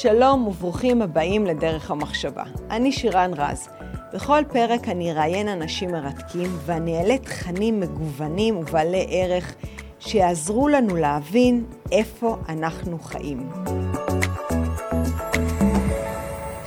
שלום 0.00 0.46
וברוכים 0.46 1.02
הבאים 1.02 1.46
לדרך 1.46 1.90
המחשבה. 1.90 2.42
אני 2.70 2.92
שירן 2.92 3.30
רז. 3.36 3.68
בכל 4.14 4.42
פרק 4.52 4.88
אני 4.88 5.12
אראיין 5.12 5.48
אנשים 5.48 5.92
מרתקים 5.92 6.50
ואני 6.66 6.98
אעלה 6.98 7.18
תכנים 7.18 7.80
מגוונים 7.80 8.56
ובעלי 8.56 9.06
ערך 9.10 9.54
שיעזרו 10.00 10.68
לנו 10.68 10.96
להבין 10.96 11.64
איפה 11.92 12.36
אנחנו 12.48 12.98
חיים. 12.98 13.48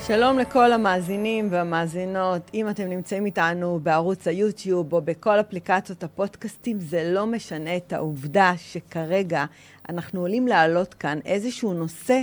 שלום 0.06 0.38
לכל 0.38 0.72
המאזינים 0.72 1.48
והמאזינות. 1.50 2.50
אם 2.54 2.68
אתם 2.68 2.88
נמצאים 2.88 3.26
איתנו 3.26 3.80
בערוץ 3.82 4.28
היוטיוב 4.28 4.92
או 4.92 5.00
בכל 5.00 5.40
אפליקציות 5.40 6.04
הפודקאסטים, 6.04 6.80
זה 6.80 7.10
לא 7.12 7.26
משנה 7.26 7.76
את 7.76 7.92
העובדה 7.92 8.52
שכרגע 8.56 9.44
אנחנו 9.88 10.20
עולים 10.20 10.48
להעלות 10.48 10.94
כאן 10.94 11.18
איזשהו 11.24 11.72
נושא 11.72 12.22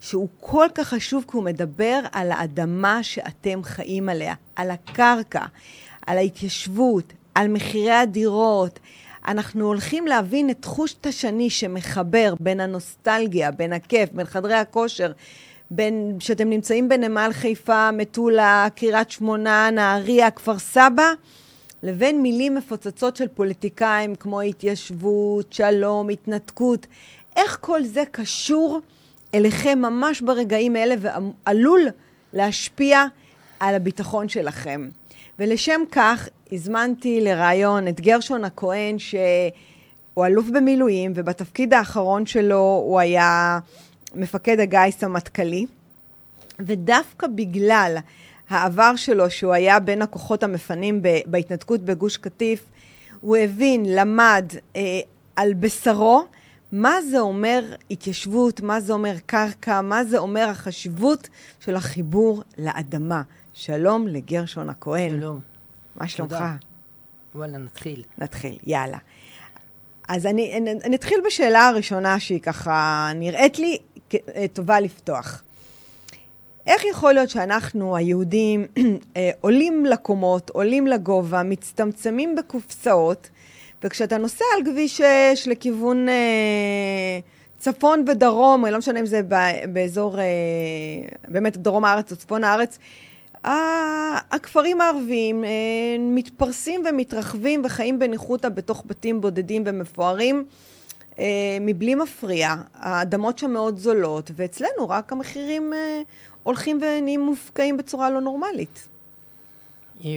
שהוא 0.00 0.28
כל 0.40 0.66
כך 0.74 0.88
חשוב, 0.88 1.24
כי 1.30 1.36
הוא 1.36 1.44
מדבר 1.44 2.00
על 2.12 2.32
האדמה 2.32 3.02
שאתם 3.02 3.62
חיים 3.62 4.08
עליה, 4.08 4.34
על 4.56 4.70
הקרקע, 4.70 5.44
על 6.06 6.18
ההתיישבות, 6.18 7.12
על 7.34 7.48
מחירי 7.48 7.92
הדירות. 7.92 8.78
אנחנו 9.28 9.66
הולכים 9.66 10.06
להבין 10.06 10.50
את 10.50 10.64
חוש 10.64 10.96
השני 11.04 11.50
שמחבר 11.50 12.34
בין 12.40 12.60
הנוסטלגיה, 12.60 13.50
בין 13.50 13.72
הכיף, 13.72 14.12
בין 14.12 14.26
חדרי 14.26 14.54
הכושר, 14.54 15.12
בין 15.70 16.16
שאתם 16.20 16.50
נמצאים 16.50 16.88
בנמל 16.88 17.30
חיפה, 17.32 17.90
מטולה, 17.90 18.66
קריית 18.74 19.10
שמונה, 19.10 19.70
נהריה, 19.70 20.30
כפר 20.30 20.58
סבא, 20.58 21.12
לבין 21.82 22.22
מילים 22.22 22.54
מפוצצות 22.54 23.16
של 23.16 23.28
פוליטיקאים 23.28 24.14
כמו 24.14 24.40
התיישבות, 24.40 25.52
שלום, 25.52 26.08
התנתקות. 26.08 26.86
איך 27.36 27.58
כל 27.60 27.84
זה 27.84 28.02
קשור 28.10 28.80
אליכם 29.34 29.78
ממש 29.78 30.20
ברגעים 30.20 30.76
האלה 30.76 30.94
ועלול 31.00 31.80
להשפיע 32.32 33.04
על 33.60 33.74
הביטחון 33.74 34.28
שלכם. 34.28 34.88
ולשם 35.38 35.80
כך 35.92 36.28
הזמנתי 36.52 37.20
לראיון 37.20 37.88
את 37.88 38.00
גרשון 38.00 38.44
הכהן, 38.44 38.98
שהוא 38.98 40.26
אלוף 40.26 40.46
במילואים, 40.48 41.12
ובתפקיד 41.14 41.74
האחרון 41.74 42.26
שלו 42.26 42.82
הוא 42.86 43.00
היה 43.00 43.58
מפקד 44.14 44.60
הגיס 44.60 45.04
המטכ"לי. 45.04 45.66
ודווקא 46.60 47.26
בגלל 47.26 47.96
העבר 48.50 48.96
שלו, 48.96 49.30
שהוא 49.30 49.52
היה 49.52 49.80
בין 49.80 50.02
הכוחות 50.02 50.42
המפנים 50.42 51.02
בהתנתקות 51.26 51.80
בגוש 51.80 52.16
קטיף, 52.16 52.64
הוא 53.20 53.36
הבין, 53.36 53.84
למד 53.86 54.44
אה, 54.76 55.00
על 55.36 55.54
בשרו 55.54 56.24
מה 56.72 57.02
זה 57.02 57.20
אומר 57.20 57.74
התיישבות, 57.90 58.60
מה 58.60 58.80
זה 58.80 58.92
אומר 58.92 59.14
קרקע, 59.26 59.80
מה 59.80 60.04
זה 60.04 60.18
אומר 60.18 60.48
החשיבות 60.48 61.28
של 61.60 61.76
החיבור 61.76 62.42
לאדמה. 62.58 63.22
שלום 63.52 64.06
לגרשון 64.06 64.70
הכהן. 64.70 65.10
שלום. 65.10 65.40
מה 65.96 66.08
שלומך? 66.08 66.36
וואלה, 67.34 67.58
נתחיל. 67.58 68.02
נתחיל, 68.18 68.58
יאללה. 68.66 68.98
אז 70.08 70.26
אני, 70.26 70.56
אני, 70.56 70.72
אני 70.84 70.96
אתחיל 70.96 71.20
בשאלה 71.26 71.68
הראשונה 71.68 72.20
שהיא 72.20 72.40
ככה 72.40 73.10
נראית 73.14 73.58
לי 73.58 73.78
אה, 74.14 74.46
טובה 74.52 74.80
לפתוח. 74.80 75.42
איך 76.66 76.84
יכול 76.84 77.12
להיות 77.12 77.30
שאנחנו, 77.30 77.96
היהודים, 77.96 78.66
אה, 79.16 79.30
עולים 79.40 79.86
לקומות, 79.86 80.50
עולים 80.50 80.86
לגובה, 80.86 81.42
מצטמצמים 81.42 82.36
בקופסאות, 82.36 83.28
וכשאתה 83.84 84.18
נוסע 84.18 84.44
על 84.56 84.64
כביש 84.64 85.00
6 85.34 85.48
לכיוון 85.48 86.08
אה, 86.08 87.18
צפון 87.58 88.04
ודרום, 88.08 88.66
לא 88.66 88.78
משנה 88.78 89.00
אם 89.00 89.06
זה 89.06 89.20
באזור, 89.72 90.18
אה, 90.18 90.24
באמת 91.28 91.56
דרום 91.56 91.84
הארץ 91.84 92.12
או 92.12 92.16
צפון 92.16 92.44
הארץ, 92.44 92.78
הכפרים 94.30 94.80
הערביים 94.80 95.44
אה, 95.44 95.50
מתפרסים 95.98 96.82
ומתרחבים 96.90 97.62
וחיים 97.64 97.98
בניחותא 97.98 98.48
בתוך 98.48 98.82
בתים 98.86 99.20
בודדים 99.20 99.62
ומפוארים. 99.66 100.44
אה, 101.18 101.58
מבלי 101.60 101.94
מפריע, 101.94 102.54
האדמות 102.74 103.38
שם 103.38 103.50
מאוד 103.50 103.78
זולות, 103.78 104.30
ואצלנו 104.36 104.88
רק 104.88 105.12
המחירים 105.12 105.72
אה, 105.72 106.00
הולכים 106.42 106.80
ונהיים 106.82 107.20
מופקעים 107.20 107.76
בצורה 107.76 108.10
לא 108.10 108.20
נורמלית. 108.20 108.88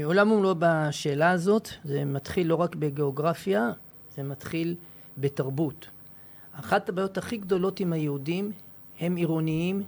עולם 0.04 0.32
ומלואו 0.32 0.56
בשאלה 0.60 1.32
הזאת, 1.32 1.70
זה 1.84 2.06
מתחיל 2.06 2.48
לא 2.48 2.56
רק 2.56 2.76
בגיאוגרפיה, 2.76 3.72
זה 4.16 4.24
מתחיל 4.24 4.76
בתרבות. 5.18 5.88
אחת 6.60 6.90
הבעיות 6.90 7.18
הכי 7.18 7.38
גדולות 7.38 7.80
עם 7.80 7.94
היהודים 7.94 8.52
הם 9.00 9.16
עירוניים 9.16 9.84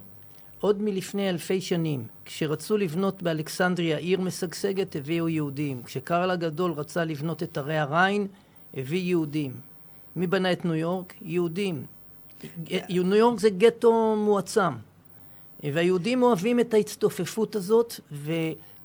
עוד 0.60 0.82
מלפני 0.82 1.30
אלפי 1.30 1.62
שנים. 1.62 2.04
כשרצו 2.26 2.78
לבנות 2.78 3.24
באלכסנדריה 3.24 3.98
עיר 3.98 4.22
משגשגת, 4.22 4.96
הביאו 4.96 5.30
יהודים. 5.30 5.84
כשקרל 5.84 6.32
הגדול 6.32 6.72
רצה 6.72 7.06
לבנות 7.06 7.44
את 7.44 7.58
ערי 7.58 7.78
הריין, 7.78 8.28
הביא 8.74 9.02
יהודים. 9.02 9.54
מי 10.16 10.28
בנה 10.28 10.52
את 10.52 10.66
ניו 10.66 10.76
יורק? 10.76 11.14
יהודים. 11.22 11.86
ניו 12.90 13.16
יורק 13.16 13.40
זה 13.40 13.50
גטו 13.50 14.16
מועצם. 14.18 14.74
והיהודים 15.64 16.24
אוהבים 16.24 16.60
את 16.60 16.74
ההצטופפות 16.74 17.56
הזאת, 17.56 18.00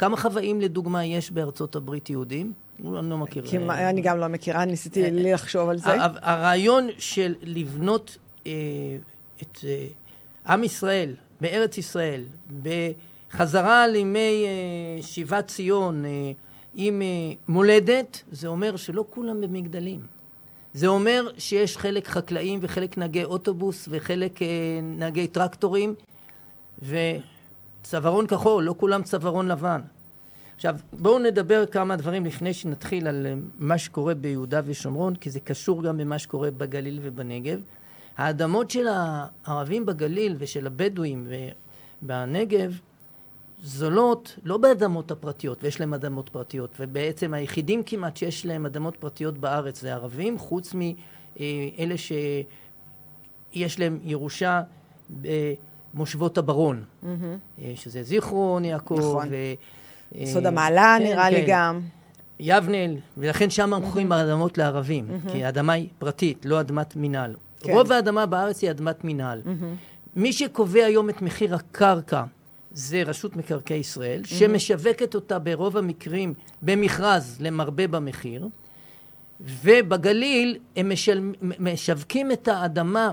וכמה 0.01 0.17
חוואים 0.17 0.61
לדוגמה 0.61 1.05
יש 1.05 1.31
בארצות 1.31 1.77
הברית 1.77 2.11
יהודים? 2.11 2.53
אני 2.81 3.11
לא 3.11 3.19
מכיר. 3.19 3.45
כמה, 3.51 3.91
אני 3.91 4.01
גם 4.01 4.19
לא 4.19 4.29
מכירה, 4.29 4.65
ניסיתי 4.65 5.05
אה, 5.05 5.09
לחשוב 5.13 5.69
על 5.69 5.79
זה. 5.79 5.91
הרעיון 6.23 6.89
של 6.99 7.35
לבנות 7.43 8.17
אה, 8.47 8.53
את 9.43 9.59
אה, 9.65 9.87
עם 10.47 10.65
ישראל 10.65 11.15
בארץ 11.41 11.79
ישראל, 11.79 12.25
בחזרה 12.63 13.87
לימי 13.87 14.45
אה, 14.47 15.03
שיבת 15.03 15.47
ציון 15.47 16.05
אה, 16.05 16.11
עם 16.75 17.03
אה, 17.03 17.07
מולדת, 17.49 18.23
זה 18.33 18.49
אומר 18.49 18.77
שלא 18.77 19.05
כולם 19.11 19.41
במגדלים. 19.41 20.01
זה 20.75 20.87
אומר 20.87 21.29
שיש 21.39 21.77
חלק 21.77 22.09
חקלאים 22.09 22.59
וחלק 22.63 22.99
נהגי 22.99 23.25
אוטובוס 23.25 23.89
וחלק 23.91 24.43
אה, 24.43 24.49
נהגי 24.83 25.27
טרקטורים 25.27 25.95
וצווארון 27.81 28.27
כחול, 28.27 28.65
לא 28.65 28.75
כולם 28.79 29.03
צווארון 29.03 29.49
לבן. 29.49 29.81
עכשיו, 30.57 30.77
בואו 30.93 31.19
נדבר 31.19 31.67
כמה 31.67 31.97
דברים 31.97 32.25
לפני 32.27 32.55
שנתחיל 32.55 33.09
על 33.09 33.27
אה, 33.27 33.35
מה 33.59 33.79
שקורה 33.79 34.15
ביהודה 34.15 34.61
ושומרון, 34.65 35.15
כי 35.15 35.31
זה 35.31 35.41
קשור 35.41 35.83
גם 35.83 35.99
במה 35.99 36.19
שקורה 36.19 36.51
בגליל 36.51 36.99
ובנגב. 37.03 37.61
האדמות 38.17 38.71
של 38.71 38.87
הערבים 38.89 39.87
בגליל 39.87 40.37
ושל 40.39 40.67
הבדואים 40.67 41.29
בנגב 42.03 42.79
זולות 43.63 44.37
לא 44.45 44.57
באדמות 44.57 45.11
הפרטיות, 45.11 45.65
ויש 45.65 45.81
להם 45.81 45.95
אדמות 45.95 46.29
פרטיות, 46.29 46.71
ובעצם 46.81 47.35
היחידים 47.35 47.83
כמעט 47.83 48.17
שיש 48.17 48.47
להם 48.47 48.67
אדמות 48.67 48.97
פרטיות 48.97 49.39
בארץ 49.39 49.81
זה 49.81 49.95
ערבים, 49.95 50.39
חוץ 50.39 50.75
מאלה 50.75 51.95
שיש 51.97 53.79
להם 53.79 53.99
ירושה 54.05 54.63
במושבות 55.95 56.39
הברון, 56.39 56.83
mm-hmm. 57.03 57.59
שזה 57.75 58.03
זיכרון 58.03 58.65
יעקב. 58.65 58.99
נכון. 58.99 59.29
ו... 59.31 59.35
סוד 60.25 60.47
המעלה 60.47 60.97
כן, 60.99 61.05
נראה 61.05 61.31
כן. 61.31 61.35
לי 61.35 61.45
גם. 61.49 61.81
יבנאל, 62.41 62.97
ולכן 63.19 63.51
שם 63.51 63.75
מוכרים 63.75 64.13
mm-hmm. 64.13 64.15
אדמות 64.15 64.59
לערבים, 64.59 65.07
mm-hmm. 65.09 65.33
כי 65.33 65.45
האדמה 65.45 65.73
היא 65.73 65.89
פרטית, 65.99 66.45
לא 66.45 66.61
אדמת 66.61 66.97
מינהל. 66.97 67.35
כן. 67.61 67.73
רוב 67.73 67.93
האדמה 67.93 68.27
בארץ 68.27 68.63
היא 68.63 68.71
אדמת 68.71 69.05
מינהל. 69.05 69.43
Mm-hmm. 69.45 70.17
מי 70.17 70.33
שקובע 70.33 70.85
היום 70.85 71.11
את 71.11 71.23
מחיר 71.23 71.55
הקרקע 71.55 72.25
זה 72.73 73.03
רשות 73.03 73.37
מקרקעי 73.37 73.79
ישראל, 73.79 74.23
mm-hmm. 74.23 74.29
שמשווקת 74.35 75.15
אותה 75.15 75.39
ברוב 75.39 75.77
המקרים 75.77 76.35
במכרז 76.63 77.37
למרבה 77.41 77.87
במחיר, 77.87 78.49
ובגליל 79.41 80.59
הם 80.77 80.93
משל... 80.93 81.33
משווקים 81.43 82.33
את 82.33 82.49
האדמה 82.49 83.13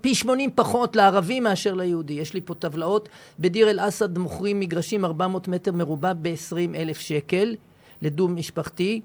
פי 0.00 0.14
שמונים 0.14 0.50
פחות 0.54 0.96
לערבים 0.96 1.42
מאשר 1.42 1.74
ליהודי. 1.74 2.12
יש 2.12 2.34
לי 2.34 2.40
פה 2.44 2.54
טבלאות, 2.54 3.08
בדיר 3.38 3.70
אל 3.70 3.88
אסד 3.88 4.18
מוכרים 4.18 4.60
מגרשים 4.60 5.04
400 5.04 5.48
מטר 5.48 5.72
מרובע 5.72 6.12
ב-20 6.22 6.76
אלף 6.76 6.98
שקל 6.98 7.56
לדו 8.02 8.28
משפחתי. 8.28 9.00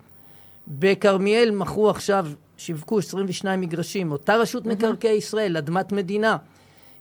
בכרמיאל 0.67 1.51
מכרו 1.51 1.89
עכשיו, 1.89 2.27
שיווקו 2.57 2.99
22 2.99 3.61
מגרשים, 3.61 4.11
אותה 4.11 4.35
רשות 4.35 4.65
מקרקעי 4.65 5.15
ישראל, 5.15 5.57
אדמת 5.57 5.91
מדינה. 5.91 6.37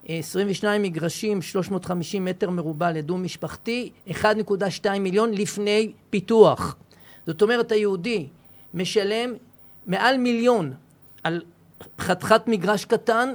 22 0.08 0.82
מגרשים, 0.82 1.42
350 1.42 2.24
מטר 2.24 2.50
מרובע 2.50 2.92
לדו 2.92 3.18
משפחתי, 3.18 3.90
1.2 4.08 4.98
מיליון 5.00 5.34
לפני 5.34 5.92
פיתוח. 6.10 6.76
זאת 7.26 7.42
אומרת, 7.42 7.72
היהודי 7.72 8.26
משלם 8.74 9.32
מעל 9.86 10.16
מיליון 10.16 10.72
על 11.22 11.42
חתיכת 12.00 12.42
מגרש 12.46 12.84
קטן 12.84 13.32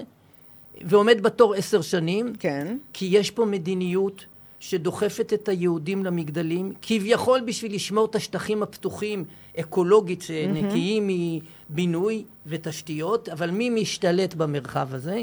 ועומד 0.82 1.22
בתור 1.22 1.54
עשר 1.54 1.82
שנים. 1.82 2.34
כן. 2.40 2.78
כי 2.94 3.06
יש 3.06 3.32
פה 3.32 3.46
מדיניות 3.46 4.26
שדוחפת 4.60 5.34
את 5.34 5.50
היהודים 5.50 6.06
למגדלים, 6.06 6.74
כביכול 6.82 7.42
בשביל 7.42 7.76
לשמור 7.76 8.06
את 8.06 8.16
השטחים 8.16 8.64
הפתוחים 8.64 9.26
אקולוגית 9.60 10.22
mm-hmm. 10.22 10.64
נקיים 10.66 11.10
מבינוי 11.70 12.24
ותשתיות, 12.46 13.30
אבל 13.30 13.52
מי 13.52 13.70
משתלט 13.70 14.34
במרחב 14.34 14.94
הזה? 14.94 15.22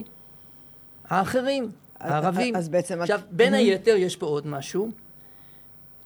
האחרים. 1.08 1.70
הערבים. 2.00 2.56
אז 2.56 2.68
בעצם... 2.68 3.00
עכשיו, 3.00 3.20
בין 3.30 3.54
היתר 3.54 3.96
יש 3.96 4.16
פה 4.16 4.26
עוד 4.26 4.46
משהו. 4.46 4.90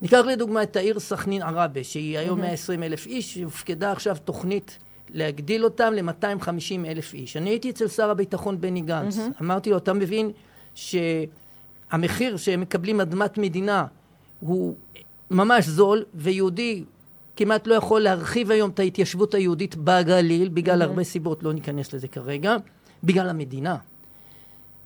ניקח 0.02 0.18
לדוגמה 0.18 0.62
את 0.62 0.76
העיר 0.76 1.00
סכנין 1.00 1.42
עראבה, 1.42 1.84
שהיא 1.84 2.18
היום 2.18 2.40
120 2.40 2.82
אלף 2.82 3.06
איש, 3.06 3.38
הופקדה 3.38 3.92
עכשיו 3.92 4.16
תוכנית 4.24 4.78
להגדיל 5.14 5.64
אותם 5.64 5.92
ל-250 5.92 6.86
אלף 6.86 7.14
איש. 7.14 7.36
אני 7.36 7.50
הייתי 7.50 7.70
אצל 7.70 7.88
שר 7.88 8.10
הביטחון 8.10 8.60
בני 8.60 8.80
גנץ, 8.80 9.18
אמרתי 9.40 9.70
לו, 9.70 9.76
אתה 9.76 9.92
מבין 9.92 10.30
שהמחיר 10.74 12.36
שהם 12.36 12.60
מקבלים 12.60 13.00
אדמת 13.00 13.38
מדינה 13.38 13.86
הוא 14.40 14.74
ממש 15.30 15.64
זול, 15.64 16.04
ויהודי 16.14 16.84
כמעט 17.36 17.66
לא 17.66 17.74
יכול 17.74 18.00
להרחיב 18.00 18.50
היום 18.50 18.70
את 18.70 18.78
ההתיישבות 18.78 19.34
היהודית 19.34 19.76
בגליל, 19.76 20.48
בגלל 20.48 20.82
הרבה 20.82 21.04
סיבות, 21.04 21.42
לא 21.42 21.52
ניכנס 21.52 21.92
לזה 21.92 22.08
כרגע, 22.08 22.56
בגלל 23.04 23.28
המדינה. 23.28 23.76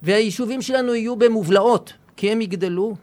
והיישובים 0.02 0.62
שלנו 0.62 0.94
יהיו 0.94 1.16
במובלעות, 1.16 1.92
כי 2.16 2.30
הם 2.32 2.40
יגדלו. 2.40 2.96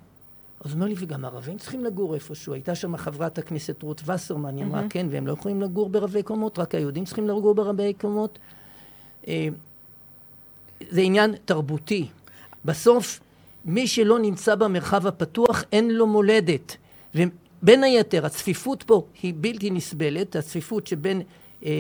אז 0.62 0.72
הוא 0.72 0.76
אומר 0.76 0.86
לי, 0.86 0.96
וגם 0.98 1.26
ערבים 1.26 1.58
צריכים 1.58 1.84
לגור 1.84 2.16
איפשהו. 2.16 2.54
הייתה 2.54 2.76
שם 2.76 2.98
חברת 2.98 3.38
הכנסת 3.38 3.84
רות 3.84 4.02
וסרמן, 4.06 4.58
היא 4.58 4.66
אמרה, 4.66 4.82
כן, 4.90 5.08
והם 5.12 5.28
לא 5.28 5.32
יכולים 5.32 5.62
לגור 5.62 5.90
ברבי 5.90 6.24
קומות, 6.24 6.60
רק 6.60 6.76
היהודים 6.76 7.06
צריכים 7.06 7.28
לגור 7.28 7.56
ברבי 7.56 7.94
קומות. 7.94 8.40
אה, 9.28 9.48
זה 10.90 11.02
עניין 11.02 11.36
תרבותי. 11.46 12.08
בסוף, 12.66 13.20
מי 13.66 13.88
שלא 13.88 14.20
נמצא 14.20 14.56
במרחב 14.56 15.08
הפתוח, 15.08 15.64
אין 15.72 15.92
לו 15.92 16.08
מולדת. 16.08 16.78
ובין 17.16 17.84
היתר, 17.84 18.26
הצפיפות 18.26 18.84
פה 18.84 19.04
היא 19.22 19.34
בלתי 19.38 19.70
נסבלת, 19.70 20.36
הצפיפות 20.36 20.88
שבין 20.88 21.22
אה, 21.66 21.72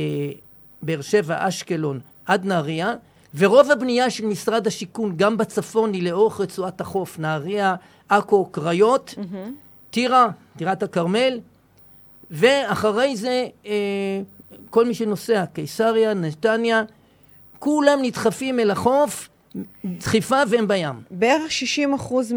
באר 0.81 1.01
שבע, 1.01 1.47
אשקלון 1.47 1.99
עד 2.25 2.45
נהריה, 2.45 2.93
ורוב 3.35 3.71
הבנייה 3.71 4.09
של 4.09 4.25
משרד 4.25 4.67
השיכון, 4.67 5.13
גם 5.17 5.37
בצפון, 5.37 5.93
היא 5.93 6.03
לאורך 6.03 6.39
רצועת 6.39 6.81
החוף, 6.81 7.19
נהריה, 7.19 7.75
עכו, 8.09 8.45
קריות, 8.45 9.15
טירה, 9.91 10.29
טירת 10.57 10.83
הכרמל, 10.83 11.39
ואחרי 12.31 13.15
זה 13.15 13.47
אה, 13.65 13.71
כל 14.69 14.85
מי 14.85 14.93
שנוסע, 14.93 15.45
קיסריה, 15.53 16.13
נתניה, 16.13 16.83
כולם 17.59 17.99
נדחפים 18.01 18.59
אל 18.59 18.71
החוף, 18.71 19.29
דחיפה 19.85 20.35
והם 20.49 20.67
בים. 20.67 20.95
בערך 21.11 21.51
60 21.51 21.93
אחוז 21.93 22.33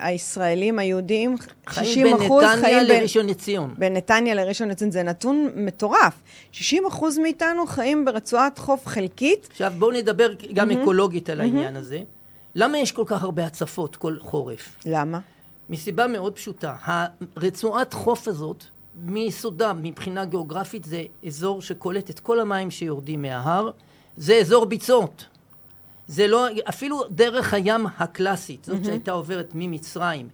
מהישראלים 0.00 0.78
היהודים, 0.78 1.36
60 1.70 2.06
אחוז 2.14 2.44
חיים 2.44 2.60
בנתניה 2.62 2.82
לראשון 2.82 3.26
לציון. 3.26 3.74
בנתניה 3.78 4.34
לראשון 4.34 4.68
לציון, 4.68 4.90
זה 4.90 5.02
נתון 5.02 5.50
מטורף. 5.56 6.14
60 6.52 6.86
אחוז 6.86 7.18
מאיתנו 7.18 7.66
חיים 7.66 8.04
ברצועת 8.04 8.58
חוף 8.58 8.86
חלקית. 8.86 9.48
עכשיו 9.50 9.72
בואו 9.78 9.90
נדבר 9.90 10.32
גם 10.54 10.70
mm-hmm. 10.70 10.82
אקולוגית 10.82 11.30
על 11.30 11.40
העניין 11.40 11.76
mm-hmm. 11.76 11.78
הזה. 11.78 12.00
למה 12.58 12.78
יש 12.78 12.92
כל 12.92 13.02
כך 13.06 13.22
הרבה 13.22 13.46
הצפות 13.46 13.96
כל 13.96 14.16
חורף? 14.20 14.76
למה? 14.86 15.20
מסיבה 15.70 16.06
מאוד 16.06 16.32
פשוטה. 16.32 16.76
הרצועת 16.84 17.92
חוף 17.92 18.28
הזאת, 18.28 18.64
מיסודה, 19.04 19.72
מבחינה 19.72 20.24
גיאוגרפית, 20.24 20.84
זה 20.84 21.02
אזור 21.26 21.62
שקולט 21.62 22.10
את 22.10 22.20
כל 22.20 22.40
המים 22.40 22.70
שיורדים 22.70 23.22
מההר. 23.22 23.70
זה 24.16 24.34
אזור 24.34 24.66
ביצות. 24.66 25.26
זה 26.08 26.26
לא, 26.26 26.46
אפילו 26.68 27.02
דרך 27.10 27.54
הים 27.54 27.86
הקלאסית, 27.98 28.64
זאת 28.64 28.82
mm-hmm. 28.82 28.86
שהייתה 28.86 29.12
עוברת 29.12 29.50
ממצרים 29.54 30.28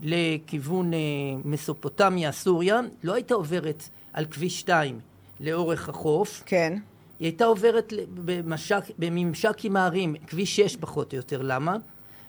לכיוון 0.00 0.94
אה, 0.94 0.98
מסופוטמיה, 1.44 2.32
סוריה, 2.32 2.80
לא 3.04 3.14
הייתה 3.14 3.34
עוברת 3.34 3.88
על 4.12 4.24
כביש 4.24 4.60
2 4.60 5.00
לאורך 5.40 5.88
החוף. 5.88 6.42
כן. 6.46 6.78
היא 7.20 7.26
הייתה 7.26 7.44
עוברת 7.44 7.92
במשק, 8.14 8.84
בממשק 8.98 9.64
עם 9.64 9.76
הערים, 9.76 10.14
כביש 10.26 10.56
6 10.56 10.76
פחות 10.76 11.12
או 11.12 11.16
יותר. 11.16 11.42
למה? 11.42 11.76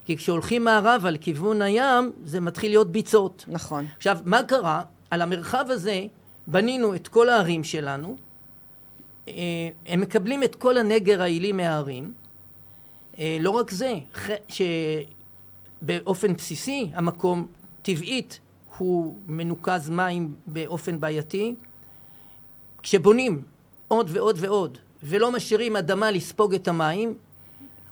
כי 0.06 0.18
כשהולכים 0.18 0.64
מערב 0.64 1.06
על 1.06 1.18
כיוון 1.18 1.62
הים, 1.62 2.12
זה 2.26 2.40
מתחיל 2.40 2.72
להיות 2.72 2.92
ביצות. 2.92 3.46
נכון. 3.48 3.86
עכשיו, 3.98 4.18
מה 4.26 4.44
קרה? 4.44 4.84
על 5.12 5.22
המרחב 5.22 5.66
הזה 5.70 6.06
בנינו 6.48 6.96
את 6.96 7.08
כל 7.08 7.30
הערים 7.30 7.64
שלנו, 7.64 8.16
אה, 9.28 9.34
הם 9.86 10.02
מקבלים 10.02 10.44
את 10.44 10.56
כל 10.56 10.78
הנגר 10.78 11.22
העילי 11.22 11.52
מהערים, 11.52 12.14
אה, 13.20 13.38
לא 13.40 13.50
רק 13.50 13.72
זה, 13.72 13.94
שבאופן 15.82 16.34
בסיסי 16.34 16.90
המקום 16.94 17.48
טבעית 17.82 18.40
הוא 18.78 19.16
מנוקז 19.28 19.90
מים 19.90 20.34
באופן 20.48 21.00
בעייתי. 21.00 21.56
כשבונים 22.84 23.42
עוד 23.92 24.10
ועוד 24.14 24.38
ועוד, 24.40 24.78
ולא 25.04 25.32
משאירים 25.32 25.76
אדמה 25.76 26.12
לספוג 26.12 26.54
את 26.54 26.68
המים, 26.68 27.14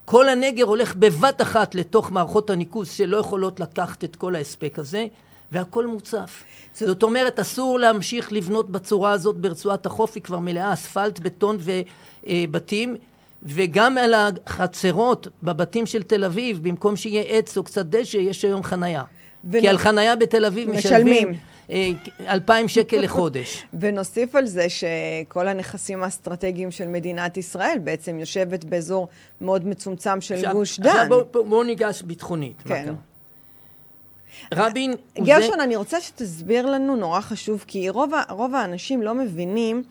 כל 0.06 0.30
הנגר 0.30 0.64
הולך 0.64 0.96
בבת 0.96 1.42
אחת 1.42 1.76
לתוך 1.76 2.12
מערכות 2.12 2.50
הניקוז 2.50 2.92
שלא 2.92 3.18
יכולות 3.18 3.60
לקחת 3.60 4.04
את 4.04 4.16
כל 4.16 4.36
ההספק 4.36 4.80
הזה, 4.80 5.06
והכל 5.52 5.88
מוצף. 5.88 6.44
זאת, 6.74 6.88
זאת 6.88 7.04
אומרת, 7.04 7.40
אסור 7.40 7.80
להמשיך 7.80 8.34
לבנות 8.34 8.70
בצורה 8.70 9.12
הזאת 9.12 9.36
ברצועת 9.36 9.86
החוף, 9.86 10.12
היא 10.16 10.24
כבר 10.24 10.40
מלאה 10.40 10.74
אספלט, 10.74 11.20
בטון 11.20 11.58
ובתים. 12.24 12.96
וגם 13.44 13.98
על 13.98 14.14
החצרות 14.14 15.28
בבתים 15.44 15.86
של 15.86 16.04
תל 16.04 16.24
אביב, 16.24 16.60
במקום 16.62 16.96
שיהיה 16.96 17.22
עץ 17.22 17.58
או 17.58 17.64
קצת 17.64 17.86
דשא, 17.86 18.18
יש 18.18 18.46
היום 18.46 18.64
חנייה. 18.64 19.04
ו... 19.52 19.60
כי 19.60 19.68
על 19.68 19.78
חנייה 19.78 20.16
בתל 20.16 20.46
אביב 20.46 20.70
משלמים. 20.70 21.06
משלמים 21.08 21.49
אה, 21.72 21.90
2,000 22.20 22.68
שקל 22.68 22.98
לחודש. 23.02 23.66
ונוסיף 23.80 24.36
על 24.36 24.46
זה 24.46 24.68
שכל 24.70 25.48
הנכסים 25.48 26.04
האסטרטגיים 26.04 26.72
של 26.72 26.88
מדינת 26.88 27.38
ישראל 27.38 27.78
בעצם 27.84 28.20
יושבת 28.20 28.64
באזור 28.64 29.08
מאוד 29.42 29.68
מצומצם 29.68 30.22
של 30.22 30.36
עכשיו, 30.36 30.54
גוש 30.54 30.80
דן. 30.80 30.90
עכשיו 30.90 31.06
בואו 31.32 31.46
בוא 31.46 31.64
ניגש 31.64 32.02
ביטחונית. 32.02 32.62
כן. 32.62 32.70
מה 32.70 32.84
קרה? 32.84 32.94
רבין 34.54 34.94
גרשון, 35.18 35.58
זה... 35.58 35.64
אני 35.64 35.76
רוצה 35.76 36.02
שתסביר 36.02 36.66
לנו, 36.66 36.96
נורא 36.96 37.22
חשוב, 37.22 37.64
כי 37.68 37.90
רוב, 37.90 38.12
רוב 38.30 38.56
האנשים 38.56 39.02
לא 39.02 39.16
מבינים 39.16 39.84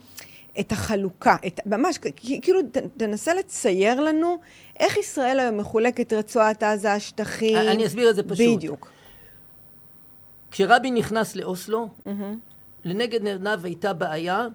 את 0.60 0.72
החלוקה, 0.72 1.36
את, 1.46 1.60
ממש, 1.66 1.98
כאילו, 2.42 2.62
ת, 2.62 2.76
תנסה 2.96 3.34
לצייר 3.34 4.00
לנו 4.00 4.38
איך 4.78 4.96
ישראל 4.96 5.40
היום 5.40 5.58
מחולקת 5.58 6.12
רצועת 6.12 6.62
עזה, 6.62 6.92
השטחים. 6.92 7.56
אני 7.56 7.86
אסביר 7.86 8.10
את 8.10 8.16
זה 8.16 8.22
פשוט. 8.22 8.56
בדיוק. 8.56 8.97
כשרבין 10.50 10.94
נכנס 10.94 11.36
לאוסלו, 11.36 11.88
mm-hmm. 11.88 12.10
לנגד 12.84 13.26
עיניו 13.26 13.60
הייתה 13.64 13.92
בעיה 13.92 14.46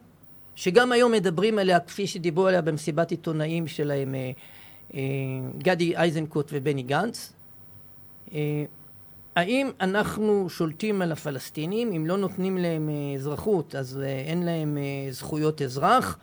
שגם 0.55 0.91
היום 0.91 1.11
מדברים 1.11 1.59
עליה 1.59 1.79
כפי 1.79 2.07
שדיברו 2.07 2.47
עליה 2.47 2.61
במסיבת 2.61 3.11
עיתונאים 3.11 3.67
שלהם 3.67 4.15
אה, 4.15 4.31
אה, 4.93 4.99
גדי 5.57 5.97
איזנקוט 5.97 6.49
ובני 6.53 6.83
גנץ. 6.83 7.33
אה, 8.33 8.63
האם 9.35 9.71
אנחנו 9.81 10.49
שולטים 10.49 11.01
על 11.01 11.11
הפלסטינים, 11.11 11.91
אם 11.93 12.05
לא 12.05 12.17
נותנים 12.17 12.57
להם 12.57 12.89
אזרחות 13.15 13.75
אז 13.75 13.99
אין 14.27 14.43
להם 14.43 14.77
זכויות 15.11 15.61
אזרח, 15.61 16.17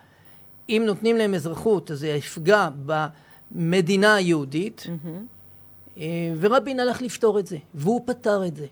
אם 0.68 0.82
נותנים 0.86 1.16
להם 1.16 1.34
אזרחות 1.34 1.90
אז 1.90 1.98
זה 1.98 2.08
יפגע 2.08 2.68
במדינה 2.86 4.14
היהודית, 4.14 4.86
mm-hmm. 4.86 6.00
ורבין 6.40 6.80
הלך 6.80 7.02
לפתור 7.02 7.38
את 7.38 7.46
זה, 7.46 7.56
והוא 7.74 8.02
פתר 8.06 8.46
את 8.46 8.56
זה. 8.56 8.66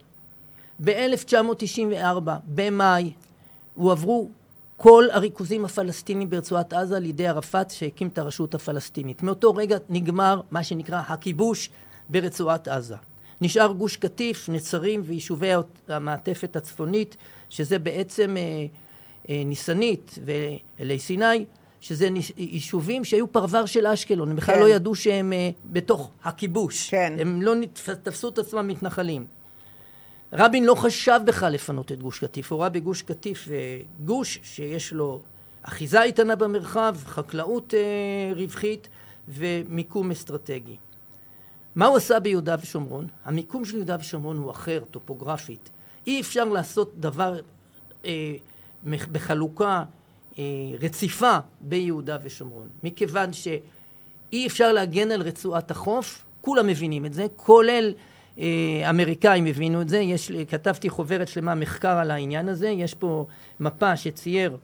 ב-1994, 0.84 2.30
במאי, 2.54 3.12
הועברו 3.74 4.28
כל 4.76 5.04
הריכוזים 5.12 5.64
הפלסטינים 5.64 6.30
ברצועת 6.30 6.72
עזה 6.72 6.96
על 6.96 7.04
ידי 7.04 7.26
ערפאת 7.26 7.70
שהקים 7.70 8.08
את 8.08 8.18
הרשות 8.18 8.54
הפלסטינית. 8.54 9.22
מאותו 9.22 9.54
רגע 9.54 9.76
נגמר 9.88 10.40
מה 10.50 10.64
שנקרא 10.64 11.02
הכיבוש 11.08 11.70
ברצועת 12.08 12.68
עזה. 12.68 12.96
נשאר 13.40 13.72
גוש 13.72 13.96
קטיף, 13.96 14.48
נצרים 14.48 15.02
ויישובי 15.04 15.50
המעטפת 15.88 16.56
הצפונית, 16.56 17.16
שזה 17.50 17.78
בעצם 17.78 18.36
אה, 18.36 18.42
אה, 19.28 19.42
ניסנית 19.44 20.18
ואלי 20.24 20.98
סיני, 20.98 21.44
שזה 21.80 22.10
ניש, 22.10 22.32
יישובים 22.36 23.04
שהיו 23.04 23.32
פרבר 23.32 23.66
של 23.66 23.86
אשקלון, 23.86 24.30
הם 24.30 24.36
בכלל 24.36 24.54
כן. 24.54 24.60
לא 24.60 24.68
ידעו 24.68 24.94
שהם 24.94 25.32
אה, 25.32 25.50
בתוך 25.72 26.10
הכיבוש. 26.24 26.90
כן. 26.90 27.12
הם 27.18 27.42
לא 27.42 27.54
תפסו 28.02 28.28
את 28.28 28.38
עצמם 28.38 28.68
מתנחלים. 28.68 29.26
רבין 30.32 30.64
לא 30.64 30.74
חשב 30.74 31.20
בכלל 31.24 31.52
לפנות 31.52 31.92
את 31.92 32.02
גוש 32.02 32.18
קטיף, 32.18 32.52
הוא 32.52 32.60
ראה 32.60 32.68
בגוש 32.68 33.02
קטיף 33.02 33.48
אה, 33.48 33.80
גוש 34.04 34.38
שיש 34.42 34.92
לו 34.92 35.20
אחיזה 35.62 36.02
איתנה 36.02 36.36
במרחב, 36.36 36.96
חקלאות 37.04 37.74
אה, 37.74 38.32
רווחית 38.34 38.88
ומיקום 39.28 40.10
אסטרטגי. 40.10 40.76
מה 41.74 41.86
הוא 41.86 41.96
עשה 41.96 42.20
ביהודה 42.20 42.56
ושומרון? 42.62 43.06
המיקום 43.24 43.64
של 43.64 43.76
יהודה 43.76 43.96
ושומרון 44.00 44.36
הוא 44.36 44.50
אחר, 44.50 44.82
טופוגרפית. 44.90 45.70
אי 46.06 46.20
אפשר 46.20 46.44
לעשות 46.44 46.92
דבר 47.00 47.40
אה, 48.04 48.34
בחלוקה 48.84 49.84
אה, 50.38 50.44
רציפה 50.80 51.38
ביהודה 51.60 52.18
ושומרון, 52.24 52.68
מכיוון 52.82 53.32
שאי 53.32 54.46
אפשר 54.46 54.72
להגן 54.72 55.10
על 55.10 55.22
רצועת 55.22 55.70
החוף, 55.70 56.24
כולם 56.40 56.66
מבינים 56.66 57.06
את 57.06 57.14
זה, 57.14 57.26
כולל 57.36 57.92
אה, 58.38 58.90
אמריקאים 58.90 59.46
הבינו 59.46 59.80
את 59.82 59.88
זה, 59.88 59.98
יש, 59.98 60.32
כתבתי 60.48 60.90
חוברת 60.90 61.28
שלמה 61.28 61.54
מחקר 61.54 61.98
על 61.98 62.10
העניין 62.10 62.48
הזה, 62.48 62.68
יש 62.68 62.94
פה 62.94 63.26
מפה 63.60 63.96
שצייר 63.96 64.56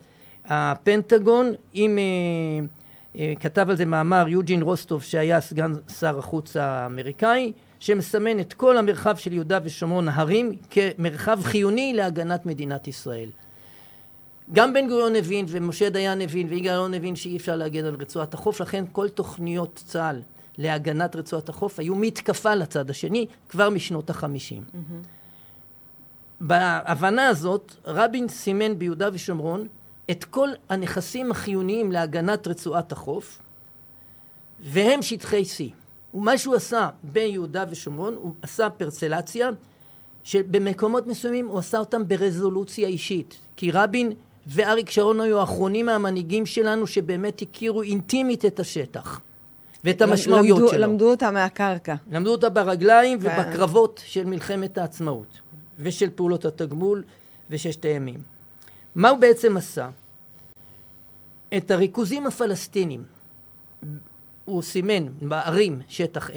הפנטגון 0.44 1.52
עם 1.72 1.98
אה, 1.98 3.32
כתב 3.40 3.66
על 3.70 3.76
זה 3.76 3.84
מאמר 3.84 4.28
יוג'ין 4.28 4.62
רוסטוב 4.62 5.02
שהיה 5.02 5.40
סגן 5.40 5.72
שר 5.98 6.18
החוץ 6.18 6.56
האמריקאי, 6.56 7.52
שמסמן 7.80 8.40
את 8.40 8.52
כל 8.52 8.76
המרחב 8.76 9.16
של 9.16 9.32
יהודה 9.32 9.58
ושומרון, 9.64 10.08
ההרים, 10.08 10.56
כמרחב 10.70 11.40
חיוני 11.42 11.92
להגנת 11.94 12.46
מדינת 12.46 12.88
ישראל. 12.88 13.28
גם 14.52 14.72
בן 14.72 14.88
גוריון 14.88 15.16
הבין 15.16 15.46
ומשה 15.48 15.90
דיין 15.90 16.20
הבין 16.20 16.46
ויגאל 16.50 16.72
אלון 16.72 16.94
הבין 16.94 17.16
שאי 17.16 17.36
אפשר 17.36 17.56
להגן 17.56 17.84
על 17.84 17.94
רצועת 18.00 18.34
החוף, 18.34 18.60
לכן 18.60 18.84
כל 18.92 19.08
תוכניות 19.08 19.82
צה"ל 19.86 20.20
להגנת 20.58 21.16
רצועת 21.16 21.48
החוף 21.48 21.78
היו 21.78 21.94
מתקפה 21.94 22.54
לצד 22.54 22.90
השני 22.90 23.26
כבר 23.48 23.70
משנות 23.70 24.10
החמישים. 24.10 24.62
Mm-hmm. 24.62 25.06
בהבנה 26.40 27.28
הזאת 27.28 27.74
רבין 27.84 28.28
סימן 28.28 28.78
ביהודה 28.78 29.08
ושומרון 29.12 29.68
את 30.10 30.24
כל 30.24 30.48
הנכסים 30.68 31.30
החיוניים 31.30 31.92
להגנת 31.92 32.46
רצועת 32.48 32.92
החוף 32.92 33.38
והם 34.60 35.02
שטחי 35.02 35.42
C. 35.42 35.72
ומה 36.14 36.38
שהוא 36.38 36.54
עשה 36.54 36.88
ביהודה 37.02 37.64
ושומרון 37.70 38.14
הוא 38.14 38.34
עשה 38.42 38.70
פרצלציה 38.70 39.50
שבמקומות 40.24 41.06
מסוימים 41.06 41.46
הוא 41.46 41.58
עשה 41.58 41.78
אותם 41.78 42.08
ברזולוציה 42.08 42.88
אישית 42.88 43.38
כי 43.56 43.70
רבין 43.70 44.12
ואריק 44.46 44.90
שרון 44.90 45.20
היו 45.20 45.40
האחרונים 45.40 45.86
מהמנהיגים 45.86 46.46
שלנו 46.46 46.86
שבאמת 46.86 47.42
הכירו 47.42 47.82
אינטימית 47.82 48.44
את 48.44 48.60
השטח 48.60 49.20
ואת 49.84 50.02
המשמעויות 50.02 50.58
למדו, 50.58 50.68
שלו. 50.68 50.80
למדו 50.80 51.10
אותה 51.10 51.30
מהקרקע. 51.30 51.94
למדו 52.12 52.32
אותה 52.32 52.48
ברגליים 52.48 53.20
כן. 53.20 53.26
ובקרבות 53.26 54.02
של 54.06 54.24
מלחמת 54.24 54.78
העצמאות 54.78 55.40
ושל 55.78 56.10
פעולות 56.14 56.44
התגמול 56.44 57.02
וששת 57.50 57.84
הימים. 57.84 58.20
מה 58.94 59.08
הוא 59.08 59.18
בעצם 59.18 59.56
עשה? 59.56 59.90
את 61.56 61.70
הריכוזים 61.70 62.26
הפלסטינים 62.26 63.04
הוא 64.44 64.62
סימן 64.62 65.06
בערים 65.22 65.80
שטח 65.88 66.30
A, 66.30 66.34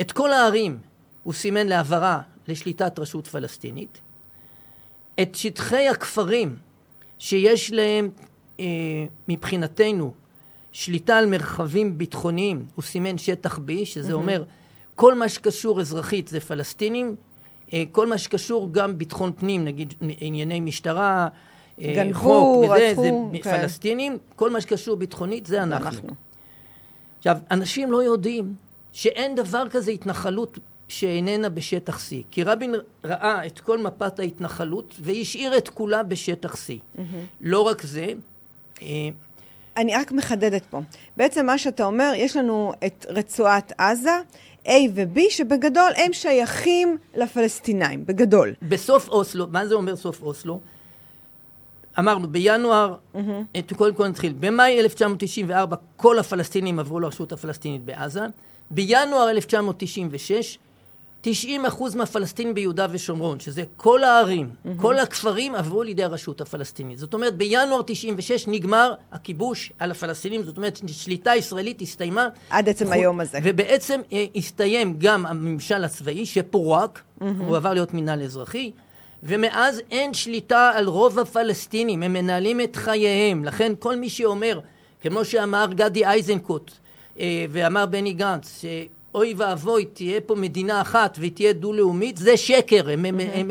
את 0.00 0.12
כל 0.12 0.32
הערים 0.32 0.78
הוא 1.22 1.32
סימן 1.32 1.66
להעברה 1.66 2.20
לשליטת 2.48 2.98
רשות 2.98 3.26
פלסטינית, 3.26 3.98
את 5.22 5.34
שטחי 5.34 5.88
הכפרים 5.88 6.56
שיש 7.18 7.72
להם 7.72 8.10
אה, 8.60 8.64
מבחינתנו 9.28 10.12
שליטה 10.78 11.18
על 11.18 11.26
מרחבים 11.26 11.98
ביטחוניים, 11.98 12.64
הוא 12.74 12.82
סימן 12.82 13.18
שטח 13.18 13.58
B, 13.58 13.84
שזה 13.84 14.10
mm-hmm. 14.10 14.14
אומר 14.14 14.44
כל 14.94 15.14
מה 15.14 15.28
שקשור 15.28 15.80
אזרחית 15.80 16.28
זה 16.28 16.40
פלסטינים, 16.40 17.16
אה, 17.72 17.82
כל 17.92 18.06
מה 18.06 18.18
שקשור 18.18 18.68
גם 18.72 18.98
ביטחון 18.98 19.32
פנים, 19.32 19.64
נגיד 19.64 19.94
ענייני 20.20 20.60
משטרה, 20.60 21.28
אה, 21.80 21.92
גנבו, 21.96 22.18
חוק 22.18 22.64
וזה, 22.64 22.92
רצו, 22.92 23.30
זה 23.32 23.38
כן. 23.42 23.60
פלסטינים, 23.60 24.18
כל 24.36 24.50
מה 24.50 24.60
שקשור 24.60 24.96
ביטחונית 24.96 25.46
זה 25.46 25.62
אנחנו. 25.62 25.86
אנחנו. 25.86 26.08
עכשיו, 27.18 27.36
אנשים 27.50 27.92
לא 27.92 28.02
יודעים 28.02 28.54
שאין 28.92 29.34
דבר 29.34 29.68
כזה 29.68 29.90
התנחלות 29.90 30.58
שאיננה 30.88 31.48
בשטח 31.48 31.98
C. 31.98 32.14
כי 32.30 32.42
רבין 32.42 32.74
ראה 33.04 33.46
את 33.46 33.60
כל 33.60 33.78
מפת 33.78 34.18
ההתנחלות 34.18 34.94
והשאיר 35.00 35.58
את 35.58 35.68
כולה 35.68 36.02
בשטח 36.02 36.54
C. 36.54 36.68
Mm-hmm. 36.68 37.00
לא 37.40 37.60
רק 37.60 37.82
זה, 37.82 38.06
אה, 38.82 39.08
אני 39.76 39.94
רק 39.94 40.12
מחדדת 40.12 40.62
פה. 40.70 40.80
בעצם 41.16 41.46
מה 41.46 41.58
שאתה 41.58 41.84
אומר, 41.84 42.12
יש 42.16 42.36
לנו 42.36 42.72
את 42.86 43.06
רצועת 43.08 43.72
עזה, 43.78 44.20
A 44.66 44.70
ו-B, 44.94 45.20
שבגדול 45.30 45.92
הם 45.96 46.12
שייכים 46.12 46.96
לפלסטינאים, 47.16 48.06
בגדול. 48.06 48.54
בסוף 48.62 49.08
אוסלו, 49.08 49.46
מה 49.46 49.66
זה 49.66 49.74
אומר 49.74 49.96
סוף 49.96 50.22
אוסלו? 50.22 50.60
אמרנו, 51.98 52.28
בינואר, 52.28 52.94
mm-hmm. 53.14 53.74
קודם 53.76 53.94
כל 53.94 54.08
נתחיל, 54.08 54.34
במאי 54.40 54.80
1994 54.80 55.76
כל 55.96 56.18
הפלסטינים 56.18 56.78
עברו 56.78 57.00
לרשות 57.00 57.32
הפלסטינית 57.32 57.84
בעזה, 57.84 58.20
בינואר 58.70 59.30
1996 59.30 60.58
90 61.28 61.66
אחוז 61.66 61.94
מהפלסטינים 61.94 62.54
ביהודה 62.54 62.86
ושומרון, 62.90 63.40
שזה 63.40 63.64
כל 63.76 64.04
הערים, 64.04 64.50
mm-hmm. 64.50 64.82
כל 64.82 64.98
הכפרים 64.98 65.54
עברו 65.54 65.82
לידי 65.82 66.04
הרשות 66.04 66.40
הפלסטינית. 66.40 66.98
זאת 66.98 67.14
אומרת, 67.14 67.36
בינואר 67.36 67.82
96 67.86 68.48
נגמר 68.48 68.94
הכיבוש 69.12 69.72
על 69.78 69.90
הפלסטינים, 69.90 70.42
זאת 70.42 70.56
אומרת, 70.56 70.80
שליטה 70.86 71.36
ישראלית 71.36 71.82
הסתיימה. 71.82 72.28
עד 72.50 72.68
עצם 72.68 72.86
חו... 72.86 72.92
היום 72.92 73.20
הזה. 73.20 73.38
ובעצם 73.42 74.00
אה, 74.12 74.24
הסתיים 74.36 74.94
גם 74.98 75.26
הממשל 75.26 75.84
הצבאי 75.84 76.26
שפורק, 76.26 76.98
mm-hmm. 76.98 77.24
הוא 77.38 77.56
עבר 77.56 77.72
להיות 77.72 77.94
מינהל 77.94 78.22
אזרחי, 78.22 78.70
ומאז 79.22 79.82
אין 79.90 80.14
שליטה 80.14 80.72
על 80.74 80.86
רוב 80.86 81.18
הפלסטינים, 81.18 82.02
הם 82.02 82.12
מנהלים 82.12 82.60
את 82.60 82.76
חייהם. 82.76 83.44
לכן 83.44 83.72
כל 83.78 83.96
מי 83.96 84.08
שאומר, 84.08 84.60
כמו 85.00 85.24
שאמר 85.24 85.66
גדי 85.74 86.06
איזנקוט, 86.06 86.70
אה, 87.20 87.46
ואמר 87.50 87.86
בני 87.86 88.12
גנץ, 88.12 88.64
אוי 89.16 89.34
ואבוי, 89.36 89.84
תהיה 89.84 90.20
פה 90.20 90.34
מדינה 90.34 90.80
אחת 90.80 91.16
והיא 91.20 91.32
תהיה 91.32 91.52
דו-לאומית, 91.52 92.16
זה 92.16 92.36
שקר. 92.36 92.90
הם, 92.90 93.04
הם, 93.04 93.20
הם, 93.20 93.50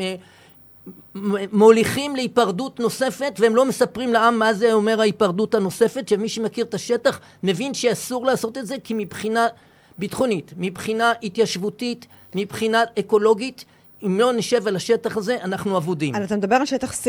מוליכים 1.52 2.16
להיפרדות 2.16 2.80
נוספת 2.80 3.32
והם 3.38 3.56
לא 3.56 3.64
מספרים 3.64 4.12
לעם 4.12 4.38
מה 4.38 4.54
זה 4.54 4.72
אומר 4.72 5.00
ההיפרדות 5.00 5.54
הנוספת, 5.54 6.08
שמי 6.08 6.28
שמכיר 6.28 6.64
את 6.64 6.74
השטח 6.74 7.20
מבין 7.42 7.74
שאסור 7.74 8.26
לעשות 8.26 8.58
את 8.58 8.66
זה 8.66 8.76
כי 8.84 8.94
מבחינה 8.94 9.46
ביטחונית, 9.98 10.52
מבחינה 10.56 11.12
התיישבותית, 11.22 12.06
מבחינה 12.34 12.84
אקולוגית, 12.98 13.64
אם 14.06 14.20
לא 14.20 14.32
נשב 14.32 14.66
על 14.66 14.76
השטח 14.76 15.16
הזה, 15.16 15.36
אנחנו 15.42 15.76
אבודים. 15.76 16.16
אתה 16.16 16.36
מדבר 16.36 16.56
על 16.56 16.66
שטח 16.66 16.92
C. 16.92 17.06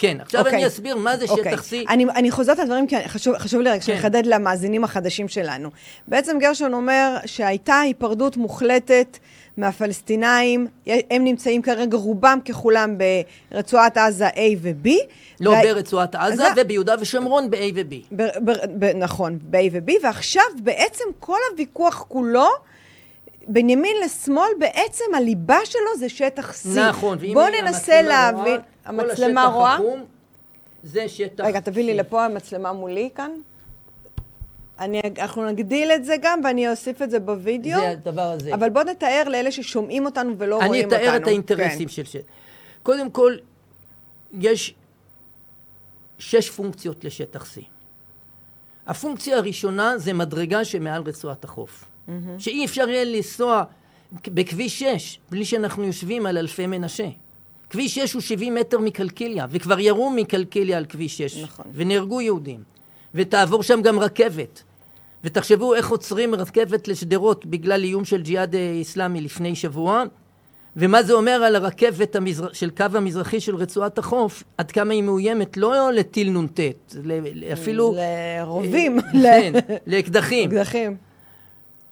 כן, 0.00 0.16
עכשיו 0.20 0.40
okay. 0.40 0.48
אני 0.48 0.56
אוקיי. 0.56 0.66
אסביר 0.66 0.96
מה 0.96 1.16
זה 1.16 1.24
okay. 1.24 1.36
שטח 1.36 1.62
C. 1.62 1.74
אני, 1.88 2.04
אני 2.04 2.30
חוזרת 2.30 2.58
על 2.58 2.62
הדברים, 2.62 2.86
כי 2.86 3.08
חשוב, 3.08 3.38
חשוב 3.38 3.60
לי 3.60 3.70
רק 3.70 3.80
כן. 3.80 3.80
שנחדד 3.80 4.26
למאזינים 4.26 4.84
החדשים 4.84 5.28
שלנו. 5.28 5.70
בעצם 6.08 6.38
גרשון 6.38 6.74
אומר 6.74 7.16
שהייתה 7.26 7.80
היפרדות 7.80 8.36
מוחלטת 8.36 9.18
מהפלסטינאים, 9.56 10.66
הם 10.86 11.24
נמצאים 11.24 11.62
כרגע 11.62 11.96
רובם 11.96 12.38
ככולם 12.48 12.96
ברצועת 13.50 13.96
עזה 13.96 14.28
A 14.28 14.40
ו-B. 14.58 14.88
לא 15.40 15.50
וה... 15.50 15.62
ברצועת 15.62 16.14
עזה, 16.14 16.46
אז... 16.46 16.52
וביהודה 16.56 16.94
ושומרון 17.00 17.50
ב-A 17.50 17.72
ו-B. 17.74 17.94
ב- 18.12 18.22
ב- 18.22 18.84
ב- 18.84 18.96
נכון, 18.96 19.38
ב-A 19.42 19.58
ו-B, 19.72 19.92
ועכשיו 20.02 20.44
בעצם 20.62 21.04
כל 21.18 21.38
הוויכוח 21.52 22.04
כולו... 22.08 22.48
בין 23.48 23.84
לשמאל, 24.04 24.48
בעצם 24.58 25.04
הליבה 25.16 25.58
שלו 25.64 25.98
זה 25.98 26.08
שטח 26.08 26.52
C. 26.52 26.68
נכון, 26.78 27.18
ואם 27.20 27.34
בואו 27.34 27.46
ננסה 27.62 28.02
להבין, 28.02 28.60
המצלמה 28.90 29.46
רואה? 29.46 29.78
זה 30.82 31.08
שטח 31.08 31.44
רגע, 31.44 31.60
תביא 31.60 31.84
לי 31.84 31.94
לפה 31.94 32.24
המצלמה 32.24 32.72
מולי 32.72 33.08
כאן. 33.14 33.30
אני, 34.78 35.00
אנחנו 35.18 35.50
נגדיל 35.50 35.90
את 35.90 36.04
זה 36.04 36.14
גם, 36.22 36.40
ואני 36.44 36.70
אוסיף 36.70 37.02
את 37.02 37.10
זה 37.10 37.20
בווידאו. 37.20 37.80
זה 37.80 37.90
הדבר 37.90 38.22
הזה. 38.22 38.54
אבל 38.54 38.68
בואו 38.68 38.84
נתאר 38.84 39.22
לאלה 39.26 39.52
ששומעים 39.52 40.06
אותנו 40.06 40.38
ולא 40.38 40.56
רואים 40.56 40.84
אותנו. 40.84 40.98
אני 40.98 41.08
אתאר 41.08 41.16
את 41.16 41.26
האינטרסים 41.26 41.88
כן. 41.88 41.94
של 41.94 42.04
שטח. 42.04 42.22
קודם 42.82 43.10
כל, 43.10 43.36
יש 44.40 44.74
שש 46.18 46.50
פונקציות 46.50 47.04
לשטח 47.04 47.56
C. 47.56 47.60
הפונקציה 48.86 49.36
הראשונה 49.36 49.98
זה 49.98 50.12
מדרגה 50.12 50.64
שמעל 50.64 51.02
רצועת 51.02 51.44
החוף. 51.44 51.84
Mm-hmm. 51.84 52.12
שאי 52.38 52.64
אפשר 52.64 52.88
יהיה 52.88 53.04
לנסוע 53.04 53.64
בכביש 54.26 54.78
6 54.78 55.18
בלי 55.30 55.44
שאנחנו 55.44 55.84
יושבים 55.84 56.26
על 56.26 56.38
אלפי 56.38 56.66
מנשה. 56.66 57.06
כביש 57.70 57.94
6 57.94 58.12
הוא 58.12 58.22
70 58.22 58.54
מטר 58.54 58.78
מקלקיליה, 58.78 59.46
וכבר 59.50 59.80
ירו 59.80 60.10
מקלקיליה 60.10 60.78
על 60.78 60.84
כביש 60.84 61.18
6. 61.18 61.36
נכון. 61.36 61.64
ונהרגו 61.74 62.20
יהודים. 62.20 62.62
ותעבור 63.14 63.62
שם 63.62 63.82
גם 63.82 63.98
רכבת. 63.98 64.62
ותחשבו 65.24 65.74
איך 65.74 65.88
עוצרים 65.88 66.34
רכבת 66.34 66.88
לשדרות 66.88 67.46
בגלל 67.46 67.84
איום 67.84 68.04
של 68.04 68.22
ג'יהאד 68.22 68.54
איסלאמי 68.54 69.20
לפני 69.20 69.56
שבוע, 69.56 70.04
ומה 70.76 71.02
זה 71.02 71.12
אומר 71.12 71.30
על 71.32 71.56
הרכבת 71.56 72.16
המזר... 72.16 72.52
של 72.52 72.70
קו 72.70 72.84
המזרחי 72.94 73.40
של 73.40 73.56
רצועת 73.56 73.98
החוף, 73.98 74.42
עד 74.58 74.70
כמה 74.70 74.92
היא 74.92 75.02
מאוימת 75.02 75.56
לא 75.56 75.92
לטיל 75.92 76.30
נ"ט, 76.30 76.60
אפילו... 77.52 77.94
לרובים. 77.96 78.98
כן, 79.12 79.52
לאקדחים. 79.86 80.50
אקדחים. 80.50 80.96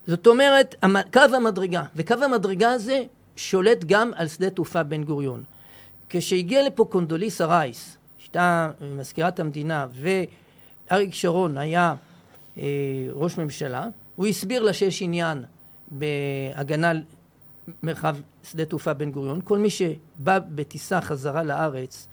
זאת 0.07 0.27
אומרת, 0.27 0.75
קו 1.13 1.21
המדרגה, 1.37 1.83
וקו 1.97 2.15
המדרגה 2.23 2.73
הזה 2.73 3.03
שולט 3.37 3.85
גם 3.85 4.11
על 4.17 4.29
שדה 4.29 4.51
תעופה 4.51 4.83
בן 4.83 5.05
גוריון. 5.05 5.43
כשהגיע 6.09 6.63
לפה 6.67 6.85
קונדוליסה 6.85 7.47
רייס, 7.47 7.97
שהייתה 8.19 8.71
מזכירת 8.97 9.41
המדינה, 9.41 9.87
ואריק 9.93 11.15
שרון 11.15 11.59
היה 11.59 11.95
אה, 12.59 12.63
ראש 13.13 13.39
ממשלה, 13.39 13.89
הוא 14.17 14.27
הסביר 14.27 14.63
לה 14.63 14.73
שיש 14.73 15.03
עניין 15.03 15.45
בהגנה 15.91 16.91
על 16.91 17.03
מרחב 17.83 18.17
שדה 18.45 18.65
תעופה 18.65 18.95
בן 18.95 19.11
גוריון. 19.11 19.41
כל 19.45 19.59
מי 19.59 19.71
שבא 19.71 20.39
בטיסה 20.55 21.01
חזרה 21.01 21.43
לארץ 21.43 22.09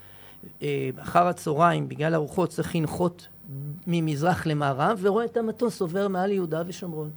אה, 0.62 0.90
אחר 1.00 1.28
הצהריים 1.28 1.90
בגלל 1.90 2.16
ארוחות 2.16 2.50
צריך 2.50 2.75
לנחות 2.75 3.28
ממזרח 3.88 4.48
למערב 4.48 5.00
ורואה 5.02 5.25
את 5.25 5.38
המטוס 5.38 5.82
עובר 5.82 6.08
מעל 6.08 6.32
יהודה 6.32 6.64
ושומרון. 6.68 7.10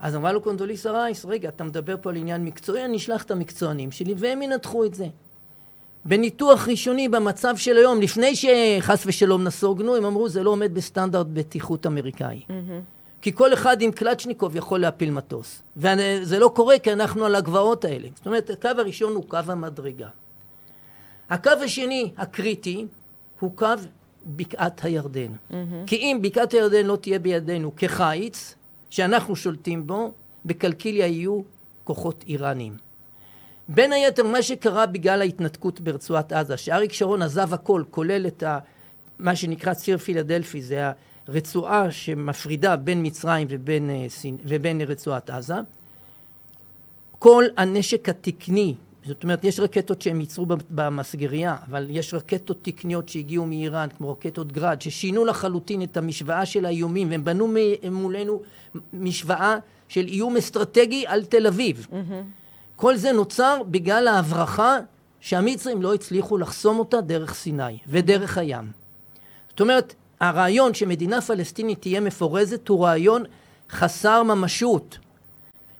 אז 0.00 0.16
אמרה 0.16 0.32
לו 0.32 0.40
קונדוליסה 0.40 0.90
רייס, 0.90 1.24
רגע, 1.24 1.48
אתה 1.48 1.64
מדבר 1.64 1.96
פה 2.02 2.10
על 2.10 2.16
עניין 2.16 2.44
מקצועי, 2.44 2.84
אני 2.84 2.96
אשלח 2.96 3.22
את 3.22 3.30
המקצוענים 3.30 3.90
שלי 3.90 4.14
והם 4.16 4.42
ינתחו 4.42 4.84
את 4.84 4.94
זה. 4.94 5.06
בניתוח 6.04 6.68
ראשוני 6.68 7.08
במצב 7.08 7.56
של 7.56 7.76
היום, 7.76 8.00
לפני 8.00 8.36
שחס 8.36 9.02
ושלום 9.06 9.44
נסוגנו, 9.44 9.96
הם 9.96 10.04
אמרו 10.04 10.28
זה 10.28 10.42
לא 10.42 10.50
עומד 10.50 10.74
בסטנדרט 10.74 11.26
בטיחות 11.32 11.86
אמריקאי. 11.86 12.40
Mm-hmm. 12.48 12.52
כי 13.22 13.32
כל 13.32 13.52
אחד 13.52 13.82
עם 13.82 13.92
קלצ'ניקוב 13.92 14.56
יכול 14.56 14.80
להפיל 14.80 15.10
מטוס. 15.10 15.62
וזה 15.76 16.38
לא 16.38 16.52
קורה 16.54 16.78
כי 16.78 16.92
אנחנו 16.92 17.24
על 17.24 17.34
הגבעות 17.34 17.84
האלה. 17.84 18.08
זאת 18.16 18.26
אומרת, 18.26 18.50
הקו 18.50 18.68
הראשון 18.78 19.14
הוא 19.14 19.24
קו 19.28 19.38
המדרגה. 19.46 20.08
הקו 21.30 21.50
השני, 21.50 22.10
הקריטי, 22.16 22.86
הוא 23.40 23.50
קו 23.54 23.66
בקעת 24.26 24.84
הירדן. 24.84 25.32
Mm-hmm. 25.50 25.54
כי 25.86 25.96
אם 25.96 26.18
בקעת 26.22 26.52
הירדן 26.52 26.86
לא 26.86 26.96
תהיה 26.96 27.18
בידינו 27.18 27.72
כחיץ, 27.76 28.54
שאנחנו 28.90 29.36
שולטים 29.36 29.86
בו, 29.86 30.12
בקלקיליה 30.44 31.06
יהיו 31.06 31.40
כוחות 31.84 32.24
איראנים. 32.28 32.76
בין 33.68 33.92
היתר, 33.92 34.22
מה 34.26 34.42
שקרה 34.42 34.86
בגלל 34.86 35.20
ההתנתקות 35.20 35.80
ברצועת 35.80 36.32
עזה, 36.32 36.56
שאריק 36.56 36.92
שרון 36.92 37.22
עזב 37.22 37.54
הכל, 37.54 37.82
כולל 37.90 38.26
את 38.26 38.42
ה, 38.42 38.58
מה 39.18 39.36
שנקרא 39.36 39.74
ציר 39.74 39.98
פילדלפי, 39.98 40.62
זה 40.62 40.90
הרצועה 41.28 41.90
שמפרידה 41.90 42.76
בין 42.76 43.06
מצרים 43.06 43.46
ובין, 43.50 43.90
אה, 43.90 44.06
ובין 44.44 44.80
רצועת 44.80 45.30
עזה, 45.30 45.54
כל 47.18 47.44
הנשק 47.56 48.08
התקני 48.08 48.74
זאת 49.06 49.22
אומרת, 49.22 49.44
יש 49.44 49.60
רקטות 49.60 50.02
שהם 50.02 50.20
ייצרו 50.20 50.46
במסגריה, 50.70 51.56
אבל 51.68 51.86
יש 51.90 52.14
רקטות 52.14 52.58
תקניות 52.62 53.08
שהגיעו 53.08 53.46
מאיראן, 53.46 53.88
כמו 53.96 54.12
רקטות 54.12 54.52
גראד, 54.52 54.82
ששינו 54.82 55.24
לחלוטין 55.24 55.82
את 55.82 55.96
המשוואה 55.96 56.46
של 56.46 56.66
האיומים, 56.66 57.10
והם 57.10 57.24
בנו 57.24 57.54
מולנו 57.90 58.42
משוואה 58.92 59.56
של 59.88 60.06
איום 60.08 60.36
אסטרטגי 60.36 61.04
על 61.06 61.24
תל 61.24 61.46
אביב. 61.46 61.86
Mm-hmm. 61.90 62.41
כל 62.82 62.96
זה 62.96 63.12
נוצר 63.12 63.62
בגלל 63.70 64.08
ההברחה 64.08 64.78
שהמצרים 65.20 65.82
לא 65.82 65.94
הצליחו 65.94 66.38
לחסום 66.38 66.78
אותה 66.78 67.00
דרך 67.00 67.34
סיני 67.34 67.78
ודרך 67.86 68.38
הים. 68.38 68.70
זאת 69.50 69.60
אומרת, 69.60 69.94
הרעיון 70.20 70.74
שמדינה 70.74 71.20
פלסטינית 71.20 71.80
תהיה 71.80 72.00
מפורזת 72.00 72.68
הוא 72.68 72.84
רעיון 72.84 73.24
חסר 73.70 74.22
ממשות. 74.22 74.98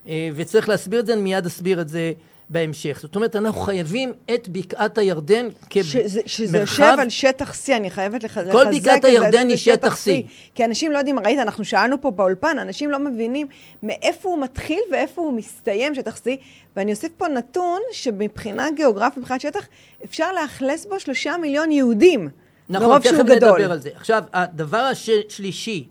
אה, 0.09 0.29
וצריך 0.35 0.69
להסביר 0.69 1.01
את 1.01 1.07
זה, 1.07 1.13
אני 1.13 1.23
מיד 1.23 1.47
אסביר 1.47 1.81
את 1.81 1.89
זה 1.89 2.13
בהמשך. 2.53 2.99
זאת 3.03 3.17
אומרת, 3.17 3.37
אנחנו 3.37 3.61
חייבים 3.61 4.13
את 4.35 4.49
בקעת 4.49 4.99
הירדן 4.99 5.49
כמרחב... 5.71 5.89
שזה 6.27 6.59
יושב 6.59 6.95
על 6.99 7.09
שטח 7.09 7.55
C, 7.55 7.73
אני 7.77 7.91
חייבת 7.91 8.25
לחזק 8.25 8.41
את 8.41 8.47
זה. 8.47 8.53
כל 8.53 8.65
בקעת 8.81 9.05
הירדן 9.05 9.49
היא 9.49 9.57
שטח 9.57 9.97
C. 10.07 10.11
כי 10.55 10.65
אנשים 10.65 10.93
לא 10.93 10.99
יודעים, 10.99 11.19
ראית, 11.19 11.39
אנחנו 11.39 11.65
שאלנו 11.65 12.01
פה 12.01 12.11
באולפן, 12.11 12.59
אנשים 12.59 12.91
לא 12.91 12.99
מבינים 12.99 13.47
מאיפה 13.83 14.29
הוא 14.29 14.43
מתחיל 14.43 14.81
ואיפה 14.93 15.23
הוא 15.23 15.33
מסתיים, 15.33 15.95
שטח 15.95 16.17
C, 16.17 16.23
ואני 16.77 16.91
אוסיף 16.93 17.13
פה 17.17 17.29
נתון 17.29 17.81
שמבחינה 17.93 18.67
גיאוגרפית, 18.77 19.19
מבחינת 19.19 19.41
שטח, 19.41 19.67
אפשר 20.05 20.33
לאכלס 20.33 20.87
בו 20.87 21.01
שלושה 21.01 21.37
מיליון 21.37 21.73
יהודים. 21.73 22.29
נכון, 22.69 23.01
תכף 23.01 23.13
נדבר 23.13 23.73
על 23.73 23.79
זה. 23.79 23.91
עכשיו, 23.95 24.23
הדבר 24.33 24.91
השלישי 24.91 25.85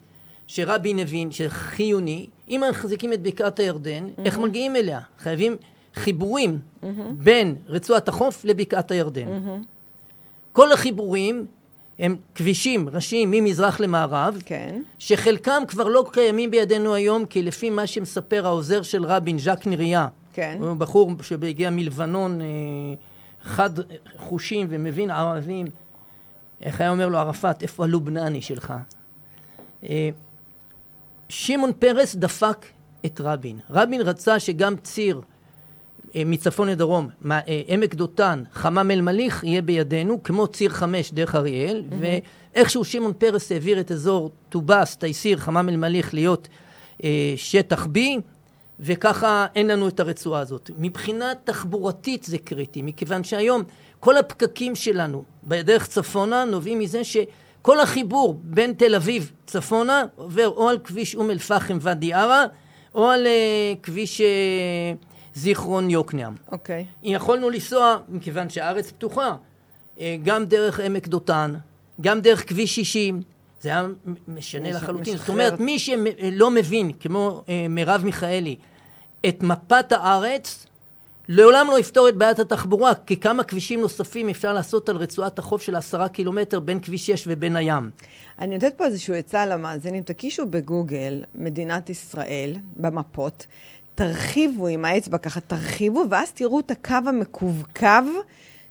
שרבין 0.48 1.00
הבין, 1.00 1.32
שחיוני, 1.32 2.28
אם 2.50 2.64
מחזיקים 2.70 3.14
את 3.14 3.22
בקעת 3.22 3.60
הירדן, 3.60 4.06
mm-hmm. 4.06 4.26
איך 4.26 4.38
מגיעים 4.38 4.76
אליה? 4.76 5.00
חייבים 5.20 5.56
חיבורים 5.96 6.60
mm-hmm. 6.60 6.86
בין 7.18 7.56
רצועת 7.68 8.08
החוף 8.08 8.46
לבקעת 8.46 8.92
הירדן. 8.92 9.28
Mm-hmm. 9.28 9.66
כל 10.54 10.72
החיבורים 10.72 11.46
הם 12.00 12.16
כבישים 12.36 12.90
ראשיים 12.90 13.32
ממזרח 13.32 13.80
למערב, 13.80 14.42
כן. 14.46 14.82
שחלקם 15.00 15.64
כבר 15.68 15.88
לא 15.88 16.06
קיימים 16.12 16.52
בידינו 16.52 16.94
היום, 16.94 17.26
כי 17.26 17.44
לפי 17.44 17.70
מה 17.70 17.88
שמספר 17.88 18.46
העוזר 18.46 18.82
של 18.82 19.06
רבין, 19.06 19.40
ז'אק 19.40 19.68
ניריה, 19.68 20.08
כן. 20.34 20.58
הוא 20.60 20.74
בחור 20.74 21.12
שהגיע 21.22 21.70
מלבנון, 21.70 22.42
אה, 22.42 22.48
חד 23.44 23.70
חושים 24.18 24.68
ומבין 24.70 25.12
ערבים, 25.12 25.68
איך 26.62 26.82
היה 26.82 26.90
אומר 26.90 27.08
לו 27.08 27.18
ערפאת, 27.18 27.64
איפה 27.64 27.84
הלובנני 27.84 28.42
שלך? 28.42 28.74
אה, 29.90 30.10
שמעון 31.30 31.72
פרס 31.80 32.16
דפק 32.16 32.66
את 33.06 33.22
רבין. 33.24 33.60
רבין 33.70 34.02
רצה 34.02 34.40
שגם 34.40 34.76
ציר 34.78 35.22
מצפון 36.16 36.68
לדרום, 36.68 37.10
אה, 37.32 37.40
עמק 37.68 37.96
דותן, 37.96 38.44
חמם 38.54 38.92
אל 38.92 39.02
מליך, 39.02 39.44
יהיה 39.44 39.62
בידינו, 39.62 40.24
כמו 40.24 40.48
ציר 40.48 40.70
חמש 40.70 41.12
דרך 41.12 41.36
אריאל, 41.36 41.84
mm-hmm. 41.90 42.06
ואיכשהו 42.56 42.86
שמעון 42.86 43.14
פרס 43.18 43.52
העביר 43.52 43.80
את 43.80 43.92
אזור 43.92 44.32
טובאס, 44.50 44.98
תייסיר, 44.98 45.38
חמם 45.38 45.70
אל 45.70 45.78
מליך 45.78 46.14
להיות 46.14 46.48
אה, 47.04 47.34
שטח 47.36 47.86
B, 47.86 48.00
וככה 48.80 49.46
אין 49.56 49.68
לנו 49.68 49.88
את 49.88 50.00
הרצועה 50.00 50.42
הזאת. 50.42 50.72
מבחינה 50.78 51.34
תחבורתית 51.44 52.24
זה 52.24 52.38
קריטי, 52.38 52.82
מכיוון 52.82 53.24
שהיום 53.24 53.64
כל 54.00 54.18
הפקקים 54.18 54.76
שלנו 54.76 55.24
בדרך 55.44 55.88
צפונה 55.88 56.46
נובעים 56.46 56.80
מזה 56.80 57.02
שכל 57.04 57.80
החיבור 57.80 58.40
בין 58.44 58.74
תל 58.74 58.96
אביב 58.96 59.32
צפונה 59.46 60.04
עובר 60.16 60.48
או 60.48 60.70
על 60.70 60.80
כביש 60.84 61.16
אום 61.16 61.32
אל-פחם 61.32 61.78
ואדי 61.82 62.14
ערה, 62.14 62.46
או 62.96 63.10
על 63.10 63.26
uh, 63.26 63.80
כביש... 63.84 64.22
Uh, 64.22 65.11
זיכרון 65.36 65.90
יוקנעם. 65.90 66.36
אוקיי. 66.52 66.86
Okay. 66.90 66.96
יכולנו 67.04 67.50
לנסוע, 67.50 67.98
מכיוון 68.10 68.50
שהארץ 68.50 68.92
פתוחה, 68.92 69.36
אה, 70.00 70.16
גם 70.24 70.46
דרך 70.46 70.80
עמק 70.80 71.08
דותן, 71.08 71.54
גם 72.02 72.22
דרך 72.22 72.50
כביש 72.50 72.76
60, 72.76 73.22
זה 73.62 73.70
היה 73.70 73.88
משנה 74.28 74.70
מש... 74.70 74.76
לחלוטין. 74.76 75.14
משחרר. 75.14 75.18
זאת 75.18 75.30
אומרת, 75.30 75.60
מי 75.60 75.80
שלא 75.80 76.52
מבין, 76.52 76.92
כמו 77.00 77.44
אה, 77.50 77.66
מרב 77.70 78.02
מיכאלי, 78.06 78.56
את 79.28 79.44
מפת 79.44 79.92
הארץ, 79.92 80.68
לעולם 81.28 81.68
לא 81.72 81.80
יפתור 81.80 82.10
את 82.10 82.16
בעיית 82.16 82.40
התחבורה, 82.40 82.96
כי 82.96 83.18
כמה 83.18 83.44
כבישים 83.44 83.82
נוספים 83.82 84.30
אפשר 84.30 84.54
לעשות 84.54 84.90
על 84.90 84.96
רצועת 84.96 85.40
החוף 85.40 85.62
של 85.62 85.76
עשרה 85.76 86.10
קילומטר 86.10 86.60
בין 86.60 86.80
כביש 86.80 87.06
6 87.06 87.24
ובין 87.28 87.56
הים. 87.56 87.90
אני 88.40 88.56
נותנת 88.56 88.74
פה 88.78 88.86
איזשהו 88.86 89.14
עצה 89.14 89.46
למאזינים, 89.46 90.04
תקישו 90.04 90.46
בגוגל 90.46 91.24
מדינת 91.36 91.90
ישראל 91.90 92.56
במפות, 92.76 93.46
תרחיבו 93.96 94.68
עם 94.68 94.86
האצבע 94.86 95.18
ככה, 95.18 95.40
תרחיבו, 95.40 96.04
ואז 96.10 96.32
תראו 96.32 96.60
את 96.60 96.72
הקו 96.72 96.96
המקווקו 97.08 97.86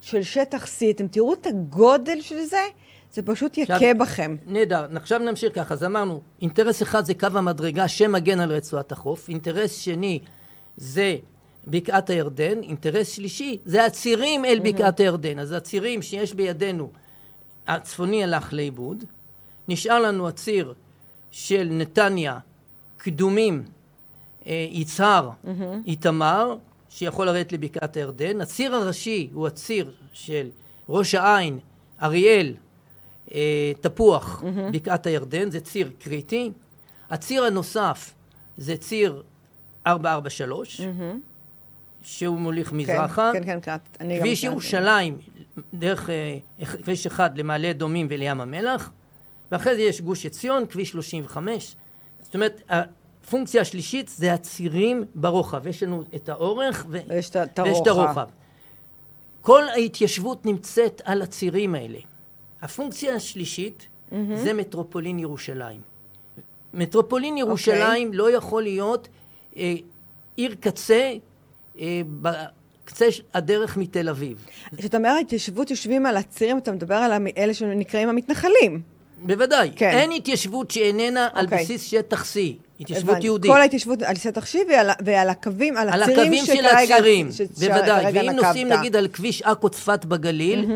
של 0.00 0.22
שטח 0.22 0.64
C. 0.64 0.90
אתם 0.90 1.08
תראו 1.08 1.32
את 1.32 1.46
הגודל 1.46 2.20
של 2.20 2.44
זה, 2.44 2.60
זה 3.12 3.22
פשוט 3.22 3.58
יכה 3.58 3.74
עכשיו, 3.74 3.94
בכם. 3.98 4.36
נהדר. 4.46 4.86
עכשיו 4.96 5.18
נמשיך 5.18 5.54
ככה. 5.54 5.74
אז 5.74 5.84
אמרנו, 5.84 6.20
אינטרס 6.42 6.82
אחד 6.82 7.04
זה 7.04 7.14
קו 7.14 7.26
המדרגה 7.34 7.88
שמגן 7.88 8.40
על 8.40 8.52
רצועת 8.52 8.92
החוף, 8.92 9.28
אינטרס 9.28 9.76
שני 9.76 10.18
זה 10.76 11.16
בקעת 11.66 12.10
הירדן, 12.10 12.62
אינטרס 12.62 13.08
שלישי 13.08 13.58
זה 13.64 13.84
הצירים 13.84 14.44
אל 14.44 14.60
בקעת 14.62 15.00
הירדן. 15.00 15.38
אז 15.38 15.52
הצירים 15.52 16.02
שיש 16.02 16.34
בידינו, 16.34 16.90
הצפוני 17.66 18.24
הלך 18.24 18.52
לאיבוד, 18.52 19.04
נשאר 19.68 20.00
לנו 20.00 20.28
הציר 20.28 20.74
של 21.30 21.68
נתניה, 21.70 22.38
קדומים, 22.96 23.62
יצהר, 24.46 25.30
איתמר, 25.86 26.56
שיכול 26.90 27.26
לרדת 27.26 27.52
לבקעת 27.52 27.96
הירדן. 27.96 28.40
הציר 28.40 28.74
הראשי 28.74 29.30
הוא 29.32 29.46
הציר 29.46 29.92
של 30.12 30.48
ראש 30.88 31.14
העין, 31.14 31.58
אריאל, 32.02 32.54
אה, 33.34 33.72
תפוח, 33.80 34.42
בקעת 34.72 35.06
הירדן, 35.06 35.50
זה 35.50 35.60
ציר 35.60 35.90
קריטי. 35.98 36.50
הציר 37.10 37.44
הנוסף 37.44 38.14
זה 38.58 38.76
ציר 38.76 39.22
443, 39.86 40.80
שהוא 42.02 42.38
מוליך 42.38 42.68
כן, 42.68 42.76
מזרחה. 42.76 43.30
כן, 43.32 43.44
כן, 43.44 43.58
כן. 43.98 44.18
כביש 44.20 44.44
ירושלים, 44.44 45.18
דרך 45.74 46.10
אה, 46.10 46.66
כביש 46.82 47.06
אחד 47.06 47.38
למעלה 47.38 47.70
אדומים 47.70 48.06
ולים 48.10 48.40
המלח, 48.40 48.90
ואחרי 49.52 49.74
זה 49.74 49.82
יש 49.82 50.00
גוש 50.00 50.26
עציון, 50.26 50.66
כביש 50.66 50.90
35. 50.90 51.76
זאת 52.22 52.34
אומרת, 52.34 52.62
הפונקציה 53.24 53.60
השלישית 53.60 54.08
זה 54.08 54.32
הצירים 54.32 55.04
ברוחב. 55.14 55.66
יש 55.66 55.82
לנו 55.82 56.02
את 56.14 56.28
האורך 56.28 56.86
ו... 56.88 56.98
ויש 57.08 57.30
את 57.30 57.58
הרוחב. 57.58 57.72
ויש 57.72 57.80
את 57.82 57.86
הרוחב. 57.86 58.28
כל 59.40 59.68
ההתיישבות 59.68 60.46
נמצאת 60.46 61.02
על 61.04 61.22
הצירים 61.22 61.74
האלה. 61.74 61.98
הפונקציה 62.62 63.14
השלישית 63.14 63.86
mm-hmm. 64.10 64.14
זה 64.34 64.52
מטרופולין 64.52 65.18
ירושלים. 65.18 65.80
מטרופולין 66.74 67.32
אוקיי. 67.32 67.40
ירושלים 67.40 68.10
okay. 68.10 68.16
לא 68.16 68.30
יכול 68.30 68.62
להיות 68.62 69.08
אה, 69.56 69.74
עיר 70.36 70.54
קצה 70.60 71.12
אה, 71.80 72.00
בקצה 72.22 73.06
הדרך 73.34 73.76
מתל 73.76 74.08
אביב. 74.08 74.46
כשאתה 74.76 74.96
אומר 74.96 75.16
התיישבות 75.20 75.70
יושבים 75.70 76.06
על 76.06 76.16
הצירים, 76.16 76.58
אתה 76.58 76.72
מדבר 76.72 76.94
על 76.94 77.26
אלה 77.36 77.54
שנקראים 77.54 78.08
המתנחלים. 78.08 78.82
בוודאי. 79.22 79.70
כן. 79.76 79.90
אין 79.90 80.10
התיישבות 80.12 80.70
שאיננה 80.70 81.28
okay. 81.32 81.38
על 81.38 81.44
אוקיי. 81.44 81.64
בסיס 81.64 81.82
שטח 81.82 82.24
C. 82.24 82.36
התיישבות. 82.80 83.24
יהודית. 83.24 83.50
כל 83.50 83.60
ההתיישבות 83.60 84.02
על 84.02 84.16
שטח 84.16 84.44
C 84.44 84.56
ועל, 85.04 85.28
הקווים, 85.28 85.76
על 85.76 85.88
הצירים 85.88 86.18
על 86.18 86.26
הקווים 86.26 86.44
של 86.46 86.66
הצירים, 86.66 87.28
בוודאי. 87.58 88.12
ואם 88.14 88.30
נוסעים 88.30 88.68
נגיד 88.68 88.96
על 88.96 89.08
כביש 89.08 89.42
עכו 89.42 89.68
צפת 89.68 90.04
בגליל. 90.04 90.70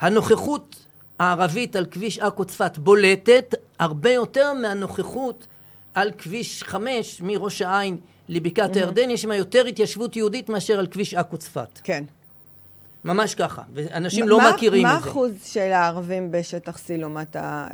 הנוכחות 0.00 0.76
הערבית 1.18 1.76
על 1.76 1.86
כביש 1.86 2.18
עכו 2.18 2.44
צפת 2.44 2.78
בולטת 2.78 3.54
הרבה 3.78 4.10
יותר 4.10 4.52
מהנוכחות 4.52 5.46
על 5.94 6.10
כביש 6.18 6.62
5 6.62 7.20
מראש 7.20 7.62
העין 7.62 7.96
לבקעת. 8.28 8.76
הירדן, 8.76 9.10
יש 9.10 9.22
שם 9.22 9.32
יותר 9.32 9.66
התיישבות 9.66 10.16
יהודית 10.16 10.48
מאשר 10.48 10.78
על 10.78 10.86
כביש 10.86 11.14
עכו 11.14 11.36
צפת. 11.36 11.78
כן. 11.82 12.04
ממש 13.04 13.34
ככה, 13.34 13.62
ואנשים 13.74 14.28
לא 14.28 14.50
מכירים 14.50 14.86
את 14.86 14.90
זה. 14.92 14.98
מה 14.98 15.06
האחוז 15.06 15.32
של 15.44 15.60
הערבים 15.60 16.30
בשטח 16.30 16.76
C 16.76 16.90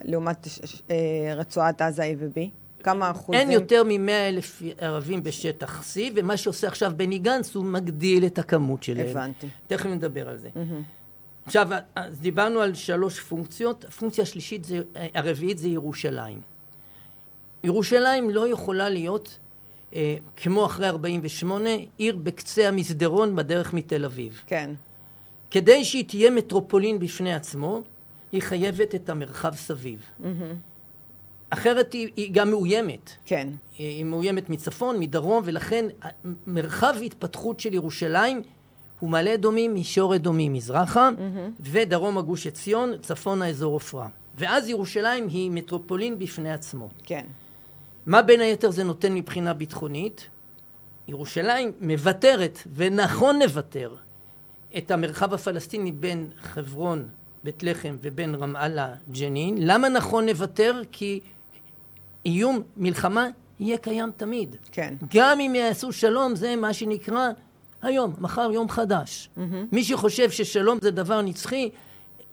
לעומת 0.04 0.46
אה, 0.90 1.34
רצועת 1.36 1.82
עזה 1.82 2.02
A 2.02 2.06
ו-B? 2.18 2.61
כמה 2.82 3.10
אחוזים? 3.10 3.40
אין 3.40 3.50
יותר 3.50 3.84
מ-100 3.84 4.10
אלף 4.10 4.62
ערבים 4.78 5.22
בשטח 5.22 5.82
C, 5.82 6.00
ומה 6.14 6.36
שעושה 6.36 6.68
עכשיו 6.68 6.92
בני 6.96 7.18
גנץ, 7.18 7.54
הוא 7.54 7.64
מגדיל 7.64 8.26
את 8.26 8.38
הכמות 8.38 8.82
שלהם. 8.82 9.06
הבנתי. 9.08 9.46
תכף 9.66 9.86
נדבר 9.86 10.28
על 10.28 10.36
זה. 10.36 10.48
עכשיו, 11.46 11.68
אז 11.94 12.20
דיברנו 12.20 12.60
על 12.60 12.74
שלוש 12.74 13.20
פונקציות. 13.20 13.84
הפונקציה 13.84 14.22
השלישית, 14.22 14.64
זה, 14.64 14.80
הרביעית 15.14 15.58
זה 15.58 15.68
ירושלים. 15.68 16.40
ירושלים 17.64 18.30
לא 18.30 18.48
יכולה 18.48 18.88
להיות, 18.88 19.38
אה, 19.94 20.16
כמו 20.36 20.66
אחרי 20.66 20.88
48, 20.88 21.70
עיר 21.98 22.16
בקצה 22.16 22.68
המסדרון 22.68 23.36
בדרך 23.36 23.74
מתל 23.74 24.04
אביב. 24.04 24.42
כן. 24.46 24.70
כדי 25.50 25.84
שהיא 25.84 26.04
תהיה 26.04 26.30
מטרופולין 26.30 26.98
בפני 26.98 27.34
עצמו, 27.34 27.82
היא 28.32 28.42
חייבת 28.42 28.94
את 28.94 29.10
המרחב 29.10 29.54
סביב. 29.54 30.10
אחרת 31.52 31.92
היא, 31.92 32.08
היא 32.16 32.30
גם 32.32 32.50
מאוימת. 32.50 33.10
כן. 33.24 33.48
היא 33.78 34.04
מאוימת 34.04 34.50
מצפון, 34.50 35.00
מדרום, 35.00 35.42
ולכן 35.46 35.86
מרחב 36.46 36.94
התפתחות 37.04 37.60
של 37.60 37.74
ירושלים 37.74 38.42
הוא 39.00 39.10
מעלה 39.10 39.34
אדומים, 39.34 39.74
מישור 39.74 40.14
אדומים 40.14 40.52
מזרחה, 40.52 41.10
ודרום 41.60 42.18
הגוש 42.18 42.46
עציון, 42.46 42.92
צפון 43.02 43.42
האזור 43.42 43.72
עופרה. 43.72 44.08
ואז 44.38 44.68
ירושלים 44.68 45.28
היא 45.28 45.50
מטרופולין 45.50 46.18
בפני 46.18 46.52
עצמו. 46.52 46.88
כן. 47.02 47.24
מה 48.06 48.22
בין 48.22 48.40
היתר 48.40 48.70
זה 48.70 48.84
נותן 48.84 49.14
מבחינה 49.14 49.54
ביטחונית? 49.54 50.28
ירושלים 51.08 51.72
מוותרת, 51.80 52.58
ונכון 52.74 53.38
לוותר, 53.38 53.94
את 54.78 54.90
המרחב 54.90 55.34
הפלסטיני 55.34 55.92
בין 55.92 56.26
חברון, 56.40 57.08
בית 57.44 57.62
לחם 57.62 57.96
ובין 58.00 58.34
רמאללה, 58.34 58.94
ג'נין. 59.12 59.56
למה 59.60 59.88
נכון 59.88 60.26
לוותר? 60.26 60.82
כי 60.92 61.20
איום 62.26 62.62
מלחמה 62.76 63.28
יהיה 63.60 63.78
קיים 63.78 64.10
תמיד. 64.16 64.56
כן. 64.72 64.94
גם 65.14 65.40
אם 65.40 65.54
יעשו 65.54 65.92
שלום, 65.92 66.36
זה 66.36 66.56
מה 66.56 66.72
שנקרא 66.72 67.28
היום, 67.82 68.14
מחר 68.18 68.50
יום 68.52 68.68
חדש. 68.68 69.28
Mm-hmm. 69.36 69.40
מי 69.72 69.84
שחושב 69.84 70.30
ששלום 70.30 70.78
זה 70.82 70.90
דבר 70.90 71.22
נצחי, 71.22 71.70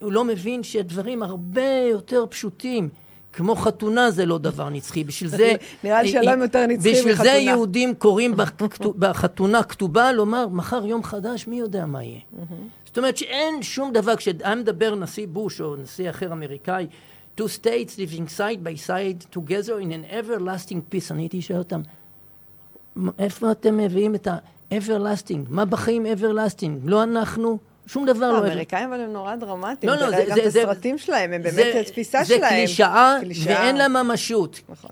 הוא 0.00 0.12
לא 0.12 0.24
מבין 0.24 0.62
שדברים 0.62 1.22
הרבה 1.22 1.70
יותר 1.90 2.24
פשוטים. 2.30 2.88
כמו 3.32 3.56
חתונה 3.56 4.10
זה 4.10 4.26
לא 4.26 4.38
דבר 4.38 4.68
נצחי, 4.68 5.04
בשביל 5.04 5.30
זה... 5.30 5.52
נראה 5.84 6.02
לי 6.02 6.08
שלום 6.08 6.42
יותר 6.42 6.66
נצחי 6.66 6.90
בשביל 6.92 7.12
מחתונה. 7.12 7.30
זה 7.30 7.36
יהודים 7.36 7.94
קוראים 7.94 8.34
בחתונה 8.98 9.62
כתובה, 9.62 10.12
לומר, 10.12 10.48
מחר 10.48 10.86
יום 10.86 11.02
חדש, 11.02 11.46
מי 11.46 11.58
יודע 11.58 11.86
מה 11.86 12.02
יהיה. 12.02 12.20
זאת 12.86 12.98
אומרת 12.98 13.16
שאין 13.16 13.62
שום 13.62 13.92
דבר, 13.92 14.16
כשהיה 14.16 14.54
מדבר 14.54 14.94
נשיא 14.94 15.26
בוש 15.26 15.60
או 15.60 15.76
נשיא 15.76 16.10
אחר 16.10 16.32
אמריקאי, 16.32 16.86
two 17.40 17.48
states 17.48 17.98
living 17.98 18.38
side 18.38 18.64
by 18.64 18.86
side 18.88 19.36
together 19.36 19.74
in 19.80 19.90
an 19.92 20.12
everlasting 20.12 20.80
peace, 20.94 21.10
אני 21.10 21.22
הייתי 21.22 21.42
שואל 21.42 21.58
אותם, 21.58 21.80
"מ- 22.96 23.08
איפה 23.18 23.50
אתם 23.52 23.76
מביאים 23.76 24.14
את 24.14 24.26
ה-everlasting? 24.26 25.38
מה 25.48 25.64
בחיים 25.64 26.06
everlasting? 26.06 26.70
לא 26.84 27.02
אנחנו, 27.02 27.58
שום 27.86 28.06
דבר 28.06 28.32
לא... 28.32 28.38
ever- 28.38 28.44
האמריקאים 28.48 28.92
אבל 28.92 29.00
הם 29.00 29.12
נורא 29.12 29.36
דרמטיים. 29.36 29.92
לא, 29.92 29.98
לא, 30.00 30.10
זה- 30.10 30.24
גם 30.28 30.34
זה- 30.36 30.46
את 30.46 30.52
זה- 30.52 30.62
הסרטים 30.62 30.98
שלהם, 30.98 31.32
הם 31.32 31.42
באמת, 31.42 31.54
זה- 31.54 31.80
התפיסה 31.80 32.24
זה 32.24 32.36
שלהם. 32.36 32.50
קלישאה 32.50 33.16
קלישאה. 33.20 33.54
ואין 33.60 33.76
לה 33.76 33.88
ממשות. 33.88 34.60
נכון. 34.68 34.90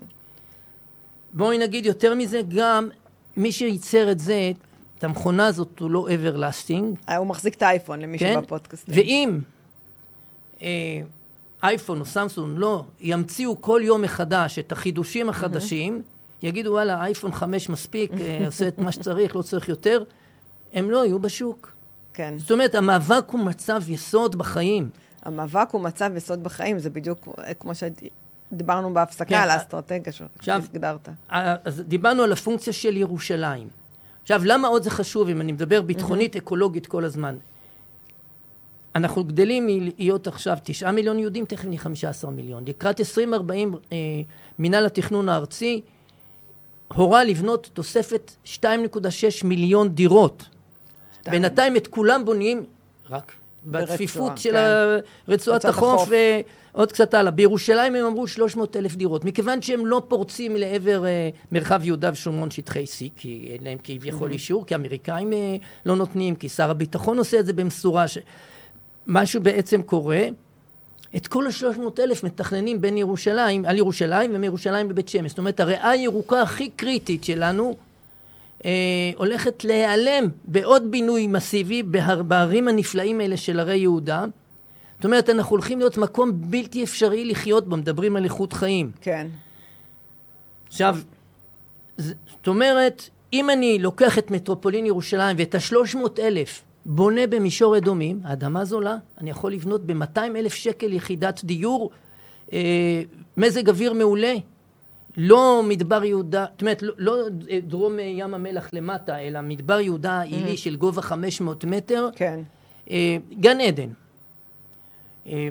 בואי 1.33 1.57
נגיד 1.57 1.85
יותר 1.85 2.15
מזה, 2.15 2.41
גם 2.55 2.89
מי 3.37 3.51
שייצר 3.51 4.11
את 4.11 4.19
זה, 4.19 4.51
את 4.97 5.03
המכונה 5.03 5.47
הזאת, 5.47 5.79
הוא 5.79 5.91
לא 5.91 6.07
everlasting, 6.09 7.09
אה, 7.09 7.17
הוא 7.17 7.27
מחזיק 7.27 7.53
את 7.53 7.61
האייפון 7.61 7.99
למי 7.99 8.19
כן? 8.19 8.33
שבפודקאסטים. 8.41 8.93
ואם 8.97 9.39
אה, 10.61 10.67
אייפון 11.63 11.99
או 11.99 12.05
סמסונג 12.05 12.57
לא 12.59 12.83
ימציאו 13.01 13.61
כל 13.61 13.81
יום 13.83 14.01
מחדש 14.01 14.59
את 14.59 14.71
החידושים 14.71 15.29
החדשים, 15.29 16.01
יגידו 16.43 16.69
וואלה, 16.71 17.03
אייפון 17.03 17.31
5 17.31 17.69
מספיק, 17.69 18.11
אה, 18.21 18.41
עושה 18.45 18.67
את 18.67 18.77
מה 18.77 18.91
שצריך, 18.91 19.35
לא 19.35 19.41
צריך 19.41 19.69
יותר, 19.69 20.03
הם 20.73 20.91
לא 20.91 21.05
יהיו 21.05 21.19
בשוק. 21.19 21.71
כן. 22.13 22.33
זאת 22.37 22.51
אומרת, 22.51 22.75
המאבק 22.75 23.25
הוא 23.31 23.39
מצב 23.39 23.89
יסוד 23.89 24.35
בחיים. 24.35 24.89
המאבק 25.23 25.67
הוא 25.71 25.81
מצב 25.81 26.11
יסוד 26.15 26.43
בחיים, 26.43 26.79
זה 26.79 26.89
בדיוק 26.89 27.27
כמו 27.59 27.71
שדיברנו 27.75 28.93
בהפסקה 28.93 29.25
כן, 29.25 29.35
על 29.35 29.49
אה, 29.49 29.53
האסטרטגיה 29.53 30.13
שהגדרת. 30.41 31.09
אה, 31.31 31.55
אז 31.65 31.83
דיברנו 31.87 32.23
על 32.23 32.31
הפונקציה 32.31 32.73
של 32.73 32.97
ירושלים. 32.97 33.67
עכשיו, 34.21 34.41
למה 34.45 34.67
עוד 34.67 34.83
זה 34.83 34.89
חשוב, 34.89 35.29
אם 35.29 35.41
אני 35.41 35.51
מדבר 35.51 35.81
ביטחונית, 35.81 36.35
אקולוגית 36.35 36.87
כל 36.87 37.05
הזמן? 37.05 37.35
אנחנו 38.99 39.23
גדלים 39.23 39.65
מלהיות 39.65 40.27
עכשיו 40.27 40.57
תשעה 40.63 40.91
מיליון 40.91 41.19
יהודים, 41.19 41.45
תכף 41.45 41.65
נהיה 41.65 41.79
חמישה 41.79 42.09
עשר 42.09 42.29
מיליון. 42.29 42.63
לקראת 42.67 42.99
2040, 42.99 43.75
אה, 43.91 43.97
מינהל 44.59 44.85
התכנון 44.85 45.29
הארצי 45.29 45.81
הורה 46.93 47.23
לבנות 47.23 47.69
תוספת 47.73 48.31
2.6 48.45 48.59
מיליון 49.43 49.89
דירות. 49.89 50.43
שתיים. 51.21 51.41
בינתיים 51.41 51.77
את 51.77 51.87
כולם 51.87 52.25
בונים 52.25 52.63
רק 53.09 53.31
בצפיפות 53.65 54.37
של 54.37 54.51
כן. 54.51 55.31
רצועת 55.31 55.65
החוף. 55.65 56.09
ועוד 56.73 56.91
קצת 56.91 57.13
הלאה. 57.13 57.31
בירושלים 57.31 57.95
הם 57.95 58.05
אמרו 58.05 58.27
300 58.27 58.75
אלף 58.75 58.95
דירות. 58.95 59.25
מכיוון 59.25 59.61
שהם 59.61 59.85
לא 59.85 60.01
פורצים 60.07 60.55
לעבר 60.55 61.05
אה, 61.05 61.29
מרחב 61.51 61.81
יהודה 61.83 62.09
ושומרון 62.13 62.51
שטחי 62.51 62.83
C, 62.83 63.09
כי 63.15 63.49
אין 63.53 63.63
להם 63.63 63.77
כביכול 63.83 64.31
אישור, 64.31 64.65
כי 64.65 64.73
האמריקאים 64.73 65.33
אה, 65.33 65.55
לא 65.85 65.95
נותנים, 65.95 66.35
כי 66.35 66.49
שר 66.49 66.69
הביטחון 66.69 67.17
עושה 67.17 67.39
את 67.39 67.45
זה 67.45 67.53
במשורה. 67.53 68.07
ש... 68.07 68.17
משהו 69.09 69.41
בעצם 69.41 69.81
קורה, 69.81 70.27
את 71.15 71.27
כל 71.27 71.47
ה-300 71.47 72.01
אלף 72.01 72.23
מתכננים 72.23 72.81
בין 72.81 72.97
ירושלים, 72.97 73.65
על 73.65 73.77
ירושלים 73.77 74.31
ומירושלים 74.33 74.89
לבית 74.89 75.09
שמש. 75.09 75.29
זאת 75.29 75.37
אומרת, 75.37 75.59
הריאה 75.59 75.89
הירוקה 75.89 76.41
הכי 76.41 76.69
קריטית 76.69 77.23
שלנו 77.23 77.75
אה, 78.65 78.71
הולכת 79.15 79.63
להיעלם 79.63 80.29
בעוד 80.45 80.91
בינוי 80.91 81.27
מסיבי 81.27 81.83
בהר, 81.83 82.23
בערים 82.23 82.67
הנפלאים 82.67 83.21
האלה 83.21 83.37
של 83.37 83.59
הרי 83.59 83.77
יהודה. 83.77 84.25
זאת 84.95 85.05
אומרת, 85.05 85.29
אנחנו 85.29 85.51
הולכים 85.51 85.79
להיות 85.79 85.97
מקום 85.97 86.31
בלתי 86.33 86.83
אפשרי 86.83 87.25
לחיות 87.25 87.67
בו, 87.67 87.77
מדברים 87.77 88.15
על 88.15 88.23
איכות 88.23 88.53
חיים. 88.53 88.91
כן. 89.01 89.27
עכשיו, 90.67 90.97
זאת 91.97 92.47
אומרת, 92.47 93.09
אם 93.33 93.49
אני 93.49 93.79
לוקח 93.79 94.17
את 94.17 94.31
מטרופולין 94.31 94.85
ירושלים 94.85 95.37
ואת 95.39 95.55
ה-300 95.55 96.19
אלף 96.19 96.61
בונה 96.91 97.27
במישור 97.27 97.77
אדומים, 97.77 98.19
האדמה 98.23 98.65
זולה, 98.65 98.97
אני 99.17 99.29
יכול 99.29 99.53
לבנות 99.53 99.85
ב-200 99.85 100.17
אלף 100.17 100.53
שקל 100.53 100.93
יחידת 100.93 101.43
דיור, 101.43 101.91
אה, 102.53 103.01
מזג 103.37 103.69
אוויר 103.69 103.93
מעולה, 103.93 104.33
לא 105.17 105.61
מדבר 105.67 106.03
יהודה, 106.03 106.45
זאת 106.51 106.61
אומרת, 106.61 106.81
לא, 106.81 106.93
לא 106.97 107.17
אה, 107.49 107.59
דרום 107.67 107.99
ים 107.99 108.33
המלח 108.33 108.69
למטה, 108.73 109.19
אלא 109.19 109.41
מדבר 109.41 109.79
יהודה 109.79 110.21
עילי 110.21 110.57
של 110.57 110.75
גובה 110.75 111.01
500 111.01 111.65
מטר, 111.65 112.09
כן. 112.15 112.39
אה, 112.91 113.17
גן 113.39 113.61
עדן. 113.61 113.89
אה, 115.27 115.47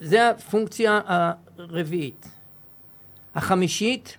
זה 0.00 0.30
הפונקציה 0.30 1.00
הרביעית. 1.06 2.28
החמישית 3.34 4.16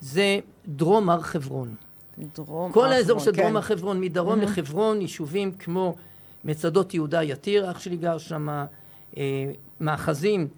זה 0.00 0.38
דרום 0.66 1.10
הר 1.10 1.20
חברון. 1.20 1.74
דרום 2.18 2.72
כל 2.72 2.84
הר 2.86 2.92
האזור 2.92 3.20
של 3.20 3.30
דרום 3.30 3.50
כן. 3.50 3.56
הר 3.56 3.62
חברון, 3.62 4.00
מדרום 4.00 4.40
לחברון, 4.40 5.00
יישובים 5.00 5.52
כמו 5.52 5.96
מצדות 6.44 6.94
יהודה 6.94 7.22
יתיר, 7.22 7.70
אח 7.70 7.78
שלי 7.80 7.96
גר 7.96 8.18
שם, 8.18 8.48
אה, 9.16 9.22
מאחזים 9.80 10.48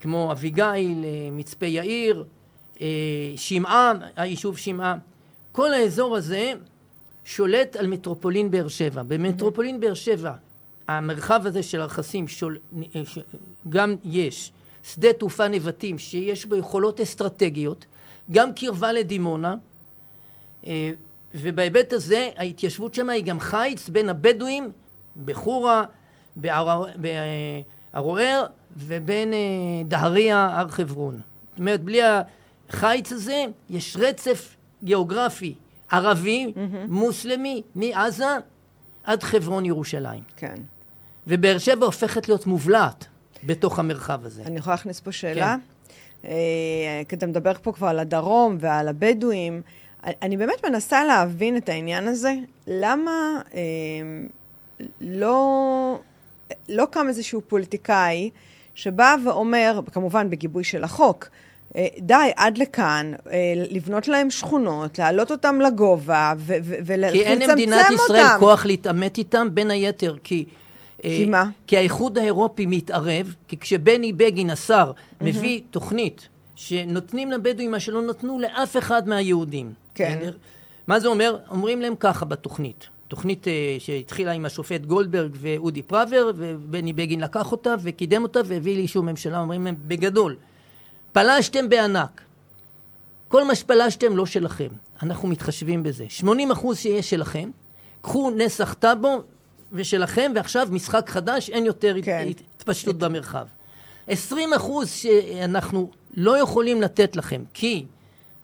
כמו 0.00 0.32
אביגיל, 0.32 0.64
אה, 1.04 1.28
מצפה 1.32 1.66
יאיר, 1.66 2.24
אה, 2.80 2.86
שמעה, 3.36 3.92
היישוב 4.16 4.58
שמעה. 4.58 4.96
כל 5.52 5.72
האזור 5.74 6.16
הזה 6.16 6.52
שולט 7.24 7.76
על 7.76 7.86
מטרופולין 7.86 8.50
באר 8.50 8.68
שבע. 8.68 9.02
במטרופולין 9.02 9.80
באר 9.80 9.94
שבע, 9.94 10.32
המרחב 10.88 11.40
הזה 11.44 11.62
של 11.62 11.80
הרכסים, 11.80 12.28
שול, 12.28 12.58
אה, 12.96 13.02
ש- 13.04 13.18
גם 13.68 13.96
יש 14.04 14.52
שדה 14.82 15.12
תעופה 15.12 15.48
נבטים 15.48 15.98
שיש 15.98 16.46
בו 16.46 16.56
יכולות 16.56 17.00
אסטרטגיות, 17.00 17.84
גם 18.30 18.52
קרבה 18.52 18.92
לדימונה, 18.92 19.54
ובהיבט 21.34 21.92
הזה 21.92 22.30
ההתיישבות 22.36 22.94
שם 22.94 23.10
היא 23.10 23.24
גם 23.24 23.40
חיץ 23.40 23.88
בין 23.88 24.08
הבדואים 24.08 24.70
בחורה, 25.24 25.84
בערוער 27.92 28.46
ובין 28.76 29.32
אה, 29.32 29.38
דהריה, 29.84 30.48
הר 30.52 30.68
חברון. 30.68 31.20
זאת 31.50 31.58
אומרת, 31.58 31.80
בלי 31.80 32.00
החיץ 32.68 33.12
הזה 33.12 33.44
יש 33.70 33.96
רצף 34.00 34.56
גיאוגרפי 34.84 35.54
ערבי, 35.90 36.52
מוסלמי, 36.88 37.62
מעזה 37.74 38.26
עד 39.04 39.22
חברון 39.22 39.64
ירושלים. 39.64 40.22
כן. 40.36 40.54
ובאר 41.26 41.58
שבע 41.58 41.86
הופכת 41.86 42.28
להיות 42.28 42.46
מובלעת 42.46 43.06
בתוך 43.44 43.78
המרחב 43.78 44.26
הזה. 44.26 44.42
אני 44.42 44.58
יכולה 44.58 44.74
להכניס 44.74 45.00
פה 45.00 45.12
שאלה? 45.12 45.56
אה, 46.24 46.32
כי 47.08 47.16
אתה 47.16 47.26
מדבר 47.26 47.52
פה 47.62 47.72
כבר 47.72 47.88
על 47.88 47.98
הדרום 47.98 48.56
ועל 48.60 48.88
הבדואים. 48.88 49.62
אני 50.22 50.36
באמת 50.36 50.64
מנסה 50.66 51.04
להבין 51.04 51.56
את 51.56 51.68
העניין 51.68 52.08
הזה. 52.08 52.34
למה 52.66 53.40
אה, 53.54 53.60
לא, 55.00 55.98
לא 56.68 56.86
קם 56.90 57.08
איזשהו 57.08 57.40
פוליטיקאי 57.48 58.30
שבא 58.74 59.16
ואומר, 59.24 59.80
כמובן 59.92 60.30
בגיבוי 60.30 60.64
של 60.64 60.84
החוק, 60.84 61.28
אה, 61.76 61.86
די, 61.98 62.30
עד 62.36 62.58
לכאן, 62.58 63.12
אה, 63.30 63.52
לבנות 63.70 64.08
להם 64.08 64.30
שכונות, 64.30 64.98
להעלות 64.98 65.30
אותם 65.30 65.60
לגובה 65.60 66.32
ולצמצם 66.36 67.08
אותם. 67.08 67.12
כי 67.12 67.24
אין 67.24 67.42
למדינת 67.42 67.86
ישראל 67.90 68.26
כוח 68.38 68.66
להתעמת 68.66 69.18
איתם, 69.18 69.48
בין 69.52 69.70
היתר, 69.70 70.16
כי... 70.24 70.44
אה, 71.04 71.10
כי 71.10 71.26
מה? 71.26 71.44
כי 71.66 71.76
האיחוד 71.76 72.18
האירופי 72.18 72.66
מתערב, 72.66 73.34
כי 73.48 73.58
כשבני 73.58 74.12
בגין, 74.12 74.50
השר, 74.50 74.92
מביא 75.20 75.60
תוכנית 75.70 76.28
שנותנים 76.56 77.32
לבדואים 77.32 77.70
מה 77.70 77.80
שלא 77.80 78.02
נתנו 78.02 78.38
לאף 78.38 78.76
אחד 78.76 79.08
מהיהודים. 79.08 79.72
כן. 79.94 80.16
בסדר? 80.18 80.36
מה 80.86 81.00
זה 81.00 81.08
אומר? 81.08 81.36
אומרים 81.50 81.80
להם 81.80 81.94
ככה 82.00 82.24
בתוכנית. 82.24 82.88
תוכנית 83.08 83.48
אה, 83.48 83.76
שהתחילה 83.78 84.32
עם 84.32 84.44
השופט 84.44 84.80
גולדברג 84.80 85.30
ואודי 85.40 85.82
פראוור, 85.82 86.32
ובני 86.36 86.92
בגין 86.92 87.20
לקח 87.20 87.52
אותה 87.52 87.74
וקידם 87.82 88.22
אותה 88.22 88.40
והביא 88.44 88.76
לאישור 88.76 89.02
ממשלה, 89.02 89.40
אומרים 89.40 89.64
להם 89.64 89.74
בגדול, 89.86 90.36
פלשתם 91.12 91.68
בענק. 91.68 92.20
כל 93.28 93.44
מה 93.44 93.54
שפלשתם 93.54 94.16
לא 94.16 94.26
שלכם, 94.26 94.68
אנחנו 95.02 95.28
מתחשבים 95.28 95.82
בזה. 95.82 96.04
80 96.08 96.50
אחוז 96.50 96.78
שיש 96.78 97.10
שלכם, 97.10 97.50
קחו 98.02 98.30
נסח 98.30 98.74
טאבו 98.74 99.22
ושלכם, 99.72 100.32
ועכשיו 100.34 100.68
משחק 100.70 101.08
חדש, 101.08 101.50
אין 101.50 101.66
יותר 101.66 101.96
כן. 102.02 102.28
התפשטות 102.56 102.98
במרחב. 102.98 103.46
20 104.08 104.54
אחוז 104.54 104.90
שאנחנו 104.90 105.90
לא 106.16 106.38
יכולים 106.38 106.82
לתת 106.82 107.16
לכם, 107.16 107.42
כי 107.54 107.84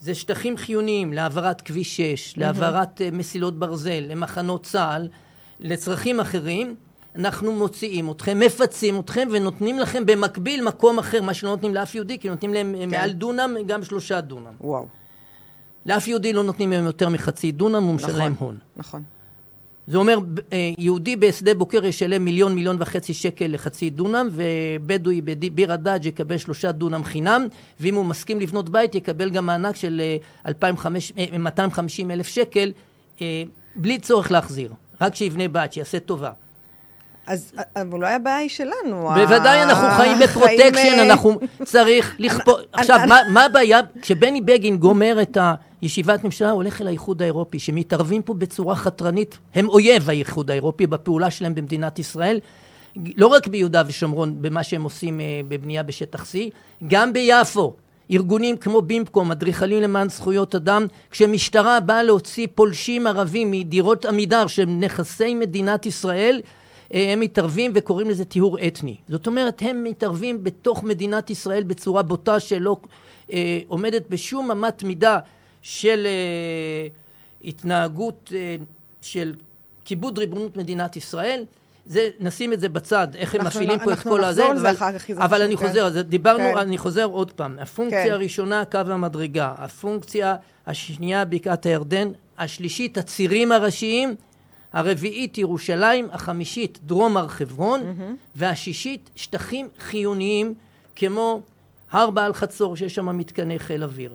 זה 0.01 0.15
שטחים 0.15 0.57
חיוניים 0.57 1.13
להעברת 1.13 1.61
כביש 1.61 1.97
6, 1.97 2.35
להעברת 2.37 3.01
אה, 3.01 3.11
מסילות 3.13 3.59
ברזל, 3.59 4.05
למחנות 4.09 4.65
צה"ל, 4.65 5.09
לצרכים 5.61 6.21
אחרים, 6.21 6.75
אנחנו 7.17 7.53
מוציאים 7.53 8.11
אתכם, 8.11 8.39
מפצים 8.39 9.01
אתכם 9.01 9.29
ונותנים 9.33 9.79
לכם 9.79 10.07
במקביל 10.07 10.65
מקום 10.65 10.99
אחר, 10.99 11.23
מה 11.23 11.35
שלא 11.35 11.51
נותנים 11.51 11.75
לאף 11.75 11.95
יהודי, 11.95 12.19
כי 12.19 12.29
נותנים 12.29 12.55
להם 12.55 12.75
כן. 12.79 12.91
מעל 12.91 13.13
דונם, 13.13 13.57
גם 13.67 13.85
שלושה 13.85 14.21
דונם. 14.21 14.53
וואו. 14.61 14.87
לאף 15.87 16.09
יהודי 16.09 16.33
לא 16.33 16.43
נותנים 16.43 16.73
להם 16.73 16.85
יותר 16.85 17.09
מחצי 17.09 17.53
דונם, 17.53 17.83
הוא 17.83 17.95
משלם 17.95 18.35
הון. 18.39 18.59
נכון. 18.77 19.03
זה 19.87 19.99
אומר, 19.99 20.19
אה, 20.53 20.71
יהודי 20.79 21.17
בשדה 21.17 21.55
בוקר 21.55 21.85
ישלם 21.85 22.25
מיליון, 22.25 22.55
מיליון 22.55 22.77
וחצי 22.79 23.15
שקל 23.15 23.47
לחצי 23.49 23.91
דונם, 23.91 24.29
ובדואי 24.33 25.21
בביר 25.21 25.73
הדאג' 25.73 26.07
יקבל 26.07 26.39
שלושה 26.39 26.73
דונם 26.73 27.05
חינם, 27.05 27.47
ואם 27.81 27.95
הוא 27.95 28.05
מסכים 28.05 28.41
לבנות 28.41 28.69
בית 28.69 28.95
יקבל 28.95 29.31
גם 29.31 29.47
מענק 29.47 29.77
של 29.77 30.03
250 31.39 32.11
אה, 32.11 32.15
אלף 32.15 32.29
שקל, 32.29 32.73
אה, 33.21 33.43
בלי 33.77 33.99
צורך 33.99 34.31
להחזיר, 34.33 34.73
רק 35.01 35.15
שיבנה 35.15 35.49
בית, 35.49 35.73
שיעשה 35.73 36.01
טובה. 36.01 36.31
אז 37.27 37.53
אולי 37.93 38.15
הבעיה 38.15 38.37
היא 38.37 38.49
שלנו. 38.49 39.09
בוודאי, 39.15 39.63
אנחנו 39.63 39.89
חיים 39.97 40.19
ב 40.19 40.26
protection, 40.26 40.99
אנחנו 41.01 41.39
צריך 41.65 42.15
לכפות... 42.19 42.61
עכשיו, 42.73 43.01
מה 43.29 43.45
הבעיה? 43.45 43.81
כשבני 44.03 44.41
בגין 44.41 44.77
גומר 44.77 45.23
את 45.23 45.39
הישיבת 45.83 46.25
ממשלה, 46.25 46.51
הוא 46.51 46.57
הולך 46.57 46.81
אל 46.81 46.87
האיחוד 46.87 47.23
האירופי, 47.23 47.59
שמתערבים 47.59 48.23
פה 48.23 48.35
בצורה 48.35 48.77
חתרנית, 48.77 49.39
הם 49.55 49.69
אויב 49.69 50.11
האיחוד 50.11 50.51
האירופי 50.51 50.87
בפעולה 50.87 51.31
שלהם 51.31 51.55
במדינת 51.55 51.99
ישראל, 51.99 52.41
לא 53.17 53.27
רק 53.27 53.47
ביהודה 53.47 53.83
ושומרון, 53.87 54.43
במה 54.43 54.63
שהם 54.63 54.83
עושים 54.83 55.21
בבנייה 55.49 55.83
בשטח 55.83 56.25
C, 56.25 56.37
גם 56.87 57.13
ביפו. 57.13 57.75
ארגונים 58.11 58.57
כמו 58.57 58.83
בימקום, 58.83 59.31
אדריכלים 59.31 59.83
למען 59.83 60.09
זכויות 60.09 60.55
אדם, 60.55 60.87
כשמשטרה 61.11 61.81
באה 61.81 62.03
להוציא 62.03 62.47
פולשים 62.55 63.07
ערבים 63.07 63.51
מדירות 63.51 64.05
עמידר 64.05 64.47
שהם 64.47 64.81
נכסי 64.81 65.35
מדינת 65.35 65.87
ישראל, 65.87 66.41
הם 66.93 67.21
מתערבים 67.21 67.73
וקוראים 67.75 68.11
לזה 68.11 68.25
טיהור 68.25 68.59
אתני. 68.67 68.97
זאת 69.09 69.27
אומרת, 69.27 69.63
הם 69.65 69.85
מתערבים 69.85 70.45
בתוך 70.45 70.85
מדינת 70.85 71.31
ישראל 71.31 71.63
בצורה 71.63 72.03
בוטה 72.03 72.41
שלא 72.41 72.77
אה, 73.33 73.59
עומדת 73.69 74.03
בשום 74.11 74.51
אמת 74.51 74.83
מידה 74.83 75.19
של 75.63 76.07
אה, 76.07 76.89
התנהגות 77.45 78.33
אה, 78.35 78.57
של 79.01 79.35
כיבוד 79.85 80.19
ריבונות 80.19 80.57
מדינת 80.57 80.97
ישראל. 80.97 81.45
זה, 81.87 82.09
נשים 82.21 82.53
את 82.53 82.61
זה 82.61 82.69
בצד, 82.69 83.09
איך 83.15 83.35
הם 83.35 83.47
מפעילים 83.47 83.79
פה 83.85 83.93
את 83.93 83.99
כל 83.99 84.25
הזה, 84.25 84.53
אבל, 84.53 84.75
אבל 85.17 85.43
אני 85.43 85.57
כן. 85.57 85.67
חוזר, 85.67 85.87
אז 85.87 85.97
דיברנו, 85.97 86.39
כן. 86.39 86.59
אני 86.59 86.79
חוזר 86.79 87.05
עוד 87.05 87.33
פעם, 87.33 87.59
הפונקציה 87.59 88.05
כן. 88.05 88.13
הראשונה, 88.13 88.65
קו 88.65 88.79
המדרגה, 88.79 89.55
הפונקציה 89.59 90.37
השנייה, 90.67 91.25
בקעת 91.25 91.67
הירדן, 91.67 92.09
השלישית, 92.39 92.99
הצירים 92.99 93.53
הראשיים, 93.53 94.15
הרביעית 94.73 95.39
ירושלים, 95.39 96.09
החמישית 96.13 96.79
דרום 96.87 97.17
הר 97.17 97.29
חברון, 97.29 97.81
mm-hmm. 97.81 98.37
והשישית 98.37 99.11
שטחים 99.17 99.69
חיוניים 99.79 100.55
כמו 100.97 101.41
הר 101.91 102.11
בעל 102.11 102.35
חצור 102.35 102.77
שיש 102.77 102.95
שם 102.95 103.19
מתקני 103.19 103.59
חיל 103.59 103.85
אוויר. 103.85 104.15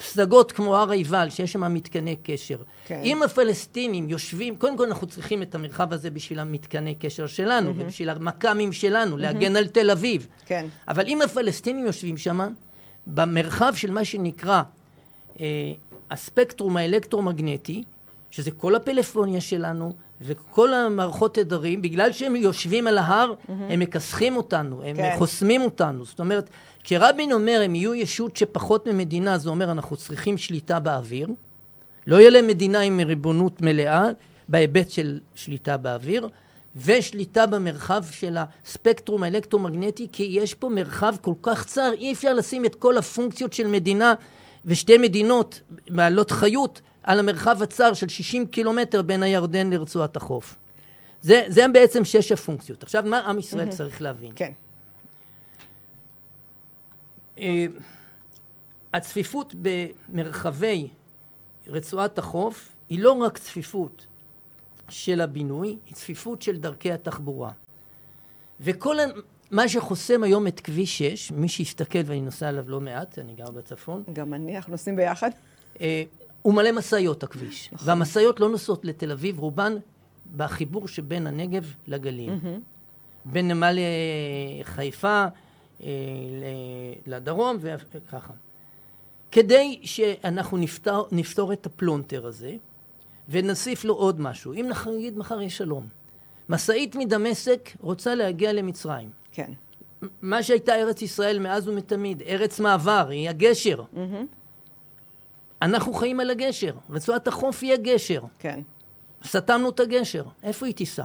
פסגות 0.00 0.52
כמו 0.52 0.76
הר 0.76 0.90
עיבל 0.90 1.30
שיש 1.30 1.52
שם 1.52 1.74
מתקני 1.74 2.16
קשר. 2.22 2.56
כן. 2.86 3.00
אם 3.04 3.22
הפלסטינים 3.22 4.10
יושבים, 4.10 4.56
קודם 4.56 4.76
כל 4.76 4.86
אנחנו 4.86 5.06
צריכים 5.06 5.42
את 5.42 5.54
המרחב 5.54 5.92
הזה 5.92 6.10
בשביל 6.10 6.38
המתקני 6.38 6.94
קשר 6.94 7.26
שלנו, 7.26 7.70
mm-hmm. 7.70 7.82
ובשביל 7.82 8.10
המכ"מים 8.10 8.72
שלנו, 8.72 9.16
mm-hmm. 9.16 9.20
להגן 9.20 9.56
על 9.56 9.66
תל 9.66 9.90
אביב. 9.90 10.26
כן. 10.46 10.66
אבל 10.88 11.06
אם 11.06 11.22
הפלסטינים 11.22 11.86
יושבים 11.86 12.16
שם, 12.16 12.40
במרחב 13.06 13.72
של 13.76 13.90
מה 13.90 14.04
שנקרא 14.04 14.62
אה, 15.40 15.46
הספקטרום 16.10 16.76
האלקטרומגנטי, 16.76 17.84
שזה 18.30 18.50
כל 18.50 18.74
הפלאפוניה 18.74 19.40
שלנו 19.40 19.92
וכל 20.20 20.74
המערכות 20.74 21.34
תדרים, 21.34 21.82
בגלל 21.82 22.12
שהם 22.12 22.36
יושבים 22.36 22.86
על 22.86 22.98
ההר, 22.98 23.32
mm-hmm. 23.32 23.52
הם 23.68 23.80
מכסחים 23.80 24.36
אותנו, 24.36 24.82
הם 24.84 24.96
כן. 24.96 25.14
חוסמים 25.18 25.62
אותנו. 25.62 26.04
זאת 26.04 26.20
אומרת, 26.20 26.50
כשרבין 26.84 27.32
אומר 27.32 27.60
הם 27.64 27.74
יהיו 27.74 27.94
ישות 27.94 28.36
שפחות 28.36 28.86
ממדינה, 28.86 29.38
זה 29.38 29.50
אומר 29.50 29.70
אנחנו 29.70 29.96
צריכים 29.96 30.38
שליטה 30.38 30.80
באוויר. 30.80 31.28
לא 32.06 32.16
יהיה 32.16 32.30
להם 32.30 32.46
מדינה 32.46 32.80
עם 32.80 33.00
ריבונות 33.00 33.62
מלאה 33.62 34.08
בהיבט 34.48 34.90
של 34.90 35.20
שליטה 35.34 35.76
באוויר, 35.76 36.28
ושליטה 36.76 37.46
במרחב 37.46 38.04
של 38.10 38.36
הספקטרום 38.36 39.22
האלקטרומגנטי, 39.22 40.06
כי 40.12 40.22
יש 40.22 40.54
פה 40.54 40.68
מרחב 40.68 41.14
כל 41.20 41.34
כך 41.42 41.64
צר, 41.64 41.92
אי 41.98 42.12
אפשר 42.12 42.34
לשים 42.34 42.64
את 42.64 42.74
כל 42.74 42.98
הפונקציות 42.98 43.52
של 43.52 43.66
מדינה 43.66 44.14
ושתי 44.64 44.98
מדינות 44.98 45.60
בעלות 45.90 46.30
חיות 46.30 46.80
על 47.02 47.18
המרחב 47.18 47.62
הצר 47.62 47.94
של 47.94 48.08
60 48.08 48.46
קילומטר 48.46 49.02
בין 49.02 49.22
הירדן 49.22 49.70
לרצועת 49.70 50.16
החוף. 50.16 50.56
זה, 51.22 51.44
זה 51.48 51.68
בעצם 51.72 52.04
שש 52.04 52.32
הפונקציות. 52.32 52.82
עכשיו, 52.82 53.02
מה 53.06 53.18
עם 53.18 53.38
ישראל 53.38 53.68
mm-hmm. 53.68 53.72
צריך 53.72 54.02
להבין? 54.02 54.32
כן. 54.36 54.52
Uh, 57.36 57.40
הצפיפות 58.92 59.54
במרחבי 59.62 60.88
רצועת 61.66 62.18
החוף 62.18 62.68
היא 62.88 62.98
לא 62.98 63.12
רק 63.12 63.38
צפיפות 63.38 64.06
של 64.88 65.20
הבינוי, 65.20 65.76
היא 65.86 65.94
צפיפות 65.94 66.42
של 66.42 66.56
דרכי 66.56 66.92
התחבורה. 66.92 67.50
וכל 68.60 68.96
מה 69.50 69.68
שחוסם 69.68 70.22
היום 70.22 70.46
את 70.46 70.60
כביש 70.60 70.98
6, 70.98 71.32
מי 71.32 71.48
שיסתכל 71.48 71.98
ואני 72.06 72.20
נוסע 72.20 72.48
עליו 72.48 72.70
לא 72.70 72.80
מעט, 72.80 73.18
אני 73.18 73.34
גר 73.34 73.50
בצפון. 73.50 74.02
גם 74.12 74.34
אני, 74.34 74.56
אנחנו 74.56 74.72
נוסעים 74.72 74.96
ביחד. 74.96 75.30
Uh, 75.76 75.80
הוא 76.42 76.54
מלא 76.54 76.72
משאיות 76.72 77.22
הכביש. 77.22 77.70
נכון. 77.72 77.88
והמשאיות 77.88 78.40
לא 78.40 78.48
נוסעות 78.48 78.84
לתל 78.84 79.12
אביב, 79.12 79.38
רובן 79.38 79.76
בחיבור 80.36 80.88
שבין 80.88 81.26
הנגב 81.26 81.72
לגליל. 81.86 82.30
Mm-hmm. 82.30 82.60
בין 83.24 83.48
נמל 83.48 83.78
אה, 83.78 84.64
חיפה 84.64 85.24
אה, 85.82 85.88
לדרום 87.06 87.56
וככה. 87.60 88.32
כדי 89.32 89.80
שאנחנו 89.82 90.56
נפתור, 90.56 91.08
נפתור 91.12 91.52
את 91.52 91.66
הפלונטר 91.66 92.26
הזה 92.26 92.56
ונוסיף 93.28 93.84
לו 93.84 93.94
עוד 93.94 94.20
משהו. 94.20 94.52
אם 94.52 94.70
נגיד 94.96 95.18
מחר 95.18 95.40
יש 95.40 95.56
שלום, 95.56 95.86
משאית 96.48 96.96
מדמשק 96.96 97.70
רוצה 97.80 98.14
להגיע 98.14 98.52
למצרים. 98.52 99.10
כן. 99.32 99.52
מה 100.22 100.42
שהייתה 100.42 100.74
ארץ 100.74 101.02
ישראל 101.02 101.38
מאז 101.38 101.68
ומתמיד, 101.68 102.22
ארץ 102.22 102.60
מעבר, 102.60 103.08
היא 103.10 103.28
הגשר. 103.28 103.82
Mm-hmm. 103.94 104.39
אנחנו 105.62 105.94
חיים 105.94 106.20
על 106.20 106.30
הגשר, 106.30 106.72
רצועת 106.90 107.28
החוף 107.28 107.62
היא 107.62 107.72
הגשר. 107.72 108.22
כן. 108.38 108.60
סתמנו 109.24 109.70
את 109.70 109.80
הגשר, 109.80 110.24
איפה 110.42 110.66
היא 110.66 110.74
תיסע? 110.74 111.04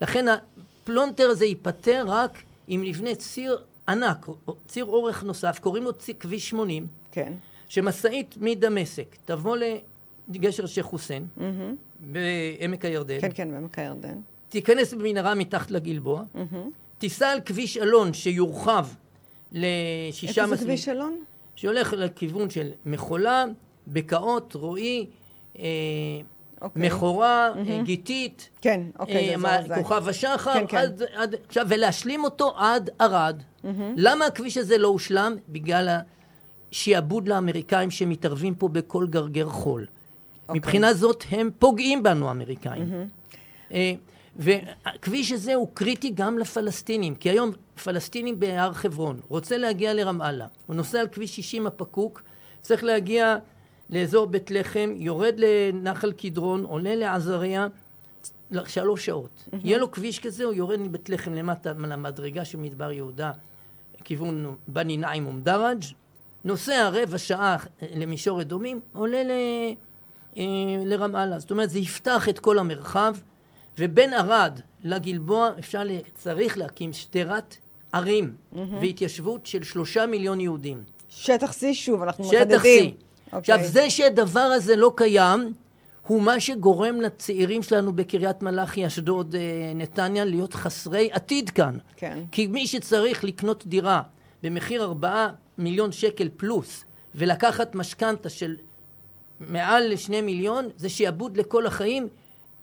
לכן 0.00 0.26
הפלונטר 0.28 1.28
הזה 1.28 1.44
ייפתר 1.44 2.04
רק 2.06 2.42
אם 2.68 2.82
נבנה 2.84 3.14
ציר 3.14 3.58
ענק, 3.88 4.26
ציר 4.66 4.84
אורך 4.84 5.22
נוסף, 5.22 5.58
קוראים 5.58 5.84
לו 5.84 5.92
ציר, 5.92 6.14
כביש 6.20 6.50
80. 6.50 6.86
כן. 7.12 7.32
שמשאית 7.68 8.34
מדמשק 8.40 9.16
תבוא 9.24 9.56
לגשר 10.28 10.66
שייח' 10.66 10.86
חוסיין, 10.86 11.26
mm-hmm. 11.38 11.42
בעמק 12.00 12.84
הירדן. 12.84 13.20
כן, 13.20 13.30
כן, 13.34 13.50
בעמק 13.50 13.78
הירדן. 13.78 14.18
תיכנס 14.48 14.94
במנהרה 14.94 15.34
מתחת 15.34 15.70
לגלבוע, 15.70 16.22
mm-hmm. 16.34 16.56
תיסע 16.98 17.28
על 17.28 17.40
כביש 17.40 17.76
אלון 17.76 18.12
שיורחב 18.12 18.86
לשישה 19.52 20.30
מסלולים. 20.30 20.52
איפה 20.52 20.56
זה 20.56 20.64
כביש 20.64 20.88
אלון? 20.88 21.24
שהולך 21.56 21.92
לכיוון 21.92 22.50
של 22.50 22.70
מחולה, 22.86 23.44
בקעות, 23.86 24.54
רועי, 24.54 25.06
אה, 25.58 25.64
אוקיי. 26.60 26.86
מכורה, 26.86 27.50
גיתית, 27.84 28.48
כן, 28.60 28.80
אוקיי, 28.98 29.16
אה, 29.28 29.30
זה 29.30 29.36
מה- 29.36 29.54
הזין. 29.58 29.74
כוכב 29.74 30.08
השחר, 30.08 30.52
כן, 30.54 30.64
כן. 30.68 30.76
עד, 30.76 31.02
עד, 31.14 31.34
עכשיו, 31.48 31.66
ולהשלים 31.68 32.24
אותו 32.24 32.54
עד 32.58 32.90
ערד. 32.98 33.42
למה 33.96 34.26
הכביש 34.26 34.56
הזה 34.56 34.78
לא 34.78 34.88
הושלם? 34.88 35.36
בגלל 35.48 35.96
השעבוד 36.72 37.28
לאמריקאים 37.28 37.90
שמתערבים 37.90 38.54
פה 38.54 38.68
בכל 38.68 39.06
גרגר 39.06 39.48
חול. 39.48 39.86
אוקיי. 40.48 40.58
מבחינה 40.58 40.94
זאת 40.94 41.24
הם 41.30 41.50
פוגעים 41.58 42.02
בנו, 42.02 42.28
האמריקאים. 42.28 43.08
אה, 43.72 43.92
והכביש 44.36 45.32
הזה 45.32 45.54
הוא 45.54 45.68
קריטי 45.74 46.10
גם 46.14 46.38
לפלסטינים, 46.38 47.14
כי 47.14 47.30
היום 47.30 47.50
פלסטינים 47.84 48.40
בהר 48.40 48.72
חברון, 48.72 49.20
רוצה 49.28 49.56
להגיע 49.56 49.94
לרמאללה, 49.94 50.46
הוא 50.66 50.76
נוסע 50.76 51.00
על 51.00 51.08
כביש 51.08 51.36
60 51.36 51.66
הפקוק, 51.66 52.22
צריך 52.60 52.84
להגיע 52.84 53.36
לאזור 53.92 54.26
בית 54.26 54.50
לחם, 54.50 54.94
יורד 54.96 55.34
לנחל 55.36 56.12
קדרון, 56.12 56.64
עולה 56.64 56.94
לעזריה, 56.94 57.66
שלוש 58.66 59.06
שעות. 59.06 59.48
יהיה 59.64 59.78
לו 59.78 59.90
כביש 59.90 60.18
כזה, 60.18 60.44
הוא 60.44 60.54
יורד 60.54 60.80
מבית 60.80 61.08
לחם 61.08 61.34
למטה 61.34 61.72
למדרגה 61.72 62.44
של 62.44 62.58
מדבר 62.58 62.92
יהודה, 62.92 63.32
כיוון 64.04 64.54
בני 64.68 64.96
נעים 64.96 65.26
ומדרג', 65.28 65.82
נוסע 66.44 66.88
רבע 66.92 67.18
שעה 67.18 67.56
למישור 67.96 68.40
אדומים, 68.40 68.80
עולה 68.92 69.22
ל... 69.22 69.30
אה, 70.36 70.42
לרמאללה. 70.86 71.38
זאת 71.38 71.50
אומרת, 71.50 71.70
זה 71.70 71.78
יפתח 71.78 72.28
את 72.28 72.38
כל 72.38 72.58
המרחב, 72.58 73.14
ובין 73.78 74.12
ערד 74.12 74.60
לגלבוע 74.84 75.50
אפשר, 75.58 75.84
ל- 75.84 75.98
צריך 76.14 76.58
להקים 76.58 76.92
שדרת 76.92 77.56
ערים 77.92 78.32
והתיישבות 78.80 79.46
של 79.46 79.62
שלושה 79.62 80.06
מיליון 80.06 80.40
יהודים. 80.40 80.82
שטח 81.08 81.50
C, 81.52 81.64
שוב, 81.72 82.02
אנחנו 82.02 82.24
שטח 82.24 82.36
מחדדים. 82.40 82.90
C. 82.90 82.94
אוקיי. 83.32 83.54
עכשיו, 83.54 83.72
זה 83.72 83.90
שהדבר 83.90 84.40
הזה 84.40 84.76
לא 84.76 84.92
קיים, 84.96 85.52
הוא 86.06 86.22
מה 86.22 86.40
שגורם 86.40 87.00
לצעירים 87.00 87.62
שלנו 87.62 87.92
בקריית 87.92 88.42
מלאכי, 88.42 88.86
אשדוד, 88.86 89.34
אה, 89.34 89.72
נתניה, 89.74 90.24
להיות 90.24 90.54
חסרי 90.54 91.08
עתיד 91.12 91.50
כאן. 91.50 91.78
כן. 91.96 92.18
כי 92.32 92.46
מי 92.46 92.66
שצריך 92.66 93.24
לקנות 93.24 93.66
דירה 93.66 94.02
במחיר 94.42 94.82
ארבעה 94.82 95.28
מיליון 95.58 95.92
שקל 95.92 96.28
פלוס, 96.36 96.84
ולקחת 97.14 97.74
משכנתה 97.74 98.28
של 98.28 98.56
מעל 99.40 99.92
לשני 99.92 100.20
מיליון, 100.20 100.68
זה 100.76 100.88
שעבוד 100.88 101.36
לכל 101.36 101.66
החיים 101.66 102.08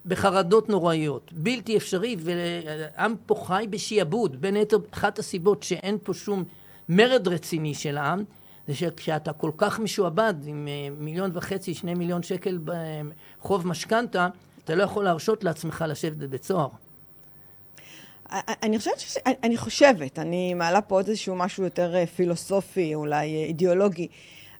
בחרדות 0.05 0.69
נוראיות. 0.69 1.34
בלתי 1.34 1.77
אפשרי, 1.77 2.15
והעם 2.19 3.15
פה 3.25 3.36
חי 3.36 3.65
בשעבוד. 3.69 4.41
בין 4.41 4.55
היתר, 4.55 4.77
אחת 4.93 5.19
הסיבות 5.19 5.63
שאין 5.63 5.97
פה 6.03 6.13
שום 6.13 6.43
מרד 6.89 7.27
רציני 7.27 7.73
של 7.73 7.97
העם, 7.97 8.23
זה 8.69 8.75
שכשאתה 8.75 9.34
כל 9.34 9.51
כך 9.58 9.79
משועבד 9.79 10.34
עם 10.45 10.67
אה, 10.67 10.95
מיליון 10.99 11.32
וחצי, 11.34 11.73
שני 11.73 11.93
מיליון 11.93 12.23
שקל 12.23 12.60
בחוב 12.63 13.67
משכנתה, 13.67 14.27
אתה 14.63 14.75
לא 14.75 14.84
יכול 14.84 15.03
להרשות 15.03 15.43
לעצמך 15.43 15.86
לשבת 15.88 16.17
בבית 16.17 16.43
סוהר. 16.43 16.69
אני 18.63 18.77
חושבת, 18.77 18.99
ש... 18.99 19.17
אני 19.43 19.58
חושבת, 19.58 20.19
אני 20.19 20.53
מעלה 20.53 20.82
פה 20.82 20.95
עוד 20.95 21.08
איזשהו 21.08 21.36
משהו 21.36 21.63
יותר 21.63 21.95
אה, 21.95 22.05
פילוסופי, 22.05 22.95
אולי 22.95 23.36
אה, 23.36 23.43
אידיאולוגי. 23.43 24.08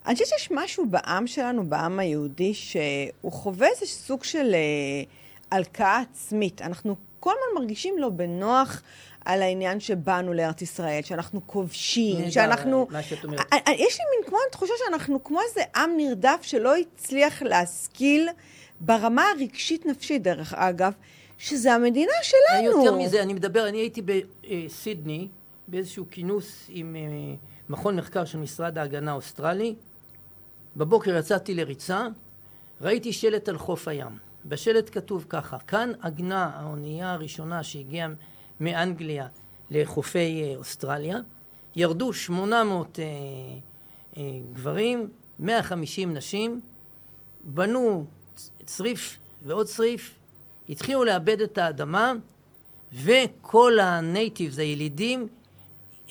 אני 0.06 0.14
חושבת 0.14 0.28
שיש 0.28 0.48
משהו 0.50 0.86
בעם 0.86 1.26
שלנו, 1.26 1.68
בעם 1.68 1.98
היהודי, 1.98 2.54
שהוא 2.54 3.32
חווה 3.32 3.68
איזה 3.68 3.86
סוג 3.86 4.24
של 4.24 4.54
אה, 4.54 5.02
הלקאה 5.50 6.00
עצמית. 6.00 6.62
אנחנו 6.62 6.96
כל 7.20 7.30
הזמן 7.30 7.62
מרגישים 7.62 7.94
לא 7.98 8.08
בנוח 8.08 8.82
על 9.24 9.42
העניין 9.42 9.80
שבאנו 9.80 10.32
לארץ 10.32 10.62
ישראל, 10.62 11.02
שאנחנו 11.02 11.40
כובשים, 11.46 12.18
נהדר, 12.18 12.30
שאנחנו... 12.30 12.86
מה 12.90 13.02
שאת 13.02 13.24
אומרת. 13.24 13.40
יש 13.68 13.98
לי 13.98 14.04
מין 14.16 14.28
כמו 14.28 14.38
תחושה 14.52 14.72
שאנחנו 14.78 15.24
כמו 15.24 15.40
איזה 15.48 15.60
עם 15.76 15.90
נרדף 15.96 16.38
שלא 16.42 16.74
הצליח 16.76 17.42
להשכיל 17.42 18.28
ברמה 18.80 19.24
הרגשית-נפשית, 19.36 20.22
דרך 20.22 20.54
אגב, 20.54 20.92
שזה 21.38 21.72
המדינה 21.72 22.12
שלנו. 22.22 22.82
יותר 22.82 22.94
מזה, 22.94 23.22
אני 23.22 23.34
מדבר, 23.34 23.68
אני 23.68 23.78
הייתי 23.78 24.02
בסידני, 24.02 25.28
באיזשהו 25.68 26.04
כינוס 26.10 26.66
עם 26.68 26.96
אה, 26.96 27.34
מכון 27.68 27.96
מחקר 27.96 28.24
של 28.24 28.38
משרד 28.38 28.78
ההגנה 28.78 29.10
האוסטרלי. 29.10 29.74
בבוקר 30.76 31.16
יצאתי 31.16 31.54
לריצה, 31.54 32.06
ראיתי 32.80 33.12
שלט 33.12 33.48
על 33.48 33.58
חוף 33.58 33.88
הים. 33.88 34.18
בשלט 34.44 34.90
כתוב 34.92 35.26
ככה, 35.28 35.58
כאן 35.58 35.92
עגנה 36.00 36.50
האונייה 36.54 37.12
הראשונה 37.12 37.62
שהגיעה 37.62 38.08
מאנגליה 38.60 39.26
לחופי 39.70 40.42
אה, 40.42 40.56
אוסטרליה, 40.56 41.18
ירדו 41.76 42.12
800 42.12 42.98
אה, 42.98 43.04
אה, 44.16 44.22
גברים, 44.52 45.08
150 45.38 46.14
נשים, 46.14 46.60
בנו 47.44 48.04
צריף 48.64 49.16
ועוד 49.46 49.66
צריף, 49.66 50.14
התחילו 50.68 51.04
לאבד 51.04 51.40
את 51.40 51.58
האדמה, 51.58 52.12
וכל 52.92 53.78
הנייטיבס, 53.80 54.58
הילידים, 54.58 55.28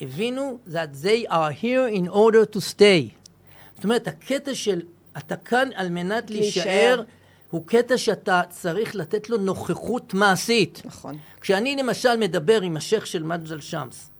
הבינו 0.00 0.58
that 0.68 1.04
they 1.04 1.30
are 1.30 1.62
here 1.62 1.96
in 1.96 2.08
order 2.08 2.56
to 2.56 2.58
stay. 2.58 3.30
זאת 3.74 3.84
אומרת, 3.84 4.08
הקטע 4.08 4.54
של 4.54 4.82
אתה 5.18 5.36
כאן 5.36 5.68
על 5.74 5.88
מנת 5.88 6.30
להישאר. 6.30 6.64
להישאר, 6.64 7.02
הוא 7.50 7.62
קטע 7.66 7.98
שאתה 7.98 8.42
צריך 8.48 8.96
לתת 8.96 9.30
לו 9.30 9.36
נוכחות 9.36 10.14
מעשית. 10.14 10.82
נכון. 10.84 11.16
כשאני 11.40 11.76
למשל 11.76 12.16
מדבר 12.16 12.60
עם 12.60 12.76
השייח 12.76 13.04
של 13.04 13.22
מג'דל 13.22 13.60
שמס, 13.60 14.10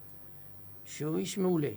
שהוא 0.84 1.18
איש 1.18 1.38
מעולה, 1.38 1.68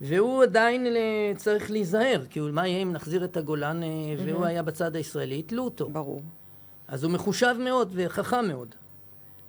והוא 0.00 0.42
עדיין 0.42 0.86
אה, 0.86 1.32
צריך 1.36 1.70
להיזהר, 1.70 2.22
כי 2.30 2.40
מה 2.40 2.68
יהיה 2.68 2.82
אם 2.82 2.92
נחזיר 2.92 3.24
את 3.24 3.36
הגולן, 3.36 3.82
אה, 3.82 3.88
והוא 4.24 4.44
היה 4.44 4.62
בצד 4.62 4.96
הישראלי, 4.96 5.38
יתלו 5.38 5.64
אותו. 5.64 5.88
ברור. 5.88 6.22
אז 6.88 7.04
הוא 7.04 7.12
מחושב 7.12 7.56
מאוד 7.58 7.90
וחכם 7.94 8.48
מאוד. 8.48 8.74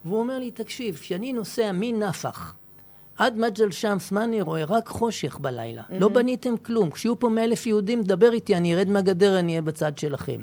והוא 0.05 0.19
אומר 0.19 0.39
לי, 0.39 0.51
תקשיב, 0.51 0.95
כשאני 0.95 1.33
נוסע 1.33 1.71
מנפח 1.73 2.55
עד 3.17 3.37
מג'ל 3.37 3.71
שמס, 3.71 4.11
מה 4.11 4.23
אני 4.23 4.41
רואה? 4.41 4.63
רק 4.63 4.87
חושך 4.87 5.37
בלילה. 5.41 5.81
לא 5.99 6.07
בניתם 6.07 6.57
כלום. 6.57 6.91
כשיהיו 6.91 7.19
פה 7.19 7.29
מאה 7.29 7.43
אלף 7.43 7.67
יהודים, 7.67 8.03
דבר 8.03 8.33
איתי, 8.33 8.55
אני 8.55 8.75
ארד 8.75 8.89
מהגדר, 8.89 9.39
אני 9.39 9.51
אהיה 9.51 9.61
בצד 9.61 9.97
שלכם. 9.97 10.41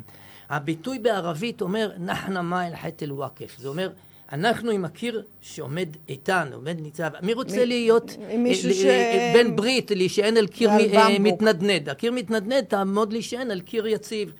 הביטוי 0.51 0.99
בערבית 0.99 1.61
אומר, 1.61 1.91
נחנה 1.99 2.43
חית 2.83 3.03
אל 3.03 3.13
וואקף. 3.13 3.57
זה 3.59 3.69
אומר, 3.69 3.91
אנחנו 4.33 4.71
עם 4.71 4.85
הקיר 4.85 5.23
שעומד 5.41 5.89
איתן, 6.09 6.49
עומד 6.53 6.77
ניצב. 6.81 7.11
מי 7.23 7.33
רוצה 7.35 7.65
מ- 7.65 7.69
להיות 7.69 8.17
מישהו 8.39 8.69
אה, 8.69 8.75
ש- 8.75 8.85
אה, 8.85 9.33
בן 9.35 9.57
ברית, 9.57 9.91
להישען 9.91 10.37
על 10.37 10.47
קיר 10.47 10.71
מ- 10.71 10.97
אה. 10.97 11.19
מתנדנד? 11.19 11.89
הקיר 11.89 12.13
מתנדנד, 12.13 12.65
תעמוד 12.65 13.13
להישען 13.13 13.51
על 13.51 13.61
קיר 13.61 13.87
יציב. 13.87 14.33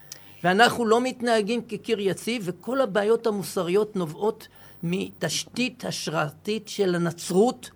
ואנחנו 0.45 0.87
לא 0.87 1.01
מתנהגים 1.01 1.61
כקיר 1.69 2.01
יציב, 2.01 2.43
וכל 2.45 2.81
הבעיות 2.81 3.27
המוסריות 3.27 3.97
נובעות 3.97 4.49
מתשתית 4.83 5.85
השראתית 5.85 6.69
של 6.69 6.95
הנצרות, 6.95 7.71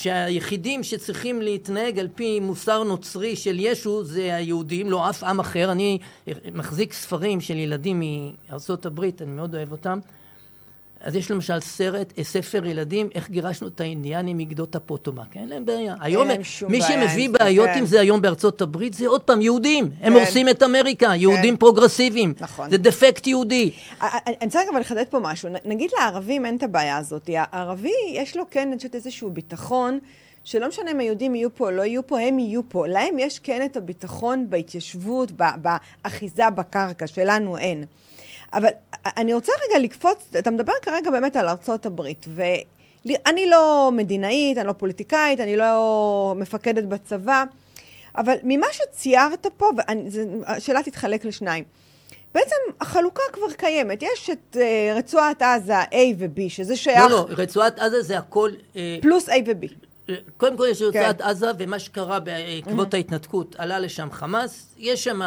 שהיחידים 0.00 0.82
שצריכים 0.82 1.42
להתנהג 1.42 1.98
על 1.98 2.08
פי 2.14 2.40
מוסר 2.40 2.82
נוצרי 2.82 3.36
של 3.36 3.56
ישו 3.60 4.04
זה 4.04 4.34
היהודים, 4.36 4.90
לא 4.90 5.10
אף 5.10 5.24
עם 5.24 5.40
אחר. 5.40 5.72
אני 5.72 5.98
מחזיק 6.54 6.92
ספרים 6.92 7.40
של 7.40 7.56
ילדים 7.56 8.02
מארצות 8.50 8.86
הברית, 8.86 9.22
אני 9.22 9.30
מאוד 9.30 9.54
אוהב 9.54 9.72
אותם. 9.72 9.98
אז 11.04 11.16
יש 11.16 11.30
למשל 11.30 11.60
סרט, 11.60 12.12
אה, 12.18 12.24
ספר 12.24 12.66
ילדים, 12.66 13.08
איך 13.14 13.30
גירשנו 13.30 13.68
את 13.68 13.80
האינדיאנים 13.80 14.38
מגדות 14.38 14.76
הפוטומק. 14.76 15.36
אין 15.36 15.48
להם 15.48 15.64
בעיה. 15.64 15.94
היום, 16.00 16.28
מי 16.68 16.82
שמביא 16.82 17.30
בעיות 17.30 17.68
כן. 17.68 17.78
עם 17.78 17.86
זה 17.86 18.00
היום 18.00 18.22
בארצות 18.22 18.62
הברית, 18.62 18.94
זה 18.94 19.06
עוד 19.06 19.20
פעם 19.20 19.40
יהודים. 19.40 19.84
הם 19.84 20.12
כן. 20.12 20.18
הורסים 20.18 20.48
את 20.48 20.62
אמריקה, 20.62 21.12
יהודים 21.16 21.56
פרוגרסיביים. 21.56 22.34
נכון. 22.40 22.70
זה 22.70 22.78
דפקט 22.78 23.26
יהודי. 23.26 23.70
אני 24.00 24.10
אני 24.26 24.36
רוצה 24.42 24.60
רגע 24.60 24.80
לחדד 24.80 25.04
פה 25.10 25.18
משהו. 25.22 25.48
נגיד 25.64 25.90
לערבים 25.98 26.46
אין 26.46 26.56
את 26.56 26.62
הבעיה 26.62 26.96
הזאת. 26.96 27.30
הערבי, 27.34 27.90
יש 28.12 28.36
לו 28.36 28.44
כן, 28.50 28.68
אני 28.68 28.76
חושבת, 28.76 28.94
איזשהו 28.94 29.30
ביטחון, 29.30 29.98
שלא 30.44 30.68
משנה 30.68 30.90
אם 30.90 31.00
היהודים 31.00 31.34
יהיו 31.34 31.54
פה 31.54 31.66
או 31.66 31.70
לא 31.70 31.82
יהיו 31.82 32.06
פה, 32.06 32.20
הם 32.20 32.38
יהיו 32.38 32.68
פה. 32.68 32.86
להם 32.86 33.18
יש 33.18 33.38
כן 33.38 33.64
את 33.64 33.76
הביטחון 33.76 34.46
בהתיישבות, 34.50 35.32
באחיזה 36.02 36.50
בקרקע, 36.50 37.06
שלנו 37.06 37.58
אין. 37.58 37.84
אבל 38.54 38.68
אני 39.16 39.34
רוצה 39.34 39.52
רגע 39.68 39.78
לקפוץ, 39.78 40.28
אתה 40.38 40.50
מדבר 40.50 40.72
כרגע 40.82 41.10
באמת 41.10 41.36
על 41.36 41.48
ארצות 41.48 41.86
הברית, 41.86 42.26
ואני 42.34 43.50
לא 43.50 43.90
מדינאית, 43.92 44.58
אני 44.58 44.66
לא 44.66 44.72
פוליטיקאית, 44.72 45.40
אני 45.40 45.56
לא 45.56 46.34
מפקדת 46.36 46.84
בצבא, 46.84 47.44
אבל 48.16 48.34
ממה 48.42 48.66
שציירת 48.72 49.46
פה, 49.56 49.70
והשאלה 49.76 50.82
תתחלק 50.82 51.24
לשניים. 51.24 51.64
בעצם 52.34 52.56
החלוקה 52.80 53.22
כבר 53.32 53.52
קיימת. 53.56 54.02
יש 54.02 54.30
את 54.30 54.56
uh, 54.56 54.98
רצועת 54.98 55.42
עזה 55.42 55.82
A 55.82 55.96
ו-B, 56.18 56.40
שזה 56.48 56.76
שייך... 56.76 57.00
לא, 57.00 57.10
לא, 57.10 57.26
רצועת 57.28 57.78
עזה 57.78 58.02
זה 58.02 58.18
הכל... 58.18 58.50
אה, 58.76 58.98
פלוס 59.02 59.28
A 59.28 59.32
ו-B. 59.46 59.66
קודם 60.36 60.56
כל 60.56 60.66
יש 60.70 60.82
רצועת 60.82 61.18
כן. 61.18 61.24
עזה, 61.24 61.50
ומה 61.58 61.78
שקרה 61.78 62.20
בעקבות 62.20 62.94
ההתנתקות, 62.94 63.56
עלה 63.58 63.78
לשם 63.78 64.08
חמאס, 64.12 64.66
יש 64.78 65.04
שם 65.04 65.20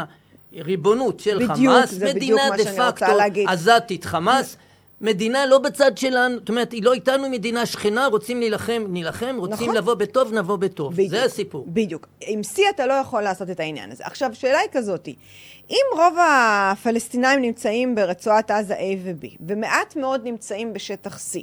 ריבונות 0.53 1.19
של 1.19 1.35
בדיוק, 1.35 1.75
חמאס, 1.75 1.93
מדינה 1.93 2.41
דה 2.57 2.91
פקטו. 2.91 3.05
עזתית 3.47 4.05
חמאס, 4.05 4.57
מדינה 5.01 5.45
לא 5.45 5.57
בצד 5.59 5.97
שלנו, 5.97 6.35
זאת 6.39 6.49
אומרת, 6.49 6.71
היא 6.71 6.83
לא 6.83 6.93
איתנו 6.93 7.29
מדינה 7.29 7.65
שכנה, 7.65 8.07
רוצים 8.07 8.39
להילחם, 8.39 8.85
נילחם, 8.89 9.35
רוצים 9.37 9.65
נכון. 9.65 9.75
לבוא 9.75 9.93
בטוב, 9.93 10.33
נבוא 10.33 10.55
בטוב. 10.55 10.93
בדיוק. 10.93 11.09
זה 11.11 11.23
הסיפור. 11.23 11.65
בדיוק. 11.67 12.07
עם 12.21 12.43
שיא 12.43 12.69
אתה 12.69 12.85
לא 12.85 12.93
יכול 12.93 13.21
לעשות 13.21 13.49
את 13.49 13.59
העניין 13.59 13.91
הזה. 13.91 14.03
עכשיו, 14.05 14.29
שאלה 14.33 14.59
היא 14.59 14.69
כזאתי, 14.71 15.15
אם 15.69 15.83
רוב 15.95 16.17
הפלסטינאים 16.19 17.41
נמצאים 17.41 17.95
ברצועת 17.95 18.51
עזה 18.51 18.75
A 18.75 18.81
ו-B, 19.03 19.27
ומעט 19.47 19.95
מאוד 19.95 20.21
נמצאים 20.23 20.73
בשטח 20.73 21.17
C, 21.17 21.37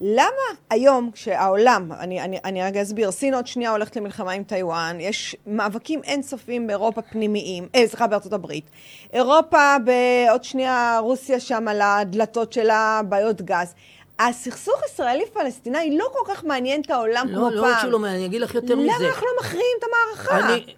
למה 0.00 0.58
היום 0.70 1.10
כשהעולם, 1.12 1.92
אני, 1.92 2.20
אני, 2.20 2.38
אני 2.44 2.62
רגע 2.62 2.82
אסביר, 2.82 3.10
סין 3.10 3.34
עוד 3.34 3.46
שנייה 3.46 3.70
הולכת 3.70 3.96
למלחמה 3.96 4.32
עם 4.32 4.42
טיוואן, 4.42 4.96
יש 5.00 5.36
מאבקים 5.46 6.00
אינסופיים 6.04 6.66
באירופה 6.66 7.02
פנימיים, 7.02 7.68
אה, 7.74 7.86
סליחה, 7.86 8.06
בארצות 8.06 8.32
הברית. 8.32 8.64
אירופה, 9.12 9.76
בעוד 9.84 10.44
שנייה 10.44 10.98
רוסיה 11.02 11.40
שם 11.40 11.68
על 11.68 11.80
הדלתות 11.82 12.52
שלה, 12.52 13.00
בעיות 13.08 13.42
גז. 13.42 13.74
הסכסוך 14.18 14.82
ישראלי-פלסטיני 14.86 15.98
לא 15.98 16.06
כל 16.12 16.34
כך 16.34 16.44
מעניין 16.44 16.80
את 16.80 16.90
העולם 16.90 17.26
לא, 17.30 17.36
כמו 17.36 17.50
לא 17.50 17.62
פעם. 17.62 17.74
רק 17.74 17.82
שלא 17.82 17.98
מעניין, 17.98 18.18
אני 18.18 18.26
אגיד 18.26 18.40
לך 18.40 18.54
יותר 18.54 18.76
מזה. 18.76 18.92
למה 18.98 19.08
אנחנו 19.08 19.26
לא 19.26 19.32
מכריעים 19.40 19.76
את 19.78 19.84
המערכה? 19.84 20.54
אני 20.54 20.74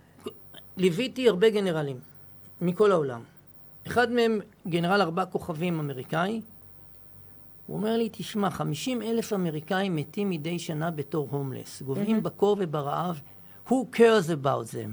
ליוויתי 0.76 1.28
הרבה 1.28 1.50
גנרלים 1.50 1.96
מכל 2.60 2.92
העולם. 2.92 3.20
אחד 3.86 4.12
מהם 4.12 4.40
גנרל 4.68 5.02
ארבע 5.02 5.24
כוכבים 5.24 5.78
אמריקאי. 5.78 6.40
הוא 7.70 7.76
אומר 7.76 7.96
לי, 7.96 8.08
תשמע, 8.12 8.50
50 8.50 9.02
אלף 9.02 9.32
אמריקאים 9.32 9.96
מתים 9.96 10.30
מדי 10.30 10.58
שנה 10.58 10.90
בתור 10.90 11.28
הומלס. 11.30 11.82
גוועים 11.82 12.22
בקור 12.22 12.56
וברעב. 12.60 13.20
Who 13.68 13.72
cares 13.94 14.28
about 14.28 14.74
them? 14.74 14.90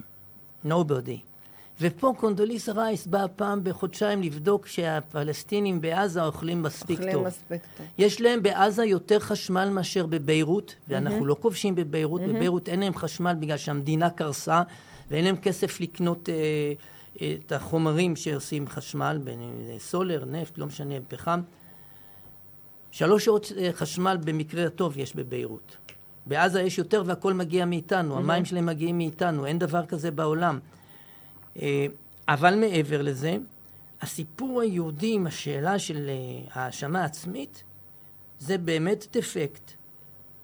Nobody. 0.68 1.20
ופה 1.82 2.14
קונדוליסה 2.18 2.72
רייס 2.72 3.08
באה 3.08 3.28
פעם 3.28 3.64
בחודשיים 3.64 4.24
לבדוק 4.24 4.68
שהפלסטינים 4.68 5.82
בעזה 5.82 6.26
אוכלים 6.26 6.62
מספיק 6.62 7.00
אוכלים 7.00 7.14
טוב. 7.14 7.28
מספיק 7.28 7.62
טוב. 7.78 7.88
יש 7.98 8.22
להם 8.22 8.44
בעזה 8.44 8.86
יותר 8.86 9.20
חשמל 9.20 9.70
מאשר 9.70 10.06
בביירות, 10.06 10.76
ואנחנו 10.88 11.26
לא 11.26 11.36
כובשים 11.40 11.76
בביירות, 11.76 12.22
בביירות 12.22 12.70
אין 12.70 12.80
להם 12.80 12.96
חשמל 12.96 13.36
בגלל 13.40 13.58
שהמדינה 13.58 14.10
קרסה, 14.10 14.62
ואין 15.12 15.26
להם 15.26 15.38
כסף 15.38 15.80
לקנות 15.82 16.30
אה, 16.30 16.36
אה, 17.22 17.36
את 17.46 17.52
החומרים 17.52 18.16
שעושים 18.16 18.68
חשמל, 18.68 19.20
בין 19.24 19.42
אם 19.42 19.66
זה 19.66 19.76
סולר, 19.80 20.26
נפט, 20.26 20.58
לא 20.58 20.66
משנה, 20.66 20.96
פחם. 21.08 21.42
שלוש 22.98 23.26
שעות 23.26 23.52
אה, 23.58 23.70
חשמל 23.74 24.18
במקרה 24.24 24.66
הטוב 24.66 24.98
יש 24.98 25.16
בביירות. 25.16 25.78
בעזה 26.26 26.62
יש 26.62 26.78
יותר 26.78 27.04
והכל 27.06 27.34
מגיע 27.34 27.66
מאיתנו, 27.66 28.18
המים 28.18 28.45
שלהם 28.45 28.66
מגיעים 28.66 28.98
מאיתנו, 28.98 29.45
אין 29.45 29.60
דבר 29.60 29.86
כזה 29.86 30.12
בעולם. 30.12 30.60
אה, 31.62 31.86
אבל 32.28 32.56
מעבר 32.56 33.02
לזה, 33.02 33.38
הסיפור 34.02 34.62
היהודי 34.62 35.14
עם 35.14 35.28
השאלה 35.28 35.80
של 35.80 36.10
אה, 36.10 36.16
האשמה 36.54 37.06
עצמית, 37.06 37.64
זה 38.39 38.58
באמת 38.58 39.06
דפקט, 39.14 39.72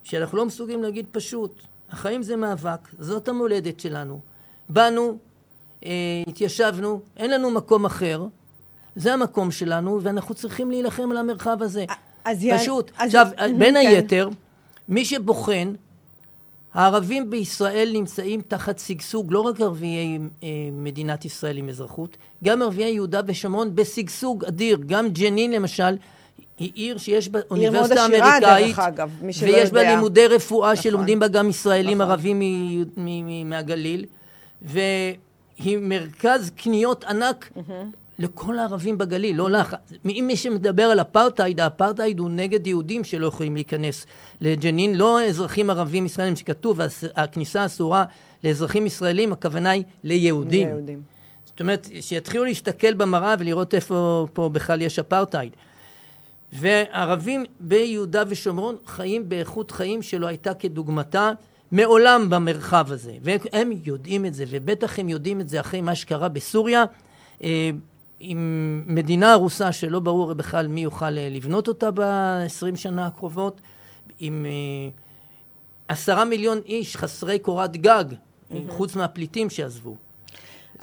שאנחנו 0.04 0.38
לא 0.38 0.46
מסוגלים 0.46 0.84
להגיד 0.84 1.06
פשוט, 1.12 1.62
החיים 1.90 2.24
זה 2.24 2.36
מאבק, 2.36 2.90
זאת 3.00 3.28
המולדת 3.28 3.80
שלנו. 3.80 4.20
באנו, 4.70 5.18
אה, 5.86 5.92
התיישבנו, 6.28 7.02
אין 7.18 7.32
לנו 7.32 7.52
מקום 7.52 7.86
אחר, 7.86 8.26
זה 8.96 9.14
המקום 9.14 9.52
שלנו, 9.52 10.00
ואנחנו 10.04 10.36
צריכים 10.36 10.72
להילחם 10.72 11.12
על 11.12 11.18
המרחב 11.18 11.58
הזה. 11.62 11.86
אז 12.26 12.46
פשוט. 12.60 12.92
אז- 12.98 13.06
עכשיו, 13.08 13.28
Mhm, 13.38 13.42
בין 13.60 13.74
כן. 13.74 13.88
היתר, 13.88 14.30
מי 14.90 15.06
שבוחן, 15.06 15.74
הערבים 16.74 17.30
בישראל 17.30 17.90
נמצאים 17.94 18.42
תחת 18.48 18.80
שגשוג, 18.80 19.34
לא 19.34 19.40
רק 19.40 19.62
ערביי 19.62 20.20
אה, 20.44 20.48
מדינת 20.72 21.26
ישראל 21.26 21.58
עם 21.58 21.70
אזרחות, 21.70 22.10
גם 22.44 22.62
ערביי 22.62 22.92
יהודה 22.94 23.22
ושומרון 23.28 23.76
בשגשוג 23.76 24.46
אדיר. 24.46 24.78
גם 24.88 25.10
ג'נין 25.10 25.52
למשל, 25.52 25.96
היא 26.60 26.72
עיר 26.76 26.98
שיש 26.98 27.30
בה 27.30 27.40
אוניברסיטה 27.52 28.06
עשירה, 28.06 28.38
אמריקאית, 28.38 28.80
אגב, 28.80 29.10
ויש 29.22 29.72
בה 29.72 29.80
יודע. 29.82 29.96
לימודי 29.96 30.28
רפואה 30.28 30.72
נכון. 30.74 30.84
שלומדים 30.84 31.20
בה 31.20 31.28
גם 31.28 31.50
ישראלים 31.50 31.98
נכון. 31.98 32.12
ערבים 32.12 32.40
מ- 32.40 32.44
מ- 32.82 32.86
מ- 32.98 33.50
מהגליל, 33.50 34.06
והיא 34.62 35.78
מרכז 35.82 36.52
קניות 36.56 37.04
ענק 37.04 37.50
לכל 38.20 38.60
הערבים 38.60 38.98
בגליל, 38.98 39.36
לא 39.36 39.50
לך. 39.50 39.76
אם 40.06 40.24
מי 40.28 40.36
שמדבר 40.36 40.84
על 40.84 41.02
אפרטהייד, 41.02 41.60
האפרטהייד 41.60 42.20
הוא 42.20 42.30
נגד 42.30 42.68
יהודים 42.68 43.04
שלא 43.04 43.28
יכולים 43.28 43.56
להיכנס 43.56 44.06
לג'נין, 44.42 44.96
לא 44.96 45.24
אזרחים 45.24 45.70
ערבים 45.70 46.06
ישראלים 46.06 46.36
שכתוב, 46.36 46.80
הכניסה 47.16 47.66
אסורה 47.66 48.06
לאזרחים 48.44 48.86
ישראלים, 48.86 49.34
הכוונה 49.34 49.70
היא 49.70 49.84
ליהודים. 50.04 50.68
יהודים. 50.68 51.02
זאת 51.46 51.60
אומרת, 51.60 51.90
שיתחילו 52.02 52.44
להסתכל 52.44 52.94
במראה 52.94 53.36
ולראות 53.40 53.74
איפה 53.74 54.28
פה 54.34 54.50
בכלל 54.50 54.82
יש 54.82 55.00
אפרטהייד. 55.00 55.52
וערבים 56.54 57.46
ביהודה 57.60 58.24
ושומרון 58.28 58.76
חיים 58.86 59.30
באיכות 59.30 59.72
חיים 59.72 60.02
שלא 60.02 60.28
הייתה 60.28 60.54
כדוגמתה 60.54 61.32
מעולם 61.72 62.30
במרחב 62.30 62.86
הזה. 62.92 63.14
והם 63.22 63.72
יודעים 63.86 64.26
את 64.26 64.34
זה, 64.34 64.46
ובטח 64.50 65.00
הם 65.00 65.10
יודעים 65.10 65.42
את 65.42 65.50
זה 65.50 65.60
אחרי 65.60 65.82
מה 65.82 65.96
שקרה 65.96 66.30
בסוריה, 66.30 66.84
אה, 67.44 67.70
עם 68.26 68.84
מדינה 68.88 69.32
הרוסה 69.34 69.72
שלא 69.72 70.00
ברור 70.00 70.34
בכלל 70.34 70.68
מי 70.68 70.82
יוכל 70.82 71.18
אה, 71.18 71.30
לבנות 71.32 71.68
אותה 71.68 71.92
ב-20 71.92 72.76
שנה 72.76 73.08
הקרובות, 73.08 73.62
עם 74.20 74.46
אה, 74.46 74.90
עשרה 75.88 76.26
מיליון 76.26 76.62
איש 76.66 76.98
חסרי 76.98 77.40
קורת 77.40 77.78
גג, 77.78 78.06
חוץ 78.70 78.96
מהפליטים 78.96 79.50
שעזבו. 79.50 79.96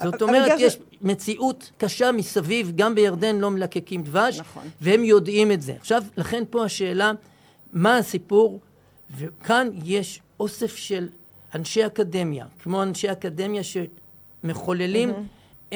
זאת 0.02 0.22
אומרת, 0.22 0.52
יש 0.58 0.72
ש- 0.72 0.78
מציאות 1.02 1.70
קשה 1.78 2.12
מסביב, 2.12 2.72
גם 2.76 2.94
בירדן 2.94 3.36
לא 3.36 3.50
מלקקים 3.50 4.02
דבש, 4.02 4.38
נכון. 4.40 4.62
והם 4.80 5.04
יודעים 5.04 5.52
את 5.52 5.62
זה. 5.62 5.72
עכשיו, 5.80 6.02
לכן 6.16 6.42
פה 6.50 6.64
השאלה, 6.64 7.12
מה 7.72 7.96
הסיפור? 7.96 8.60
וכאן 9.18 9.68
יש 9.84 10.20
אוסף 10.40 10.76
של 10.76 11.08
אנשי 11.54 11.86
אקדמיה, 11.86 12.46
כמו 12.62 12.82
אנשי 12.82 13.12
אקדמיה 13.12 13.62
שמחוללים 14.42 15.12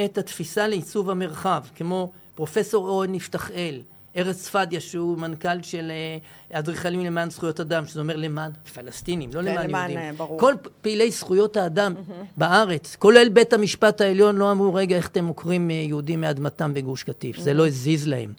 את 0.04 0.18
התפיסה 0.18 0.66
לעיצוב 0.66 1.10
המרחב, 1.10 1.62
כמו 1.76 2.12
פרופסור 2.34 2.88
אורן 2.88 3.14
יפתחאל, 3.14 3.80
ארז 4.16 4.42
צפדיה, 4.42 4.80
שהוא 4.80 5.18
מנכ"ל 5.18 5.62
של 5.62 5.90
אה, 5.90 6.58
אדריכלים 6.58 7.04
למען 7.04 7.30
זכויות 7.30 7.60
אדם, 7.60 7.86
שזה 7.86 8.00
אומר 8.00 8.16
למען 8.16 8.50
פלסטינים, 8.74 9.30
לא 9.34 9.42
כן, 9.42 9.44
למען 9.44 9.90
יהודים. 9.90 9.98
אה, 9.98 10.10
ברור. 10.16 10.40
כל 10.40 10.54
פעילי 10.82 11.10
זכויות 11.10 11.56
האדם 11.56 11.94
בארץ, 12.36 12.96
כולל 12.96 13.28
בית 13.28 13.52
המשפט 13.52 14.00
העליון, 14.00 14.36
לא 14.36 14.52
אמרו, 14.52 14.74
רגע, 14.74 14.96
איך 14.96 15.08
אתם 15.08 15.26
עוקרים 15.26 15.70
אה, 15.70 15.74
יהודים 15.74 16.20
מאדמתם 16.20 16.74
בגוש 16.74 17.02
קטיף? 17.02 17.38
זה 17.38 17.54
לא 17.54 17.66
הזיז 17.66 18.08
להם. 18.08 18.32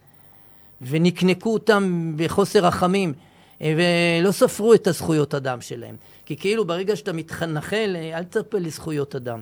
ונקנקו 0.81 1.53
אותם 1.53 2.13
בחוסר 2.15 2.65
רחמים, 2.65 3.13
ולא 3.61 4.31
ספרו 4.31 4.73
את 4.73 4.87
הזכויות 4.87 5.35
אדם 5.35 5.61
שלהם. 5.61 5.95
כי 6.25 6.37
כאילו 6.37 6.65
ברגע 6.65 6.95
שאתה 6.95 7.13
מתנחל, 7.13 7.95
אל 8.13 8.23
תצפה 8.23 8.57
לזכויות 8.59 9.15
אדם. 9.15 9.41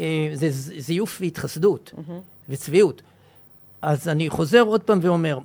אה, 0.00 0.30
זה 0.34 0.48
זיוף 0.78 1.18
והתחסדות 1.20 1.92
וצביעות. 2.48 3.02
אז 3.82 4.08
אני 4.08 4.30
חוזר 4.30 4.60
עוד 4.60 4.82
פעם 4.82 4.98
ואומר, 5.02 5.38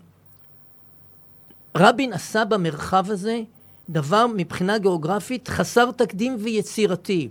רבין 1.78 2.14
עשה 2.14 2.46
במרחב 2.46 3.12
הזה 3.12 3.42
דבר 3.90 4.28
מבחינה 4.28 4.78
גיאוגרפית 4.78 5.48
חסר 5.48 5.92
תקדים 5.92 6.38
ויצירתי. 6.40 7.30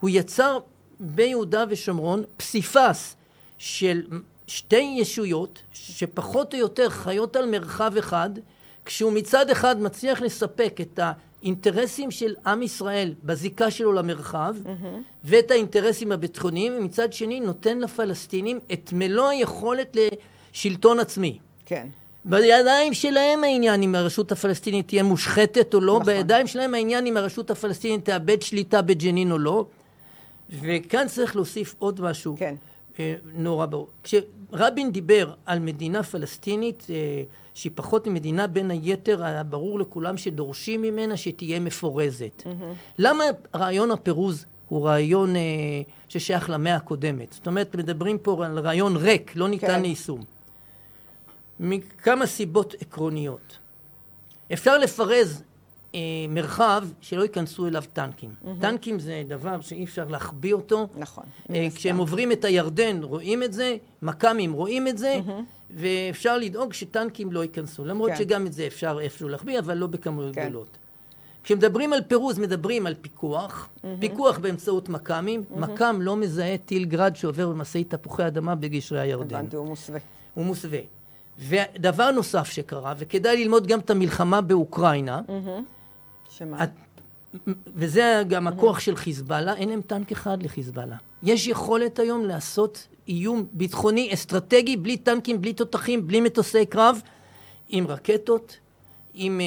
הוא 0.00 0.10
יצר 0.10 0.58
ביהודה 1.00 1.64
ושומרון 1.68 2.22
פסיפס 2.36 3.16
של 3.58 4.02
שתי 4.46 4.96
ישויות 4.98 5.62
שפחות 5.72 6.54
או 6.54 6.58
יותר 6.58 6.90
חיות 6.90 7.36
על 7.36 7.50
מרחב 7.50 7.96
אחד, 7.96 8.30
כשהוא 8.84 9.12
מצד 9.12 9.50
אחד 9.50 9.80
מצליח 9.80 10.20
לספק 10.20 10.76
את 10.80 11.00
האינטרסים 11.42 12.10
של 12.10 12.34
עם 12.46 12.62
ישראל 12.62 13.14
בזיקה 13.24 13.70
שלו 13.70 13.92
למרחב, 13.92 14.54
ואת 15.24 15.50
האינטרסים 15.50 16.12
הביטחוניים, 16.12 16.72
ומצד 16.78 17.12
שני 17.12 17.40
נותן 17.40 17.78
לפלסטינים 17.78 18.58
את 18.72 18.90
מלוא 18.92 19.28
היכולת 19.28 19.96
לשלטון 20.52 21.00
עצמי. 21.00 21.38
כן. 21.66 21.86
בידיים 22.24 22.94
שלהם 22.94 23.44
העניין 23.44 23.82
אם 23.82 23.94
הרשות 23.94 24.32
הפלסטינית 24.32 24.88
תהיה 24.88 25.02
מושחתת 25.02 25.74
או 25.74 25.80
לא, 25.80 25.92
נכון. 25.92 26.06
בידיים 26.06 26.46
שלהם 26.46 26.74
העניין 26.74 27.06
אם 27.06 27.16
הרשות 27.16 27.50
הפלסטינית 27.50 28.04
תאבד 28.04 28.42
שליטה 28.42 28.82
בג'נין 28.82 29.32
או 29.32 29.38
לא. 29.38 29.66
וכאן 30.60 31.08
צריך 31.08 31.36
להוסיף 31.36 31.74
עוד 31.78 32.00
משהו 32.00 32.36
כן. 32.38 32.54
אה, 33.00 33.14
נורא 33.34 33.66
ברור. 33.66 33.88
כשרבין 34.02 34.92
דיבר 34.92 35.32
על 35.46 35.58
מדינה 35.58 36.02
פלסטינית 36.02 36.86
אה, 36.90 37.22
שהיא 37.54 37.72
פחות 37.74 38.06
ממדינה, 38.06 38.46
בין 38.46 38.70
היתר 38.70 39.24
היה 39.24 39.42
ברור 39.42 39.78
לכולם 39.78 40.16
שדורשים 40.16 40.82
ממנה 40.82 41.16
שתהיה 41.16 41.60
מפורזת. 41.60 42.42
למה 42.98 43.24
רעיון 43.54 43.90
הפירוז 43.90 44.46
הוא 44.68 44.86
רעיון 44.86 45.36
אה, 45.36 45.40
ששייך 46.08 46.50
למאה 46.50 46.76
הקודמת? 46.76 47.32
זאת 47.32 47.46
אומרת, 47.46 47.76
מדברים 47.76 48.18
פה 48.18 48.46
על 48.46 48.58
רעיון 48.58 48.96
ריק, 48.96 49.36
לא 49.36 49.48
ניתן 49.48 49.66
כן. 49.66 49.82
ליישום. 49.82 50.24
מכמה 51.60 52.26
סיבות 52.26 52.74
עקרוניות. 52.80 53.58
אפשר 54.52 54.78
לפרז 54.78 55.42
אה, 55.94 56.00
מרחב 56.28 56.84
שלא 57.00 57.22
ייכנסו 57.22 57.66
אליו 57.66 57.82
טנקים. 57.92 58.30
Mm-hmm. 58.30 58.48
טנקים 58.60 58.98
זה 58.98 59.22
דבר 59.28 59.60
שאי 59.60 59.84
אפשר 59.84 60.04
להחביא 60.08 60.54
אותו. 60.54 60.88
נכון. 60.98 61.24
אה, 61.50 61.68
כשהם 61.74 61.98
עוברים 61.98 62.32
את 62.32 62.44
הירדן 62.44 63.02
רואים 63.02 63.42
את 63.42 63.52
זה, 63.52 63.76
מכ"מים 64.02 64.52
רואים 64.52 64.88
את 64.88 64.98
זה, 64.98 65.20
mm-hmm. 65.26 65.74
ואפשר 65.76 66.38
לדאוג 66.38 66.72
שטנקים 66.72 67.32
לא 67.32 67.42
ייכנסו. 67.42 67.84
למרות 67.84 68.10
כן. 68.10 68.16
שגם 68.16 68.46
את 68.46 68.52
זה 68.52 68.66
אפשר 68.66 68.98
איפשהו 69.00 69.28
להחביא, 69.28 69.58
אבל 69.58 69.76
לא 69.76 69.86
בכמויות 69.86 70.34
כן. 70.34 70.44
גדולות. 70.44 70.78
כשמדברים 71.44 71.92
על 71.92 72.02
פירוז, 72.08 72.38
מדברים 72.38 72.86
על 72.86 72.94
פיקוח, 73.00 73.68
mm-hmm. 73.68 73.86
פיקוח 74.00 74.38
באמצעות 74.38 74.88
מכ"מים. 74.88 75.42
Mm-hmm. 75.42 75.60
מכ"ם 75.60 75.98
לא 76.00 76.16
מזהה 76.16 76.58
טיל 76.58 76.84
גראד 76.84 77.16
שעובר 77.16 77.48
במשאית 77.48 77.94
תפוחי 77.94 78.26
אדמה 78.26 78.54
בגשרי 78.54 79.00
הירדן. 79.00 79.36
הבנתי, 79.36 79.56
הוא 79.56 79.66
מוסווה. 79.66 79.98
הוא 80.34 80.44
מוסווה. 80.44 80.78
ודבר 81.38 82.10
נוסף 82.10 82.50
שקרה, 82.50 82.94
וכדאי 82.98 83.36
ללמוד 83.36 83.66
גם 83.66 83.78
את 83.78 83.90
המלחמה 83.90 84.40
באוקראינה, 84.40 85.20
שמה? 86.38 86.64
וזה 87.74 88.22
גם 88.28 88.46
הכוח 88.46 88.80
של 88.80 88.96
חיזבאללה, 88.96 89.54
אין 89.54 89.68
להם 89.68 89.80
טנק 89.80 90.12
אחד 90.12 90.42
לחיזבאללה. 90.42 90.96
יש 91.22 91.46
יכולת 91.46 91.98
היום 91.98 92.24
לעשות 92.24 92.86
איום 93.08 93.46
ביטחוני 93.52 94.10
אסטרטגי 94.14 94.76
בלי 94.76 94.96
טנקים, 94.96 95.40
בלי 95.40 95.52
תותחים, 95.52 96.06
בלי 96.06 96.20
מטוסי 96.20 96.66
קרב, 96.66 97.00
עם 97.68 97.86
רקטות, 97.86 98.56
עם 99.14 99.40
אה, 99.40 99.46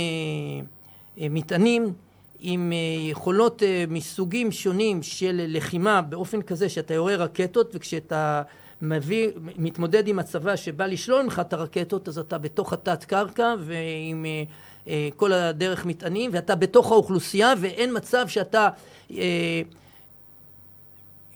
אה, 1.22 1.28
מטענים, 1.30 1.94
עם 2.40 2.72
אה, 2.74 3.10
יכולות 3.10 3.64
אה, 3.64 3.86
מסוגים 3.88 4.52
שונים 4.52 5.04
של 5.04 5.46
לחימה 5.48 6.02
באופן 6.02 6.42
כזה 6.42 6.70
שאתה 6.70 6.94
יורה 6.94 7.16
רקטות 7.16 7.72
וכשאתה 7.74 8.42
מביא, 8.82 9.30
מתמודד 9.58 10.08
עם 10.08 10.20
הצבא 10.20 10.56
שבא 10.56 10.86
לשלול 10.86 11.24
ממך 11.24 11.42
את 11.48 11.54
הרקטות, 11.54 12.08
אז 12.08 12.18
אתה 12.18 12.38
בתוך 12.38 12.74
התת 12.74 13.04
קרקע 13.04 13.56
ועם 13.60 14.26
אה, 14.26 14.44
אה, 14.88 15.10
כל 15.16 15.34
הדרך 15.34 15.86
מטענים, 15.86 16.32
ואתה 16.34 16.56
בתוך 16.56 16.92
האוכלוסייה, 16.92 17.54
ואין 17.60 17.98
מצב 17.98 18.28
שאתה 18.28 18.70
אה, 19.12 19.62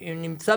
נמצא 0.02 0.56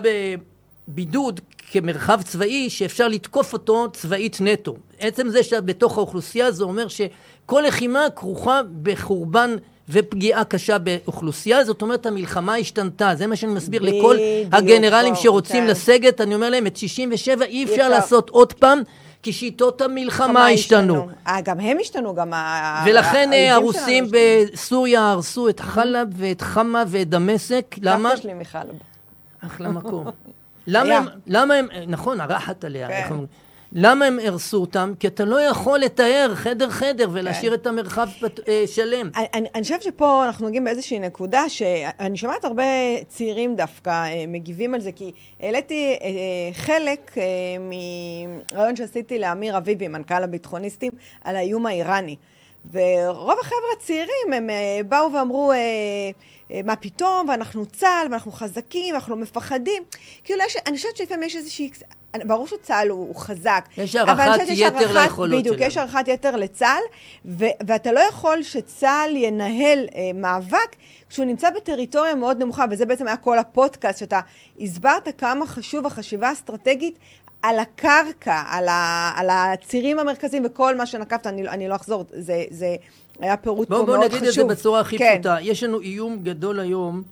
בבידוד 0.87 1.39
כמרחב 1.71 2.21
צבאי 2.21 2.69
שאפשר 2.69 3.07
לתקוף 3.07 3.53
אותו 3.53 3.87
צבאית 3.93 4.37
נטו. 4.41 4.75
עצם 4.99 5.29
זה 5.29 5.43
שאתה 5.43 5.61
בתוך 5.61 5.97
האוכלוסייה 5.97 6.51
זה 6.51 6.63
אומר 6.63 6.87
שכל 6.87 7.63
לחימה 7.67 8.05
כרוכה 8.15 8.61
בחורבן 8.83 9.55
ופגיעה 9.89 10.43
קשה 10.43 10.77
באוכלוסייה, 10.77 11.63
זאת 11.63 11.81
אומרת 11.81 12.05
המלחמה 12.05 12.55
השתנתה, 12.55 13.15
זה 13.15 13.27
מה 13.27 13.35
שאני 13.35 13.53
מסביר 13.53 13.81
לכל 13.81 14.17
הגנרלים 14.51 15.15
שרוצים 15.15 15.63
כן. 15.63 15.67
לסגת, 15.69 16.21
אני 16.21 16.35
אומר 16.35 16.49
להם 16.49 16.67
את 16.67 16.77
67 16.77 17.45
אי 17.45 17.63
אפשר 17.63 17.89
לעשות 17.89 18.29
עוד 18.29 18.53
פעם 18.53 18.79
כי 19.23 19.33
שיטות 19.33 19.81
המלחמה 19.81 20.47
השתנו. 20.47 21.07
אה, 21.27 21.41
גם 21.41 21.59
הם 21.59 21.77
השתנו, 21.81 22.15
גם 22.15 22.33
ה... 22.33 22.83
ולכן 22.87 23.29
הרוסים 23.51 24.07
בסוריה 24.11 25.11
הרסו 25.11 25.49
את 25.49 25.59
חלב 25.59 26.07
ואת 26.11 26.41
חמה 26.41 26.83
ואת 26.87 27.09
דמשק, 27.09 27.75
למה? 27.81 28.09
סבתא 28.09 28.21
שלי 28.21 28.33
מחלב. 28.33 28.75
אחלה 29.45 29.69
מקום. 29.69 30.07
למה 30.67 31.53
הם, 31.53 31.67
נכון, 31.87 32.21
הרחת 32.21 32.63
עליה, 32.63 32.89
איך 32.89 33.11
אומרים? 33.11 33.27
למה 33.75 34.05
הם 34.05 34.19
הרסו 34.19 34.57
אותם? 34.57 34.93
כי 34.99 35.07
אתה 35.07 35.25
לא 35.25 35.41
יכול 35.41 35.79
לתאר 35.79 36.31
חדר 36.35 36.69
חדר 36.69 37.09
ולהשאיר 37.13 37.51
כן. 37.51 37.61
את 37.61 37.67
המרחב 37.67 38.07
פת... 38.19 38.49
אה, 38.49 38.63
שלם. 38.67 39.09
אני, 39.15 39.47
אני 39.55 39.63
חושבת 39.63 39.81
שפה 39.81 40.25
אנחנו 40.25 40.47
מגיעים 40.47 40.63
באיזושהי 40.63 40.99
נקודה 40.99 41.49
שאני 41.49 42.17
שומעת 42.17 42.45
הרבה 42.45 42.63
צעירים 43.07 43.55
דווקא 43.55 43.89
אה, 43.89 44.25
מגיבים 44.27 44.73
על 44.73 44.81
זה, 44.81 44.91
כי 44.91 45.11
העליתי 45.39 45.97
אה, 46.01 46.09
חלק 46.53 47.15
מרעיון 47.59 48.75
שעשיתי 48.75 49.19
לאמיר 49.19 49.57
אביבי, 49.57 49.87
מנכ"ל 49.87 50.23
הביטחוניסטים, 50.23 50.91
על 51.23 51.35
האיום 51.35 51.65
האיראני. 51.65 52.15
ורוב 52.71 53.39
החבר'ה 53.41 53.69
הצעירים 53.77 54.33
הם 54.33 54.49
באו 54.89 55.13
ואמרו, 55.13 55.51
מה 56.65 56.75
פתאום, 56.75 57.29
ואנחנו 57.29 57.65
צה"ל, 57.65 58.07
ואנחנו 58.11 58.31
חזקים, 58.31 58.93
ואנחנו 58.93 59.15
לא 59.15 59.21
מפחדים. 59.21 59.83
כאילו, 60.23 60.39
יש, 60.45 60.57
אני 60.67 60.77
חושבת 60.77 60.97
שלפעמים 60.97 61.23
יש 61.23 61.35
איזושהי... 61.35 61.69
ברור 62.25 62.47
שצה"ל 62.47 62.89
הוא, 62.89 63.07
הוא 63.07 63.15
חזק. 63.15 63.65
יש 63.77 63.95
הערכת 63.95 64.43
יתר 64.49 65.01
ליכולות 65.01 65.29
שלנו. 65.29 65.39
בדיוק, 65.39 65.57
יש 65.59 65.77
הערכת 65.77 66.07
יתר 66.07 66.35
לצה"ל, 66.35 66.81
ו- 67.25 67.45
ואתה 67.67 67.91
לא 67.91 67.99
יכול 67.99 68.43
שצה"ל 68.43 69.15
ינהל 69.15 69.87
אה, 69.95 70.11
מאבק 70.13 70.75
כשהוא 71.09 71.25
נמצא 71.25 71.49
בטריטוריה 71.49 72.15
מאוד 72.15 72.43
נמוכה, 72.43 72.65
וזה 72.71 72.85
בעצם 72.85 73.07
היה 73.07 73.17
כל 73.17 73.39
הפודקאסט, 73.39 73.99
שאתה 73.99 74.19
הסברת 74.59 75.07
כמה 75.17 75.45
חשוב 75.45 75.85
החשיבה 75.85 76.29
האסטרטגית 76.29 76.99
על 77.41 77.59
הקרקע, 77.59 78.43
על, 78.47 78.67
ה- 78.67 79.11
על 79.15 79.29
הצירים 79.29 79.99
המרכזיים 79.99 80.43
וכל 80.45 80.75
מה 80.75 80.85
שנקבת, 80.85 81.27
אני, 81.27 81.49
אני 81.49 81.67
לא 81.67 81.75
אחזור, 81.75 82.05
זה, 82.11 82.43
זה 82.49 82.75
היה 83.19 83.37
פירוט 83.37 83.69
בוא, 83.69 83.77
פה 83.77 83.85
בוא 83.85 83.97
מאוד 83.97 84.07
חשוב. 84.07 84.19
בואו 84.19 84.29
נגיד 84.29 84.41
את 84.41 84.47
זה 84.47 84.55
בצורה 84.55 84.79
הכי 84.79 84.97
כן. 84.97 85.13
פשוטה. 85.13 85.37
יש 85.41 85.63
לנו 85.63 85.81
איום 85.81 86.19
גדול 86.23 86.59
היום 86.59 87.03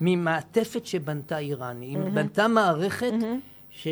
ממעטפת 0.00 0.86
שבנתה 0.86 1.38
איראן. 1.38 1.80
היא 1.80 1.96
mm-hmm. 1.96 2.10
בנתה 2.10 2.48
מערכת 2.48 3.12
mm-hmm. 3.12 3.84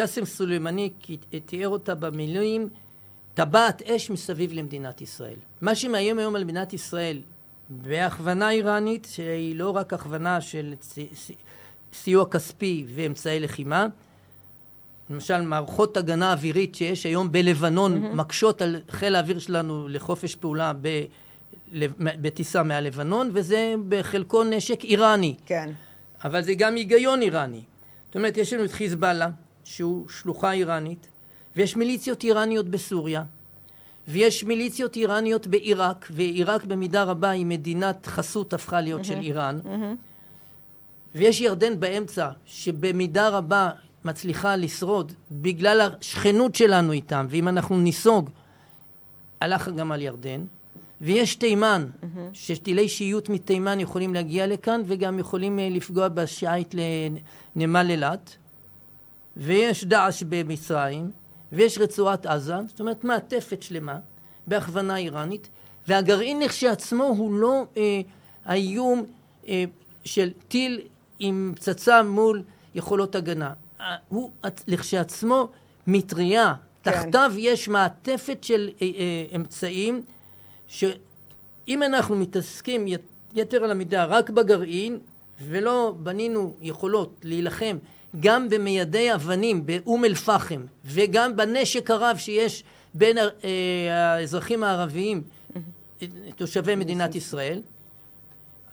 קאסם 0.00 0.24
סולימני 0.24 0.90
תיאר 1.46 1.68
אותה 1.68 1.94
במילים 1.94 2.68
טבעת 3.34 3.82
אש 3.82 4.10
מסביב 4.10 4.52
למדינת 4.52 5.00
ישראל. 5.00 5.36
מה 5.60 5.74
שמאיים 5.74 6.18
היום 6.18 6.36
על 6.36 6.44
מדינת 6.44 6.72
ישראל 6.72 7.20
בהכוונה 7.70 8.50
איראנית, 8.50 9.08
שהיא 9.10 9.56
לא 9.56 9.76
רק 9.76 9.92
הכוונה 9.92 10.40
של 10.40 10.74
סיוע 11.92 12.30
כספי 12.30 12.84
ואמצעי 12.94 13.40
לחימה, 13.40 13.86
למשל 15.10 15.40
מערכות 15.40 15.96
הגנה 15.96 16.32
אווירית 16.32 16.74
שיש 16.74 17.06
היום 17.06 17.32
בלבנון 17.32 18.04
mm-hmm. 18.04 18.14
מקשות 18.14 18.62
על 18.62 18.80
חיל 18.90 19.16
האוויר 19.16 19.38
שלנו 19.38 19.88
לחופש 19.88 20.34
פעולה 20.34 20.72
ב... 20.80 21.04
בטיסה 21.98 22.62
מהלבנון, 22.62 23.30
וזה 23.32 23.74
בחלקו 23.88 24.44
נשק 24.44 24.84
איראני. 24.84 25.34
כן. 25.46 25.70
אבל 26.24 26.42
זה 26.42 26.54
גם 26.54 26.74
היגיון 26.74 27.22
איראני. 27.22 27.60
זאת 28.06 28.16
אומרת, 28.16 28.36
יש 28.36 28.52
לנו 28.52 28.64
את 28.64 28.72
חיזבאללה, 28.72 29.28
שהוא 29.74 30.08
שלוחה 30.08 30.52
איראנית, 30.52 31.06
ויש 31.56 31.76
מיליציות 31.76 32.24
איראניות 32.24 32.68
בסוריה, 32.68 33.22
ויש 34.08 34.44
מיליציות 34.44 34.96
איראניות 34.96 35.46
בעיראק, 35.46 36.08
ועיראק 36.10 36.64
במידה 36.64 37.02
רבה 37.02 37.30
היא 37.30 37.46
מדינת 37.46 38.06
חסות 38.06 38.52
הפכה 38.52 38.80
להיות 38.80 39.00
mm-hmm. 39.00 39.04
של 39.04 39.20
איראן, 39.20 39.60
mm-hmm. 39.64 41.14
ויש 41.14 41.40
ירדן 41.40 41.80
באמצע, 41.80 42.30
שבמידה 42.46 43.28
רבה 43.28 43.70
מצליחה 44.04 44.56
לשרוד 44.56 45.12
בגלל 45.32 45.80
השכנות 45.80 46.54
שלנו 46.54 46.92
איתם, 46.92 47.26
ואם 47.30 47.48
אנחנו 47.48 47.78
ניסוג, 47.80 48.30
הלך 49.40 49.68
גם 49.68 49.92
על 49.92 50.02
ירדן, 50.02 50.40
ויש 51.00 51.36
תימן, 51.36 51.86
mm-hmm. 51.86 52.06
שטילי 52.32 52.88
שיוט 52.88 53.28
מתימן 53.28 53.80
יכולים 53.80 54.14
להגיע 54.14 54.46
לכאן 54.46 54.82
וגם 54.86 55.18
יכולים 55.18 55.58
אה, 55.58 55.68
לפגוע 55.70 56.08
בשיט 56.08 56.74
לנמל 57.56 57.86
אילת. 57.90 58.36
ויש 59.40 59.84
דאעש 59.84 60.22
במצרים, 60.28 61.10
ויש 61.52 61.78
רצועת 61.78 62.26
עזה, 62.26 62.54
זאת 62.68 62.80
אומרת 62.80 63.04
מעטפת 63.04 63.62
שלמה, 63.62 63.98
בהכוונה 64.46 64.96
איראנית, 64.96 65.48
והגרעין 65.88 66.40
לכשעצמו 66.40 67.04
הוא 67.04 67.34
לא 67.34 67.64
אה, 67.76 68.00
האיום 68.44 69.04
אה, 69.48 69.64
של 70.04 70.30
טיל 70.48 70.80
עם 71.18 71.52
פצצה 71.56 72.02
מול 72.02 72.42
יכולות 72.74 73.14
הגנה. 73.14 73.52
אה, 73.80 73.96
הוא 74.08 74.30
לכשעצמו 74.66 75.48
מטריה, 75.86 76.54
כן. 76.82 76.90
תחתיו 76.92 77.32
יש 77.38 77.68
מעטפת 77.68 78.44
של 78.44 78.70
אה, 78.82 78.86
אה, 78.98 79.36
אמצעים, 79.36 80.02
שאם 80.68 81.82
אנחנו 81.82 82.16
מתעסקים 82.16 82.86
יתר 83.34 83.64
על 83.64 83.70
המידה 83.70 84.04
רק 84.04 84.30
בגרעין, 84.30 84.98
ולא 85.48 85.94
בנינו 86.02 86.54
יכולות 86.60 87.14
להילחם 87.22 87.76
גם 88.20 88.48
במיידי 88.48 89.14
אבנים 89.14 89.66
באום 89.66 90.04
אל-פחם 90.04 90.60
וגם 90.84 91.36
בנשק 91.36 91.90
הרב 91.90 92.16
שיש 92.16 92.64
בין 92.94 93.18
אה, 93.18 94.14
האזרחים 94.14 94.64
הערביים 94.64 95.22
תושבי 96.36 96.76
מדינת 96.76 97.14
ישראל. 97.14 97.60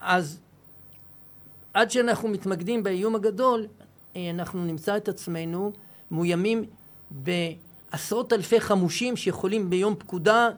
אז 0.01 0.39
עד 1.73 1.91
שאנחנו 1.91 2.29
מתמקדים 2.29 2.83
באיום 2.83 3.15
הגדול 3.15 3.67
אה, 4.15 4.29
אנחנו 4.29 4.65
נמצא 4.65 4.97
את 4.97 5.07
עצמנו 5.07 5.71
מאוימים 6.11 6.65
בעשרות 7.11 8.33
אלפי 8.33 8.59
חמושים 8.59 9.15
שיכולים 9.15 9.69
ביום 9.69 9.95
פקודה 9.95 10.49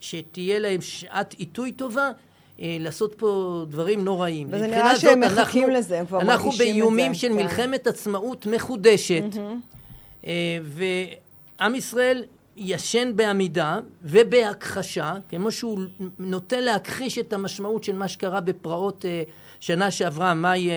שתהיה 0.00 0.58
להם 0.58 0.80
שעת 0.80 1.32
עיתוי 1.32 1.72
טובה 1.72 2.10
לעשות 2.58 3.14
פה 3.14 3.64
דברים 3.68 4.04
נוראים. 4.04 4.46
וזה 4.50 4.66
נראה 4.66 4.96
שהם 4.96 5.20
מחכים 5.20 5.70
לזה, 5.70 6.00
הם 6.00 6.06
כבר 6.06 6.18
מרגישים 6.18 6.36
את 6.36 6.56
זה. 6.56 6.64
אנחנו 6.64 6.74
באיומים 6.74 7.14
של 7.14 7.28
כן. 7.28 7.34
מלחמת 7.34 7.86
עצמאות 7.86 8.46
מחודשת, 8.46 9.24
mm-hmm. 9.32 10.28
ועם 10.62 11.74
ישראל 11.74 12.24
ישן 12.56 13.12
בעמידה 13.16 13.78
ובהכחשה, 14.02 15.14
כמו 15.28 15.50
שהוא 15.50 15.78
נוטה 16.18 16.60
להכחיש 16.60 17.18
את 17.18 17.32
המשמעות 17.32 17.84
של 17.84 17.96
מה 17.96 18.08
שקרה 18.08 18.40
בפרעות 18.40 19.04
אה, 19.04 19.22
שנה 19.60 19.90
שעברה, 19.90 20.34
מאי 20.34 20.70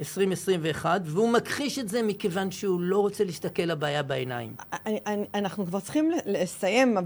2021, 0.00 1.00
והוא 1.04 1.28
מכחיש 1.32 1.78
את 1.78 1.88
זה 1.88 2.02
מכיוון 2.02 2.50
שהוא 2.50 2.80
לא 2.80 2.98
רוצה 2.98 3.24
להסתכל 3.24 3.62
לבעיה 3.62 4.02
בעיניים. 4.02 4.54
אנחנו 5.34 5.66
כבר 5.66 5.80
צריכים 5.80 6.10
לסיים, 6.26 6.96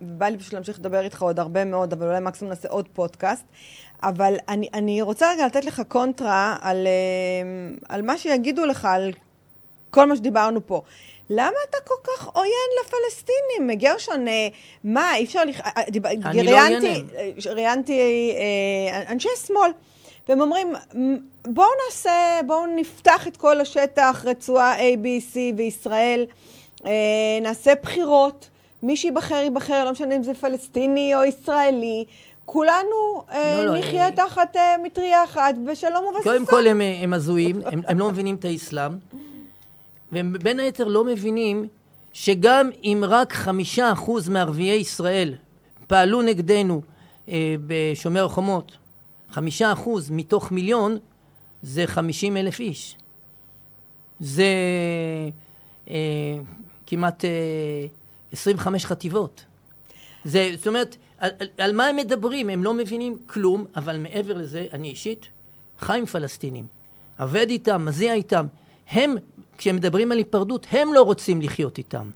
בא 0.00 0.26
לי 0.26 0.38
פשוט 0.38 0.52
להמשיך 0.52 0.78
לדבר 0.78 1.00
איתך 1.00 1.22
עוד 1.22 1.38
הרבה 1.38 1.64
מאוד, 1.64 1.92
אבל 1.92 2.06
אולי 2.06 2.20
מקסימום 2.20 2.50
נעשה 2.50 2.68
עוד 2.68 2.88
פודקאסט. 2.92 3.44
אבל 4.02 4.36
אני, 4.48 4.68
אני 4.74 5.02
רוצה 5.02 5.30
רגע 5.32 5.46
לתת 5.46 5.64
לך 5.64 5.82
קונטרה 5.88 6.56
על, 6.60 6.86
אה, 6.86 7.76
על 7.88 8.02
מה 8.02 8.18
שיגידו 8.18 8.66
לך, 8.66 8.84
על 8.84 9.12
כל 9.90 10.06
מה 10.06 10.16
שדיברנו 10.16 10.66
פה. 10.66 10.82
למה 11.30 11.56
אתה 11.70 11.78
כל 11.84 11.94
כך 12.04 12.26
עוין 12.26 12.70
לפלסטינים? 12.80 13.78
גרשון, 13.78 14.28
אה, 14.28 14.48
מה, 14.84 15.16
אי 15.16 15.24
אפשר... 15.24 15.44
לח... 15.44 15.60
אה, 15.60 15.82
אני 16.24 16.42
לא 16.42 16.50
עוינים. 16.50 17.06
ראיינתי 17.46 18.34
אנשי 19.08 19.28
שמאל. 19.46 19.70
והם 20.28 20.40
אומרים, 20.40 20.72
בואו 21.46 21.68
נעשה, 21.86 22.40
בואו 22.46 22.66
נפתח 22.76 23.28
את 23.28 23.36
כל 23.36 23.60
השטח, 23.60 24.24
רצועה 24.24 24.78
A, 24.78 24.96
B, 24.96 25.34
C 25.34 25.36
וישראל, 25.56 26.24
נעשה 27.42 27.72
בחירות, 27.82 28.48
מי 28.82 28.96
שיבחר 28.96 29.34
ייבחר, 29.34 29.84
לא 29.84 29.92
משנה 29.92 30.16
אם 30.16 30.22
זה 30.22 30.34
פלסטיני 30.34 31.14
או 31.14 31.24
ישראלי, 31.24 32.04
כולנו 32.44 33.22
אה, 33.32 33.64
לא, 33.64 33.64
לא, 33.64 33.78
נחיה 33.78 34.04
אה, 34.04 34.12
תחת 34.12 34.56
אה, 34.56 34.76
מטריה 34.84 35.24
אחת 35.24 35.54
בשלום 35.66 36.04
ובששון. 36.04 36.32
קודם 36.32 36.46
כל 36.46 36.66
הם, 36.66 36.80
הם 36.80 37.12
הזויים, 37.12 37.60
הם, 37.64 37.80
הם 37.86 37.98
לא 37.98 38.08
מבינים 38.08 38.34
את 38.34 38.44
האסלאם, 38.44 38.92
והם 40.12 40.32
בין 40.42 40.60
היתר 40.60 40.84
לא 40.84 41.04
מבינים 41.04 41.68
שגם 42.12 42.70
אם 42.84 43.04
רק 43.08 43.32
חמישה 43.32 43.92
אחוז 43.92 44.28
מערביי 44.28 44.76
ישראל 44.76 45.34
פעלו 45.86 46.22
נגדנו 46.22 46.80
אה, 47.28 47.54
בשומר 47.66 48.24
החומות, 48.24 48.72
חמישה 49.36 49.72
אחוז 49.72 50.10
מתוך 50.10 50.52
מיליון 50.52 50.98
זה 51.62 51.86
חמישים 51.86 52.36
אלף 52.36 52.60
איש. 52.60 52.96
זה 54.20 54.44
אה, 55.90 55.94
כמעט 56.86 57.24
אה, 57.24 57.30
עשרים 58.32 58.56
וחמש 58.56 58.86
חטיבות. 58.86 59.44
זה, 60.24 60.50
זאת 60.56 60.66
אומרת, 60.66 60.96
על, 61.18 61.30
על, 61.58 61.72
מה 61.72 61.86
הם 61.86 61.96
מדברים? 61.96 62.50
הם 62.50 62.64
לא 62.64 62.74
מבינים 62.74 63.18
כלום, 63.26 63.64
אבל 63.76 63.98
מעבר 63.98 64.34
לזה, 64.34 64.66
אני 64.72 64.88
אישית 64.88 65.28
חי 65.80 65.98
עם 65.98 66.06
פלסטינים, 66.06 66.66
עובד 67.18 67.46
איתם, 67.50 67.84
מזיע 67.84 68.14
איתם. 68.14 68.46
הם, 68.90 69.16
כשהם 69.58 69.76
מדברים 69.76 70.12
על 70.12 70.18
היפרדות, 70.18 70.66
הם 70.70 70.94
לא 70.94 71.02
רוצים 71.02 71.42
לחיות 71.42 71.78
איתם. 71.78 72.10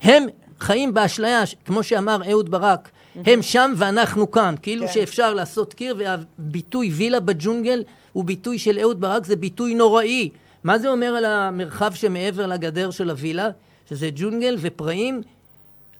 הם 0.00 0.26
חיים 0.60 0.94
באשליה, 0.94 1.42
כמו 1.64 1.82
שאמר 1.82 2.30
אהוד 2.30 2.50
ברק, 2.50 2.90
הם 3.24 3.42
שם 3.42 3.72
ואנחנו 3.76 4.30
כאן, 4.30 4.54
כאילו 4.62 4.86
כן. 4.86 4.92
שאפשר 4.92 5.34
לעשות 5.34 5.74
קיר, 5.74 5.96
והביטוי 5.98 6.90
וילה 6.90 7.20
בג'ונגל 7.20 7.82
הוא 8.12 8.24
ביטוי 8.24 8.58
של 8.58 8.78
אהוד 8.78 9.00
ברק, 9.00 9.24
זה 9.26 9.36
ביטוי 9.36 9.74
נוראי. 9.74 10.30
מה 10.64 10.78
זה 10.78 10.88
אומר 10.88 11.06
על 11.06 11.24
המרחב 11.24 11.94
שמעבר 11.94 12.46
לגדר 12.46 12.90
של 12.90 13.10
הווילה? 13.10 13.48
שזה 13.88 14.10
ג'ונגל 14.14 14.56
ופראים 14.60 15.22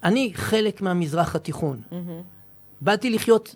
אני 0.04 0.32
חלק 0.34 0.82
מהמזרח 0.82 1.36
התיכון. 1.36 1.80
Mm-hmm. 1.90 1.94
באתי 2.80 3.10
לחיות 3.10 3.54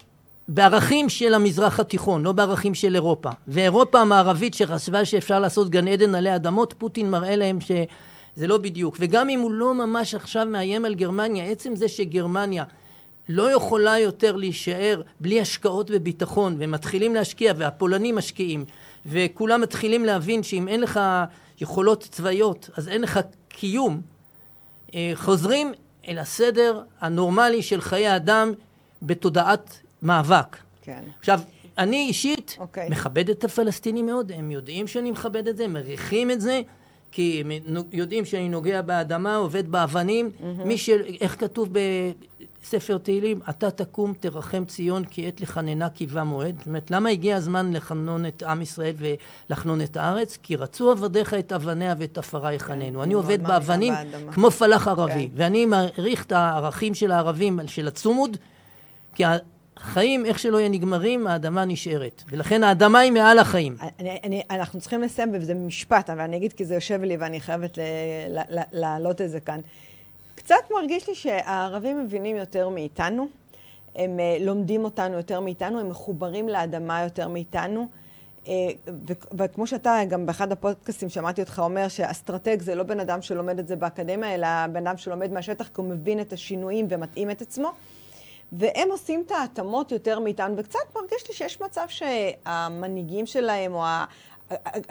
בערכים 0.49 1.09
של 1.09 1.35
המזרח 1.35 1.81
התיכון, 1.81 2.23
לא 2.23 2.33
בערכים 2.33 2.75
של 2.75 2.95
אירופה. 2.95 3.31
ואירופה 3.49 4.01
המערבית 4.01 4.55
שחשבה 4.55 5.05
שאפשר 5.05 5.41
לעשות 5.41 5.71
גן 5.71 5.89
עדן 5.89 6.15
עלי 6.15 6.35
אדמות, 6.35 6.75
פוטין 6.79 7.11
מראה 7.11 7.37
להם 7.37 7.61
שזה 7.61 8.47
לא 8.47 8.59
בדיוק. 8.59 8.97
וגם 9.01 9.29
אם 9.29 9.41
הוא 9.41 9.51
לא 9.51 9.75
ממש 9.75 10.15
עכשיו 10.15 10.47
מאיים 10.47 10.85
על 10.85 10.95
גרמניה, 10.95 11.45
עצם 11.45 11.77
זה 11.77 11.89
שגרמניה 11.89 12.65
לא 13.31 13.53
יכולה 13.53 13.99
יותר 13.99 14.37
להישאר 14.37 15.03
בלי 15.21 15.41
השקעות 15.41 15.91
בביטחון, 15.91 16.57
ומתחילים 16.59 17.15
להשקיע, 17.15 17.53
והפולנים 17.57 18.17
משקיעים, 18.17 18.65
וכולם 19.07 19.61
מתחילים 19.61 20.05
להבין 20.05 20.43
שאם 20.43 20.69
אין 20.69 20.81
לך 20.81 21.01
יכולות 21.61 22.07
צבאיות, 22.11 22.71
אז 22.77 22.89
אין 22.89 23.03
לך 23.03 23.21
קיום, 23.49 24.01
אה, 24.95 25.13
חוזרים 25.15 25.73
אל 26.09 26.19
הסדר 26.19 26.83
הנורמלי 27.01 27.63
של 27.63 27.81
חיי 27.81 28.17
אדם 28.17 28.53
בתודעת 29.03 29.81
מאבק. 30.03 30.57
כן. 30.83 31.03
עכשיו, 31.19 31.41
אני 31.79 31.97
אישית 31.97 32.57
okay. 32.59 32.61
אוקיי. 32.61 32.89
מכבד 32.89 33.31
את 33.31 33.45
הפלסטינים 33.45 34.07
מאוד, 34.07 34.33
הם 34.33 34.51
יודעים 34.51 34.87
שאני 34.87 35.11
מכבד 35.11 35.49
את 35.49 35.57
זה, 35.57 35.69
מריחים 35.69 36.31
את 36.31 36.41
זה, 36.41 36.61
כי 37.13 37.41
הם 37.41 37.51
יודעים 37.93 38.25
שאני 38.25 38.49
נוגע 38.49 38.83
באדמה, 38.83 39.37
עובד 39.37 39.69
באבנים. 39.69 40.31
Mm-hmm. 40.31 40.65
מי 40.65 40.79
ש... 40.79 40.91
איך 41.21 41.41
כתוב 41.41 41.69
בספר 42.63 42.99
תהילים? 42.99 43.41
אתה 43.51 43.71
תקום, 43.71 44.15
תרחם 44.21 44.65
ציון, 44.65 45.05
כי 45.05 45.29
עת 45.29 45.41
לחננה 45.41 45.89
קיבה 45.89 46.25
מועד. 46.25 46.55
זאת 46.59 46.67
אומרת, 46.67 46.91
למה 46.91 47.09
הגיע 47.09 47.37
הזמן 47.37 47.73
לחנון 47.73 48.27
את 48.27 48.43
עם 48.43 48.63
ישראל 48.63 48.95
ולחנון 48.99 49.81
את 49.81 49.97
הארץ? 49.97 50.39
כי 50.43 50.57
רצו 50.57 50.91
עבדיך 50.91 51.35
את 51.35 51.53
אבניה 51.53 51.95
ואת 51.99 52.19
עפרה 52.19 52.53
יחננו. 52.53 52.99
כן, 52.99 53.05
אני 53.05 53.15
עובד 53.15 53.43
באבנים 53.43 53.95
כמו 54.33 54.51
פלח 54.51 54.89
ערבי, 54.89 55.29
כן. 55.29 55.35
ואני 55.35 55.67
מעריך 55.67 56.25
את 56.25 56.33
הערכים 56.33 56.95
של 56.95 57.13
הערבים, 57.13 57.61
של 57.67 57.89
הצומוד, 57.89 58.37
כי 59.15 59.25
החיים, 59.77 60.27
איך 60.27 60.39
שלא 60.39 60.59
יהיה 60.59 60.69
נגמרים, 60.69 61.27
האדמה 61.27 61.65
נשארת. 61.65 62.23
ולכן 62.29 62.65
האדמה 62.65 62.99
היא 62.99 63.13
מעל 63.13 63.39
החיים. 63.39 63.77
אני, 63.99 64.19
אני, 64.25 64.43
אנחנו 64.51 64.81
צריכים 64.81 65.03
לסיים, 65.03 65.31
וזה 65.35 65.55
משפט, 65.55 66.11
אבל 66.11 66.21
אני 66.21 66.37
אגיד 66.37 66.53
כי 66.53 66.65
זה 66.65 66.75
יושב 66.75 67.03
לי 67.03 67.17
ואני 67.17 67.41
חייבת 67.41 67.79
להעלות 68.73 69.21
את 69.21 69.31
זה 69.31 69.41
כאן. 69.41 69.61
קצת 70.51 70.71
מרגיש 70.71 71.09
לי 71.09 71.15
שהערבים 71.15 72.05
מבינים 72.05 72.37
יותר 72.37 72.69
מאיתנו, 72.69 73.29
הם 73.95 74.19
uh, 74.19 74.43
לומדים 74.43 74.85
אותנו 74.85 75.17
יותר 75.17 75.41
מאיתנו, 75.41 75.81
הם 75.81 75.89
מחוברים 75.89 76.49
לאדמה 76.49 77.03
יותר 77.03 77.29
מאיתנו. 77.29 77.87
Uh, 78.45 78.49
וכמו 79.39 79.67
שאתה, 79.67 79.99
גם 80.09 80.27
באחד 80.27 80.53
הפודקאסטים 80.53 81.09
שמעתי 81.09 81.41
אותך 81.41 81.63
אומר 81.65 81.89
שאסטרטג 81.89 82.63
זה 82.63 82.75
לא 82.75 82.83
בן 82.83 83.01
אדם 83.01 83.23
שלומד 83.23 83.59
את 83.59 83.69
זה 83.69 83.77
באקדמיה, 83.77 84.35
אלא 84.35 84.49
בן 84.73 84.87
אדם 84.87 84.97
שלומד 84.97 85.33
מהשטח 85.33 85.67
כי 85.67 85.73
הוא 85.77 85.87
מבין 85.87 86.21
את 86.21 86.33
השינויים 86.33 86.87
ומתאים 86.91 87.31
את 87.31 87.43
עצמו. 87.43 87.73
והם 88.53 88.89
עושים 88.91 89.23
את 89.27 89.31
ההתאמות 89.31 89.93
יותר 89.93 90.19
מאיתנו, 90.19 90.57
וקצת 90.57 90.81
מרגיש 90.95 91.29
לי 91.29 91.35
שיש 91.35 91.61
מצב 91.61 91.87
שהמנהיגים 91.89 93.27
שלהם, 93.27 93.75
או 93.75 93.85
ה... 93.85 94.05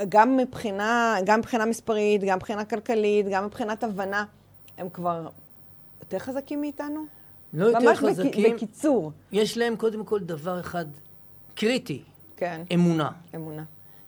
גם 0.09 0.37
מבחינה, 0.37 1.15
גם 1.25 1.39
מבחינה 1.39 1.65
מספרית, 1.65 2.21
גם 2.23 2.37
מבחינה 2.37 2.65
כלכלית, 2.65 3.25
גם 3.29 3.45
מבחינת 3.45 3.83
הבנה, 3.83 4.25
הם 4.77 4.89
כבר 4.89 5.27
יותר 6.13 6.25
חזקים 6.25 6.61
מאיתנו? 6.61 7.05
לא 7.53 7.65
יותר 7.65 7.95
חזקים. 7.95 8.51
ממש 8.51 8.63
בקיצור. 8.63 9.11
יש 9.31 9.57
להם 9.57 9.75
קודם 9.75 10.05
כל 10.05 10.19
דבר 10.19 10.59
אחד 10.59 10.85
קריטי. 11.55 12.01
כן. 12.37 12.61
אמונה. 12.73 13.09
אמונה. 13.35 13.63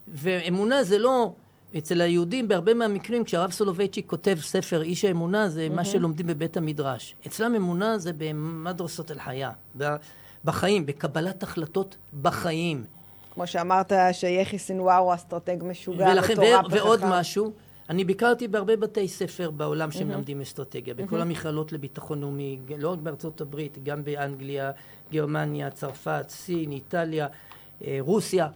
ואמונה 0.08 0.84
זה 0.84 0.98
לא 0.98 1.32
אצל 1.78 2.00
היהודים, 2.00 2.48
בהרבה 2.48 2.74
מהמקרים, 2.74 3.24
כשהרב 3.24 3.50
סולובייצ'יק 3.50 4.06
כותב 4.06 4.38
ספר 4.40 4.82
איש 4.82 5.04
האמונה, 5.04 5.48
זה 5.48 5.68
mm-hmm. 5.70 5.74
מה 5.74 5.84
שלומדים 5.84 6.26
בבית 6.26 6.56
המדרש. 6.56 7.14
אצלם 7.26 7.54
אמונה 7.54 7.98
זה 7.98 8.12
ב 8.18 8.33
مدرسة 8.33 9.10
الحياة, 9.10 9.50
בחיים, 10.44 10.86
בקבלת 10.86 11.42
החלטות 11.42 11.96
בחיים. 12.22 12.84
כמו 13.34 13.46
שאמרת, 13.46 13.92
שיחיא 14.12 14.58
סינואר 14.58 14.96
הוא 14.96 15.14
אסטרטג 15.14 15.56
משוגע, 15.62 16.08
ולכן, 16.12 16.32
מטורף 16.32 16.66
ו- 16.66 16.74
ועוד 16.74 17.00
משהו, 17.04 17.52
אני 17.90 18.04
ביקרתי 18.04 18.48
בהרבה 18.48 18.76
בתי 18.76 19.08
ספר 19.08 19.50
בעולם 19.50 19.90
שמלמדים 19.90 20.40
mm-hmm. 20.40 20.42
אסטרטגיה, 20.42 20.94
בכל 20.94 21.18
mm-hmm. 21.18 21.22
המכללות 21.22 21.72
לביטחון 21.72 22.20
לאומי, 22.20 22.58
לא 22.78 22.88
רק 22.92 22.98
בארצות 22.98 23.40
הברית, 23.40 23.78
גם 23.84 24.04
באנגליה, 24.04 24.70
גרמניה, 25.12 25.70
צרפת, 25.70 26.24
סין, 26.28 26.72
איטליה, 26.72 27.26
אה, 27.86 27.98
רוסיה. 28.00 28.48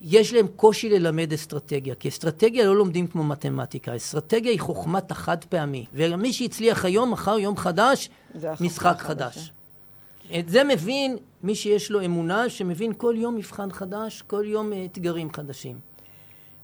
יש 0.00 0.32
להם 0.32 0.46
קושי 0.56 0.88
ללמד 0.88 1.32
אסטרטגיה, 1.32 1.94
כי 1.94 2.08
אסטרטגיה 2.08 2.64
לא 2.64 2.76
לומדים 2.76 3.06
כמו 3.06 3.24
מתמטיקה, 3.24 3.96
אסטרטגיה 3.96 4.52
היא 4.52 4.60
חוכמת 4.60 5.10
החד 5.10 5.44
פעמי, 5.44 5.86
ומי 5.94 6.32
שהצליח 6.32 6.84
היום, 6.84 7.10
מחר 7.10 7.38
יום 7.38 7.56
חדש, 7.56 8.10
משחק 8.60 8.96
חדש. 8.98 9.36
חדש. 9.36 9.52
את 10.38 10.48
זה 10.48 10.64
מבין 10.64 11.16
מי 11.42 11.54
שיש 11.54 11.90
לו 11.90 12.04
אמונה, 12.04 12.48
שמבין 12.48 12.92
כל 12.96 13.14
יום 13.16 13.36
מבחן 13.36 13.72
חדש, 13.72 14.22
כל 14.26 14.44
יום 14.46 14.72
אה, 14.72 14.84
אתגרים 14.84 15.32
חדשים. 15.32 15.87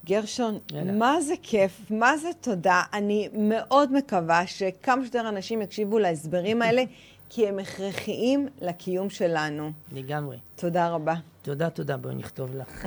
גרשון, 0.04 0.58
יאללה. 0.72 0.92
מה 0.92 1.20
זה 1.20 1.34
כיף, 1.42 1.80
מה 1.90 2.16
זה 2.16 2.28
תודה. 2.40 2.82
אני 2.92 3.28
מאוד 3.32 3.92
מקווה 3.92 4.46
שכמה 4.46 5.02
שיותר 5.02 5.28
אנשים 5.28 5.62
יקשיבו 5.62 5.98
להסברים 5.98 6.62
האלה, 6.62 6.82
כי 7.30 7.48
הם 7.48 7.58
הכרחיים 7.58 8.48
לקיום 8.60 9.10
שלנו. 9.10 9.70
לגמרי. 9.92 10.36
תודה 10.56 10.88
רבה. 10.88 11.14
תודה, 11.42 11.70
תודה. 11.70 11.96
בואי 11.96 12.14
נכתוב 12.14 12.50
לך. 12.56 12.86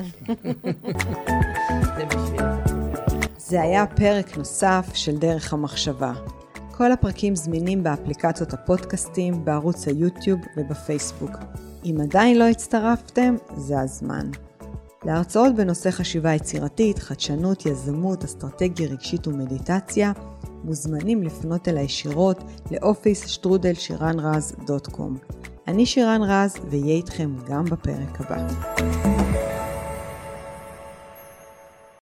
זה 3.48 3.62
היה 3.62 3.86
פרק 3.86 4.36
נוסף 4.36 4.90
של 4.94 5.16
דרך 5.16 5.52
המחשבה. 5.52 6.12
כל 6.76 6.92
הפרקים 6.92 7.36
זמינים 7.36 7.82
באפליקציות 7.82 8.52
הפודקאסטים, 8.52 9.44
בערוץ 9.44 9.88
היוטיוב 9.88 10.40
ובפייסבוק. 10.56 11.30
אם 11.84 11.96
עדיין 12.02 12.38
לא 12.38 12.44
הצטרפתם, 12.44 13.36
זה 13.56 13.80
הזמן. 13.80 14.30
להרצאות 15.04 15.54
בנושא 15.54 15.90
חשיבה 15.90 16.34
יצירתית, 16.34 16.98
חדשנות, 16.98 17.66
יזמות, 17.66 18.24
אסטרטגיה 18.24 18.88
רגשית 18.88 19.26
ומדיטציה, 19.26 20.12
מוזמנים 20.64 21.22
לפנות 21.22 21.68
אל 21.68 21.76
הישירות 21.76 22.44
לאופיס 22.70 23.26
שטרודל 23.26 23.74
שירן 23.74 24.20
רז 24.20 24.56
דוט 24.66 24.86
קום. 24.86 25.16
אני 25.68 25.86
שירן 25.86 26.20
רז, 26.22 26.56
ואהיה 26.70 26.94
איתכם 26.94 27.30
גם 27.48 27.64
בפרק 27.64 28.20
הבא. 28.20 29.17